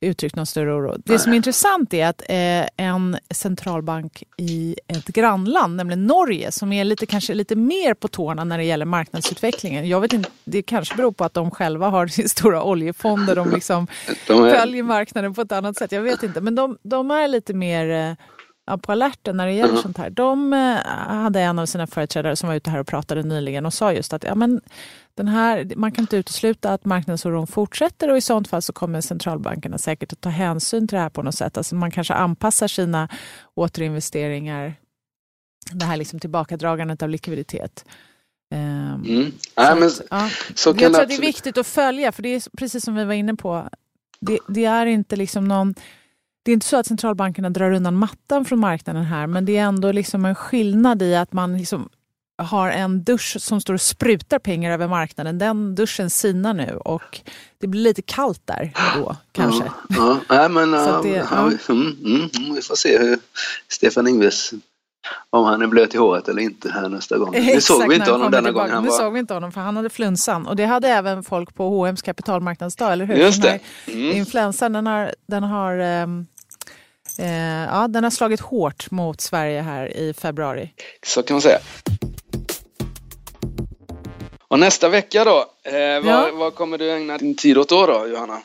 uttryckt 0.00 0.36
någon 0.36 0.46
större 0.46 0.72
oro. 0.72 0.96
Det 1.04 1.18
som 1.18 1.32
är 1.32 1.36
intressant 1.36 1.94
är 1.94 2.06
att 2.06 2.22
eh, 2.28 2.86
en 2.86 3.18
centralbank 3.30 4.22
i 4.36 4.76
ett 4.86 5.06
grannland, 5.06 5.76
nämligen 5.76 6.06
Norge, 6.06 6.52
som 6.52 6.72
är 6.72 6.84
lite, 6.84 7.06
kanske 7.06 7.34
lite 7.34 7.56
mer 7.56 7.94
på 7.94 8.08
tårna 8.08 8.44
när 8.44 8.58
det 8.58 8.64
gäller 8.64 8.84
marknadsutvecklingen. 8.84 9.88
Jag 9.88 10.00
vet 10.00 10.12
inte, 10.12 10.30
det 10.44 10.62
kanske 10.62 10.96
beror 10.96 11.12
på 11.12 11.24
att 11.24 11.34
de 11.34 11.50
själva 11.50 11.88
har 11.88 12.06
sin 12.06 12.28
stora 12.28 12.62
oljefonder, 12.62 13.36
de 13.36 13.50
liksom 13.50 13.86
de 14.26 14.44
är... 14.44 14.58
följer 14.58 14.82
marknaden 14.82 15.34
på 15.34 15.40
ett 15.40 15.52
annat 15.52 15.76
sätt. 15.76 15.92
Jag 15.92 16.02
vet 16.02 16.22
inte, 16.22 16.40
men 16.40 16.54
de, 16.54 16.78
de 16.82 17.10
är 17.10 17.28
lite 17.28 17.54
mer 17.54 17.90
eh, 17.90 18.14
ja, 18.70 18.78
på 18.78 18.92
alerten 18.92 19.36
när 19.36 19.46
det 19.46 19.52
gäller 19.52 19.70
mm. 19.70 19.82
sånt 19.82 19.98
här. 19.98 20.10
De 20.10 20.52
eh, 20.52 20.76
hade 21.14 21.40
en 21.40 21.58
av 21.58 21.66
sina 21.66 21.86
företrädare 21.86 22.36
som 22.36 22.48
var 22.48 22.56
ute 22.56 22.70
här 22.70 22.78
och 22.78 22.86
pratade 22.86 23.22
nyligen 23.22 23.66
och 23.66 23.74
sa 23.74 23.92
just 23.92 24.12
att 24.12 24.24
ja, 24.24 24.34
men 24.34 24.60
den 25.14 25.28
här, 25.28 25.72
man 25.76 25.92
kan 25.92 26.02
inte 26.02 26.16
utesluta 26.16 26.72
att 26.72 26.84
marknadsoron 26.84 27.46
fortsätter 27.46 28.10
och 28.10 28.16
i 28.16 28.20
sånt 28.20 28.48
fall 28.48 28.62
så 28.62 28.72
kommer 28.72 29.00
centralbankerna 29.00 29.78
säkert 29.78 30.12
att 30.12 30.20
ta 30.20 30.28
hänsyn 30.28 30.88
till 30.88 30.96
det 30.96 31.02
här 31.02 31.10
på 31.10 31.22
något 31.22 31.34
sätt. 31.34 31.56
Alltså 31.56 31.74
man 31.74 31.90
kanske 31.90 32.14
anpassar 32.14 32.68
sina 32.68 33.08
återinvesteringar, 33.54 34.74
det 35.72 35.84
här 35.84 35.96
liksom 35.96 36.20
tillbakadragandet 36.20 37.02
av 37.02 37.08
likviditet. 37.08 37.84
Um, 38.54 38.60
mm. 38.60 39.32
ja, 39.54 39.74
men, 39.74 39.90
ja. 40.10 40.30
så 40.54 40.72
kan 40.72 40.82
Jag 40.82 40.92
tror 40.92 41.02
att 41.02 41.08
det 41.08 41.14
är 41.14 41.20
viktigt 41.20 41.58
att 41.58 41.66
följa, 41.66 42.12
för 42.12 42.22
det 42.22 42.28
är 42.28 42.56
precis 42.56 42.84
som 42.84 42.94
vi 42.94 43.04
var 43.04 43.14
inne 43.14 43.34
på, 43.34 43.68
det, 44.20 44.38
det 44.48 44.64
är 44.64 44.86
inte 44.86 45.16
liksom 45.16 45.44
någon 45.44 45.74
det 46.42 46.50
är 46.50 46.52
inte 46.52 46.66
så 46.66 46.76
att 46.76 46.86
centralbankerna 46.86 47.50
drar 47.50 47.72
undan 47.72 47.94
mattan 47.94 48.44
från 48.44 48.58
marknaden 48.58 49.04
här 49.04 49.26
men 49.26 49.44
det 49.44 49.56
är 49.56 49.62
ändå 49.62 49.92
liksom 49.92 50.24
en 50.24 50.34
skillnad 50.34 51.02
i 51.02 51.14
att 51.14 51.32
man 51.32 51.58
liksom 51.58 51.88
har 52.42 52.70
en 52.70 53.04
dusch 53.04 53.36
som 53.40 53.60
står 53.60 53.74
och 53.74 53.80
sprutar 53.80 54.38
pengar 54.38 54.72
över 54.72 54.88
marknaden. 54.88 55.38
Den 55.38 55.74
duschen 55.74 56.10
sinar 56.10 56.54
nu 56.54 56.76
och 56.84 57.20
det 57.58 57.66
blir 57.66 57.80
lite 57.80 58.02
kallt 58.02 58.42
där 58.44 58.72
då 58.96 59.16
kanske. 59.32 59.64
Ja, 59.88 60.20
ja. 60.28 60.48
men, 60.48 60.70
det, 60.70 61.26
ja. 61.30 61.52
Mm, 61.68 61.96
mm, 62.04 62.30
mm, 62.36 62.54
vi 62.54 62.62
får 62.62 62.74
se 62.74 62.98
hur 62.98 63.18
Stefan 63.68 64.06
Ingves 64.06 64.52
om 65.30 65.44
han 65.44 65.62
är 65.62 65.66
blöt 65.66 65.94
i 65.94 65.98
håret 65.98 66.28
eller 66.28 66.42
inte 66.42 66.70
här 66.70 66.88
nästa 66.88 67.18
gång. 67.18 67.30
Nu 67.32 67.60
såg 67.60 67.88
vi 67.88 67.94
inte 67.94 68.10
honom 68.10 68.30
denna 68.30 68.50
gången. 68.50 68.82
Nu 68.82 68.88
var... 68.88 68.96
såg 68.96 69.12
vi 69.12 69.18
inte 69.18 69.34
honom 69.34 69.52
för 69.52 69.60
han 69.60 69.76
hade 69.76 69.90
flunsan 69.90 70.46
och 70.46 70.56
det 70.56 70.64
hade 70.64 70.88
även 70.88 71.22
folk 71.22 71.54
på 71.54 71.68
H&M's 71.68 72.04
kapitalmarknadsdag, 72.04 72.92
eller 72.92 73.04
hur? 73.04 73.14
Just 73.14 73.42
det. 73.42 73.58
Mm. 73.86 74.16
Influensan 74.16 74.72
den 74.72 74.86
har, 74.86 75.14
den 75.26 75.42
har 75.42 75.78
um, 75.78 76.26
Eh, 77.18 77.64
ja, 77.64 77.88
den 77.88 78.04
har 78.04 78.10
slagit 78.10 78.40
hårt 78.40 78.90
mot 78.90 79.20
Sverige 79.20 79.60
här 79.60 79.96
i 79.96 80.14
februari. 80.14 80.70
Så 81.06 81.22
kan 81.22 81.34
man 81.34 81.42
säga. 81.42 81.58
Och 84.48 84.58
nästa 84.58 84.88
vecka 84.88 85.24
då, 85.24 85.38
eh, 85.62 85.72
vad, 85.72 86.04
ja. 86.04 86.30
vad, 86.34 86.54
kommer 86.54 86.78
du 86.78 86.92
ägna 86.92 87.18
din 87.18 87.36
tid 87.36 87.58
åt 87.58 87.68
då, 87.68 87.86
då 87.86 88.06
Johanna? 88.06 88.42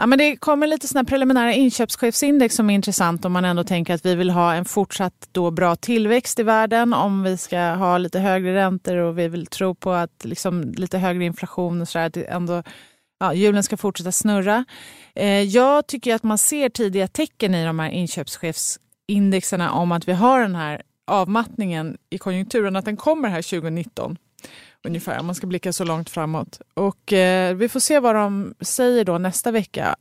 Ja, 0.00 0.06
men 0.06 0.18
det 0.18 0.36
kommer 0.36 0.66
lite 0.66 0.88
såna 0.88 1.04
preliminära 1.04 1.52
inköpschefsindex 1.52 2.54
som 2.54 2.70
är 2.70 2.74
intressant 2.74 3.24
om 3.24 3.32
man 3.32 3.44
ändå 3.44 3.64
tänker 3.64 3.94
att 3.94 4.06
vi 4.06 4.14
vill 4.14 4.30
ha 4.30 4.54
en 4.54 4.64
fortsatt 4.64 5.28
då 5.32 5.50
bra 5.50 5.76
tillväxt 5.76 6.38
i 6.38 6.42
världen. 6.42 6.94
Om 6.94 7.22
vi 7.22 7.36
ska 7.36 7.58
ha 7.58 7.98
lite 7.98 8.18
högre 8.18 8.54
räntor 8.54 8.96
och 8.96 9.18
vi 9.18 9.28
vill 9.28 9.46
tro 9.46 9.74
på 9.74 9.92
att 9.92 10.24
liksom 10.24 10.72
lite 10.76 10.98
högre 10.98 11.24
inflation 11.24 11.80
och 11.80 11.88
så 11.88 11.98
där, 11.98 12.06
att 12.06 12.16
ändå 12.16 12.62
ja, 13.20 13.34
hjulen 13.34 13.62
ska 13.62 13.76
fortsätta 13.76 14.12
snurra. 14.12 14.64
Eh, 15.14 15.42
jag 15.42 15.86
tycker 15.86 16.14
att 16.14 16.22
man 16.22 16.38
ser 16.38 16.68
tidiga 16.68 17.08
tecken 17.08 17.54
i 17.54 17.64
de 17.64 17.78
här 17.78 17.90
inköpschefsindexerna 17.90 19.72
om 19.72 19.92
att 19.92 20.08
vi 20.08 20.12
har 20.12 20.40
den 20.40 20.56
här 20.56 20.82
avmattningen 21.06 21.96
i 22.10 22.18
konjunkturen, 22.18 22.76
att 22.76 22.84
den 22.84 22.96
kommer 22.96 23.28
här 23.28 23.42
2019 23.42 24.16
ungefär, 24.86 25.20
om 25.20 25.26
man 25.26 25.34
ska 25.34 25.46
blicka 25.46 25.72
så 25.72 25.84
långt 25.84 26.10
framåt. 26.10 26.60
Och 26.74 27.12
eh, 27.12 27.54
vi 27.54 27.68
får 27.68 27.80
se 27.80 28.00
vad 28.00 28.14
de 28.14 28.54
säger 28.60 29.04
då 29.04 29.18
nästa 29.18 29.50
vecka. 29.50 29.96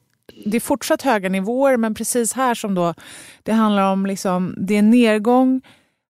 Det 0.46 0.58
är 0.58 0.62
fortsatt 0.62 1.02
höga 1.02 1.30
nivåer, 1.30 1.78
men 1.78 1.96
precis 1.96 2.34
här 2.34 2.56
som 2.56 2.76
då, 2.76 2.94
det 3.44 3.52
handlar 3.52 3.92
om 3.92 4.06
liksom, 4.06 4.56
det 4.58 4.74
är 4.74 4.80
en 4.80 4.90
nedgång, 4.90 5.62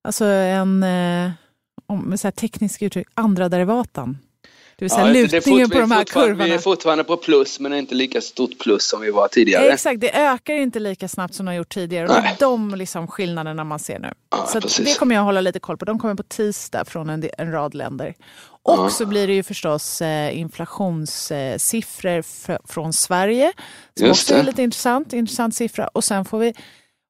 alltså 0.03 0.25
en, 0.25 0.83
eh, 0.83 1.31
om 1.85 2.17
så 2.17 2.27
här 2.27 2.31
teknisk 2.31 2.81
uttryck, 2.81 3.07
andra 3.13 3.49
derivatan. 3.49 4.17
Det 4.79 4.85
vill 4.85 4.89
säga 4.89 5.07
ja, 5.07 5.13
lutningen 5.13 5.69
på 5.69 5.79
de 5.79 5.91
här 5.91 6.03
kurvorna. 6.03 6.45
Vi 6.45 6.51
är 6.51 6.57
fortfarande 6.57 7.03
på 7.03 7.17
plus 7.17 7.59
men 7.59 7.73
inte 7.73 7.95
lika 7.95 8.21
stort 8.21 8.59
plus 8.59 8.89
som 8.89 9.01
vi 9.01 9.11
var 9.11 9.27
tidigare. 9.27 9.73
Exakt, 9.73 10.01
det 10.01 10.17
ökar 10.17 10.53
inte 10.53 10.79
lika 10.79 11.07
snabbt 11.07 11.33
som 11.33 11.45
det 11.45 11.51
har 11.51 11.57
gjort 11.57 11.73
tidigare. 11.73 12.07
Och 12.07 12.13
det 12.13 12.27
är 12.27 12.35
de 12.39 12.75
liksom 12.75 13.07
skillnaderna 13.07 13.63
man 13.63 13.79
ser 13.79 13.99
nu. 13.99 14.13
Ja, 14.31 14.47
så 14.47 14.59
det 14.83 14.99
kommer 14.99 15.15
jag 15.15 15.23
hålla 15.23 15.41
lite 15.41 15.59
koll 15.59 15.77
på. 15.77 15.85
De 15.85 15.99
kommer 15.99 16.15
på 16.15 16.23
tisdag 16.23 16.85
från 16.85 17.09
en, 17.09 17.29
en 17.37 17.51
rad 17.51 17.73
länder. 17.75 18.13
Och 18.63 18.73
ja. 18.77 18.89
så 18.89 19.05
blir 19.05 19.27
det 19.27 19.33
ju 19.33 19.43
förstås 19.43 20.01
eh, 20.01 20.39
inflationssiffror 20.39 22.23
från 22.67 22.93
Sverige. 22.93 23.53
Som 23.97 24.07
Just 24.07 24.21
också 24.21 24.35
är 24.35 24.43
lite 24.43 24.63
intressant, 24.63 25.13
intressant 25.13 25.55
siffra. 25.55 25.87
Och 25.87 26.03
sen 26.03 26.25
får 26.25 26.39
vi 26.39 26.53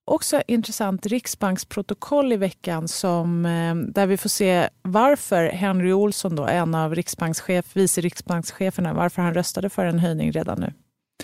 också 0.07 0.41
intressant 0.47 1.05
riksbanksprotokoll 1.05 2.33
i 2.33 2.37
veckan 2.37 2.87
som, 2.87 3.45
eh, 3.45 3.75
där 3.75 4.07
vi 4.07 4.17
får 4.17 4.29
se 4.29 4.69
varför 4.81 5.45
Henry 5.45 5.93
Olsson, 5.93 6.35
då, 6.35 6.45
en 6.45 6.75
av 6.75 6.95
riksbankschef, 6.95 7.65
vice 7.73 8.01
riksbankscheferna, 8.01 8.93
varför 8.93 9.21
han 9.21 9.33
röstade 9.33 9.69
för 9.69 9.85
en 9.85 9.99
höjning 9.99 10.31
redan 10.31 10.59
nu. 10.59 10.73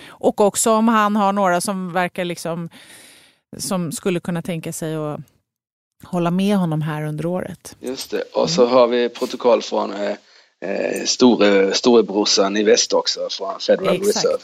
Och 0.08 0.42
också 0.42 0.72
om 0.72 0.88
han 0.88 1.16
har 1.16 1.34
några 1.34 1.62
som 1.62 1.94
verkar 1.94 2.26
liksom, 2.26 2.70
som 3.58 3.92
skulle 3.92 4.20
kunna 4.20 4.42
tänka 4.42 4.74
sig 4.74 4.96
att 4.96 5.20
hålla 6.04 6.32
med 6.32 6.58
honom 6.58 6.82
här 6.82 7.04
under 7.04 7.26
året. 7.26 7.76
Just 7.80 8.12
det, 8.12 8.22
och 8.22 8.50
så 8.50 8.66
har 8.66 8.88
vi 8.88 9.10
protokoll 9.10 9.62
från 9.62 9.94
eh, 9.94 10.16
eh 10.62 11.04
store, 11.06 11.74
storebrorsan 11.74 12.58
i 12.58 12.64
väst 12.64 12.94
också, 12.94 13.28
från 13.32 13.60
Federal 13.60 13.96
Exakt. 13.96 14.16
Reserve. 14.16 14.44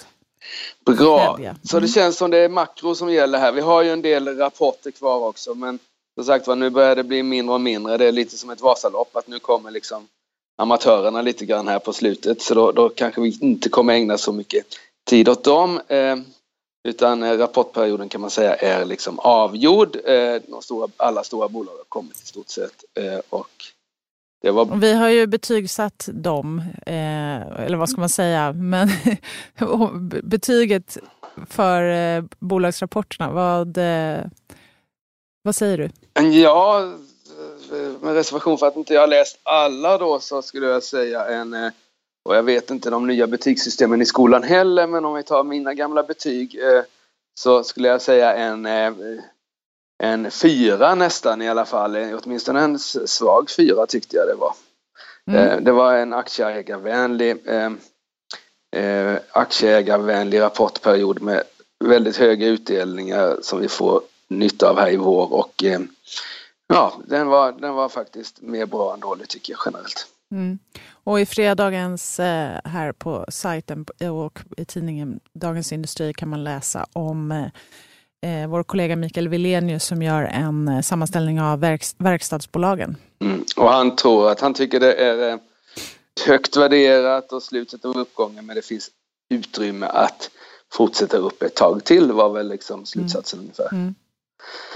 Bra, 0.85 1.39
så 1.63 1.75
det 1.75 1.77
mm. 1.77 1.89
känns 1.89 2.17
som 2.17 2.31
det 2.31 2.37
är 2.37 2.49
makro 2.49 2.95
som 2.95 3.13
gäller 3.13 3.39
här. 3.39 3.51
Vi 3.51 3.61
har 3.61 3.81
ju 3.81 3.89
en 3.91 4.01
del 4.01 4.37
rapporter 4.37 4.91
kvar 4.91 5.27
också 5.27 5.55
men 5.55 5.79
som 6.15 6.25
sagt 6.25 6.47
var 6.47 6.55
nu 6.55 6.69
börjar 6.69 6.95
det 6.95 7.03
bli 7.03 7.23
mindre 7.23 7.53
och 7.53 7.61
mindre. 7.61 7.97
Det 7.97 8.05
är 8.05 8.11
lite 8.11 8.37
som 8.37 8.49
ett 8.49 8.61
Vasalopp 8.61 9.15
att 9.15 9.27
nu 9.27 9.39
kommer 9.39 9.71
liksom 9.71 10.07
amatörerna 10.57 11.21
lite 11.21 11.45
grann 11.45 11.67
här 11.67 11.79
på 11.79 11.93
slutet 11.93 12.41
så 12.41 12.53
då, 12.53 12.71
då 12.71 12.89
kanske 12.89 13.21
vi 13.21 13.37
inte 13.41 13.69
kommer 13.69 13.93
ägna 13.93 14.17
så 14.17 14.31
mycket 14.31 14.65
tid 15.09 15.29
åt 15.29 15.43
dem. 15.43 15.81
Eh, 15.87 16.15
utan 16.83 17.23
eh, 17.23 17.37
rapportperioden 17.37 18.09
kan 18.09 18.21
man 18.21 18.29
säga 18.29 18.55
är 18.55 18.85
liksom 18.85 19.19
avgjord. 19.19 19.95
Eh, 20.05 20.41
de 20.47 20.61
stora, 20.61 20.87
alla 20.97 21.23
stora 21.23 21.47
bolag 21.47 21.73
har 21.73 21.83
kommit 21.89 22.23
i 22.23 22.25
stort 22.25 22.49
sett 22.49 22.83
eh, 22.93 23.19
och 23.29 23.49
var... 24.41 24.75
Vi 24.75 24.93
har 24.93 25.09
ju 25.09 25.27
betygsatt 25.27 26.09
dem, 26.13 26.59
eh, 26.85 27.63
eller 27.65 27.77
vad 27.77 27.89
ska 27.89 27.99
man 27.99 28.09
säga, 28.09 28.53
men 28.53 28.89
betyget 30.23 30.97
för 31.49 31.83
eh, 31.83 32.23
bolagsrapporterna, 32.39 33.31
vad, 33.31 33.77
eh, 33.77 34.25
vad 35.43 35.55
säger 35.55 35.77
du? 35.77 35.89
Ja, 36.41 36.93
med 38.01 38.13
reservation 38.13 38.57
för 38.57 38.67
att 38.67 38.75
inte 38.75 38.93
jag 38.93 39.01
har 39.01 39.07
läst 39.07 39.39
alla 39.43 39.97
då 39.97 40.19
så 40.19 40.41
skulle 40.41 40.67
jag 40.67 40.83
säga 40.83 41.25
en, 41.25 41.53
eh, 41.53 41.71
och 42.23 42.35
jag 42.35 42.43
vet 42.43 42.71
inte 42.71 42.89
de 42.89 43.07
nya 43.07 43.27
betygssystemen 43.27 44.01
i 44.01 44.05
skolan 44.05 44.43
heller, 44.43 44.87
men 44.87 45.05
om 45.05 45.13
vi 45.13 45.23
tar 45.23 45.43
mina 45.43 45.73
gamla 45.73 46.03
betyg 46.03 46.59
eh, 46.63 46.83
så 47.39 47.63
skulle 47.63 47.87
jag 47.87 48.01
säga 48.01 48.33
en 48.35 48.65
eh, 48.65 48.93
en 50.03 50.31
fyra 50.31 50.95
nästan 50.95 51.41
i 51.41 51.49
alla 51.49 51.65
fall, 51.65 51.95
åtminstone 51.95 52.61
en 52.61 52.79
svag 52.79 53.49
fyra 53.49 53.85
tyckte 53.85 54.15
jag 54.15 54.27
det 54.27 54.35
var. 54.35 54.53
Mm. 55.27 55.47
Eh, 55.47 55.59
det 55.59 55.71
var 55.71 55.93
en 55.93 56.13
aktieägarvänlig, 56.13 57.37
eh, 57.47 57.71
eh, 58.75 59.17
aktieägarvänlig 59.31 60.41
rapportperiod 60.41 61.21
med 61.21 61.43
väldigt 61.85 62.17
höga 62.17 62.47
utdelningar 62.47 63.37
som 63.41 63.59
vi 63.59 63.67
får 63.67 64.01
nytta 64.27 64.69
av 64.69 64.79
här 64.79 64.91
i 64.91 64.97
vår 64.97 65.33
och 65.33 65.63
eh, 65.63 65.79
ja, 66.67 66.93
den 67.05 67.27
var, 67.27 67.51
den 67.51 67.73
var 67.73 67.89
faktiskt 67.89 68.41
mer 68.41 68.65
bra 68.65 68.93
än 68.93 68.99
dålig 68.99 69.27
tycker 69.27 69.53
jag 69.53 69.59
generellt. 69.65 70.07
Mm. 70.31 70.59
Och 71.03 71.19
i 71.19 71.25
fredagens 71.25 72.19
eh, 72.19 72.59
här 72.63 72.91
på 72.91 73.25
sajten 73.29 73.85
och 74.11 74.39
i 74.57 74.65
tidningen 74.65 75.19
Dagens 75.33 75.71
Industri 75.71 76.13
kan 76.13 76.29
man 76.29 76.43
läsa 76.43 76.87
om 76.93 77.49
eh, 78.21 78.47
vår 78.47 78.63
kollega 78.63 78.95
Mikael 78.95 79.27
Wilenius 79.27 79.83
som 79.83 80.01
gör 80.01 80.23
en 80.23 80.67
eh, 80.67 80.81
sammanställning 80.81 81.41
av 81.41 81.59
verk, 81.59 81.83
verkstadsbolagen. 81.97 82.97
Mm. 83.21 83.45
Och 83.55 83.69
han 83.69 83.95
tror 83.95 84.31
att 84.31 84.39
han 84.39 84.53
tycker 84.53 84.79
det 84.79 84.93
är 84.93 85.29
eh, 85.29 85.37
högt 86.27 86.57
värderat 86.57 87.31
och 87.31 87.43
slutet 87.43 87.85
av 87.85 87.97
uppgången 87.97 88.45
men 88.45 88.55
det 88.55 88.65
finns 88.65 88.89
utrymme 89.29 89.85
att 89.85 90.29
fortsätta 90.71 91.17
upp 91.17 91.41
ett 91.41 91.55
tag 91.55 91.83
till 91.83 92.11
var 92.11 92.29
väl 92.29 92.49
liksom 92.49 92.85
slutsatsen 92.85 93.39
mm. 93.39 93.45
ungefär. 93.45 93.75
Mm. 93.75 93.95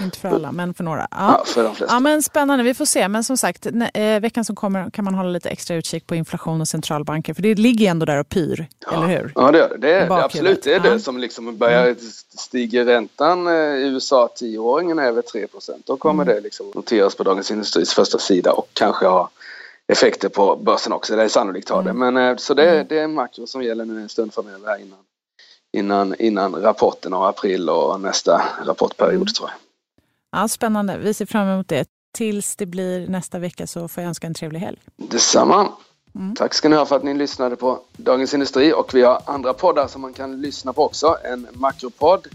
Inte 0.00 0.18
för 0.18 0.28
alla, 0.28 0.52
men 0.52 0.74
för 0.74 0.84
några. 0.84 1.08
Ja. 1.10 1.16
ja, 1.38 1.44
för 1.46 1.64
de 1.64 1.74
flesta. 1.74 1.94
Ja, 1.94 2.00
men 2.00 2.22
spännande, 2.22 2.64
vi 2.64 2.74
får 2.74 2.84
se. 2.84 3.08
Men 3.08 3.24
som 3.24 3.36
sagt, 3.36 3.66
eh, 3.94 4.20
veckan 4.20 4.44
som 4.44 4.56
kommer 4.56 4.90
kan 4.90 5.04
man 5.04 5.14
hålla 5.14 5.28
lite 5.28 5.48
extra 5.48 5.76
utkik 5.76 6.06
på 6.06 6.14
inflation 6.14 6.60
och 6.60 6.68
centralbanker. 6.68 7.34
För 7.34 7.42
det 7.42 7.54
ligger 7.54 7.90
ändå 7.90 8.06
där 8.06 8.20
och 8.20 8.28
pyr, 8.28 8.66
ja. 8.86 8.92
eller 8.92 9.06
hur? 9.06 9.32
Ja, 9.34 9.50
det, 9.50 9.64
är, 9.64 9.78
det 9.78 9.92
är 9.92 10.24
absolut. 10.24 10.62
Det 10.62 10.74
är 10.74 10.80
det 10.80 11.00
som 11.00 11.18
liksom 11.18 11.56
börjar 11.56 11.82
mm. 11.82 11.96
stiga 12.38 12.84
räntan 12.84 13.46
eh, 13.46 13.52
i 13.52 13.88
USA, 13.88 14.28
tioåringen 14.36 14.98
är 14.98 15.04
över 15.04 15.22
3% 15.22 15.48
Då 15.84 15.96
kommer 15.96 16.22
mm. 16.22 16.34
det 16.34 16.40
liksom 16.40 16.72
noteras 16.74 17.14
på 17.14 17.22
Dagens 17.22 17.50
Industris 17.50 17.94
första 17.94 18.18
sida 18.18 18.52
och 18.52 18.68
kanske 18.72 19.06
ha 19.06 19.30
effekter 19.86 20.28
på 20.28 20.56
börsen 20.56 20.92
också. 20.92 21.16
Det 21.16 21.22
är 21.22 21.28
sannolikt 21.28 21.68
har 21.68 21.82
det. 21.82 21.90
Mm. 21.90 22.14
Men 22.14 22.30
eh, 22.30 22.36
så 22.36 22.54
det, 22.54 22.70
mm. 22.70 22.86
det 22.88 22.98
är 22.98 23.06
makro 23.06 23.46
som 23.46 23.62
gäller 23.62 23.84
nu 23.84 24.02
en 24.02 24.08
stund 24.08 24.34
framöver 24.34 24.68
här 24.68 24.80
innan 24.80 24.98
innan, 25.74 26.14
innan 26.18 26.54
rapporten 26.54 27.12
av 27.14 27.22
april 27.22 27.68
och 27.70 28.00
nästa 28.00 28.42
rapportperiod 28.66 29.14
Mm. 29.14 29.26
tror 29.26 29.48
jag. 29.48 29.58
Ja, 30.40 30.48
spännande. 30.48 30.98
Vi 30.98 31.14
ser 31.14 31.26
fram 31.26 31.48
emot 31.48 31.68
det. 31.68 31.88
Tills 32.14 32.56
det 32.56 32.66
blir 32.66 33.08
nästa 33.08 33.38
vecka 33.38 33.66
så 33.66 33.88
får 33.88 34.02
jag 34.02 34.08
önska 34.08 34.26
en 34.26 34.34
trevlig 34.34 34.60
helg. 34.60 34.78
Detsamma. 34.96 35.68
Mm. 36.14 36.34
Tack 36.36 36.54
ska 36.54 36.68
ni 36.68 36.76
ha 36.76 36.86
för 36.86 36.96
att 36.96 37.02
ni 37.02 37.14
lyssnade 37.14 37.56
på 37.56 37.80
Dagens 37.96 38.34
Industri 38.34 38.72
och 38.72 38.94
vi 38.94 39.02
har 39.02 39.20
andra 39.24 39.52
poddar 39.54 39.86
som 39.86 40.02
man 40.02 40.12
kan 40.12 40.40
lyssna 40.40 40.72
på 40.72 40.84
också. 40.84 41.16
En 41.24 41.46
makropodd, 41.52 42.26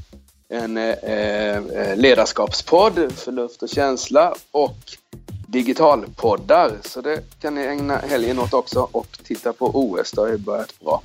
en 0.49 0.77
eh, 0.77 0.89
eh, 0.89 1.95
ledarskapspodd, 1.95 3.11
Förluft 3.11 3.63
och 3.63 3.69
känsla 3.69 4.35
och 4.51 4.77
digitalpoddar. 5.51 6.71
Så 6.81 7.01
det 7.01 7.39
kan 7.41 7.55
ni 7.55 7.61
ägna 7.61 7.97
helgen 7.97 8.39
åt 8.39 8.53
också 8.53 8.87
och 8.91 9.19
titta 9.23 9.53
på 9.53 9.71
OS, 9.73 10.11
det 10.11 10.21
har 10.21 10.27
ju 10.27 10.37
börjat 10.37 10.79
bra. 10.79 11.01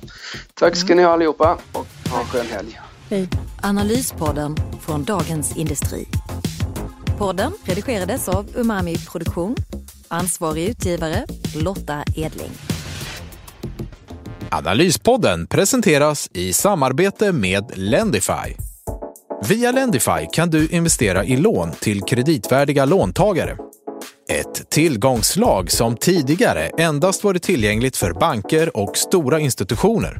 Tack 0.53 0.75
ska 0.75 0.95
ni 0.95 1.03
ha 1.03 1.11
allihopa 1.11 1.57
och 1.71 1.87
ha 2.09 2.19
en 2.19 2.25
skön 2.25 2.45
helg. 2.45 2.79
Hej. 3.09 3.29
Analyspodden 3.63 4.55
från 4.81 5.03
Dagens 5.03 5.57
Industri. 5.57 6.07
Podden 7.17 7.51
redigerades 7.63 8.29
av 8.29 8.45
Umami 8.55 8.97
Produktion. 9.11 9.55
Ansvarig 10.07 10.69
utgivare 10.69 11.25
Lotta 11.55 12.03
Edling. 12.15 12.51
Analyspodden 14.51 15.47
presenteras 15.47 16.29
i 16.33 16.53
samarbete 16.53 17.31
med 17.31 17.71
Lendify. 17.75 18.55
Via 19.49 19.71
Lendify 19.71 20.27
kan 20.31 20.49
du 20.49 20.67
investera 20.67 21.25
i 21.25 21.37
lån 21.37 21.71
till 21.71 22.01
kreditvärdiga 22.01 22.85
låntagare. 22.85 23.57
Ett 24.29 24.69
tillgångslag 24.69 25.71
som 25.71 25.97
tidigare 25.97 26.67
endast 26.77 27.23
varit 27.23 27.43
tillgängligt 27.43 27.97
för 27.97 28.13
banker 28.13 28.77
och 28.77 28.97
stora 28.97 29.39
institutioner. 29.39 30.19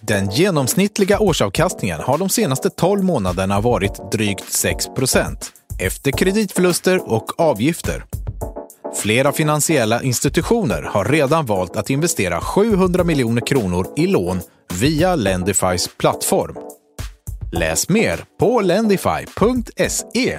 Den 0.00 0.30
genomsnittliga 0.30 1.18
årsavkastningen 1.18 2.00
har 2.00 2.18
de 2.18 2.28
senaste 2.28 2.70
12 2.70 3.04
månaderna 3.04 3.60
varit 3.60 4.12
drygt 4.12 4.44
6% 4.44 5.36
efter 5.78 6.10
kreditförluster 6.10 7.12
och 7.12 7.40
avgifter. 7.40 8.04
Flera 8.94 9.32
finansiella 9.32 10.02
institutioner 10.02 10.82
har 10.82 11.04
redan 11.04 11.46
valt 11.46 11.76
att 11.76 11.90
investera 11.90 12.40
700 12.40 13.04
miljoner 13.04 13.46
kronor 13.46 13.86
i 13.96 14.06
lån 14.06 14.40
via 14.80 15.14
Lendifys 15.14 15.88
plattform. 15.98 16.56
Läs 17.52 17.88
mer 17.88 18.24
på 18.38 18.60
lendify.se. 18.60 20.38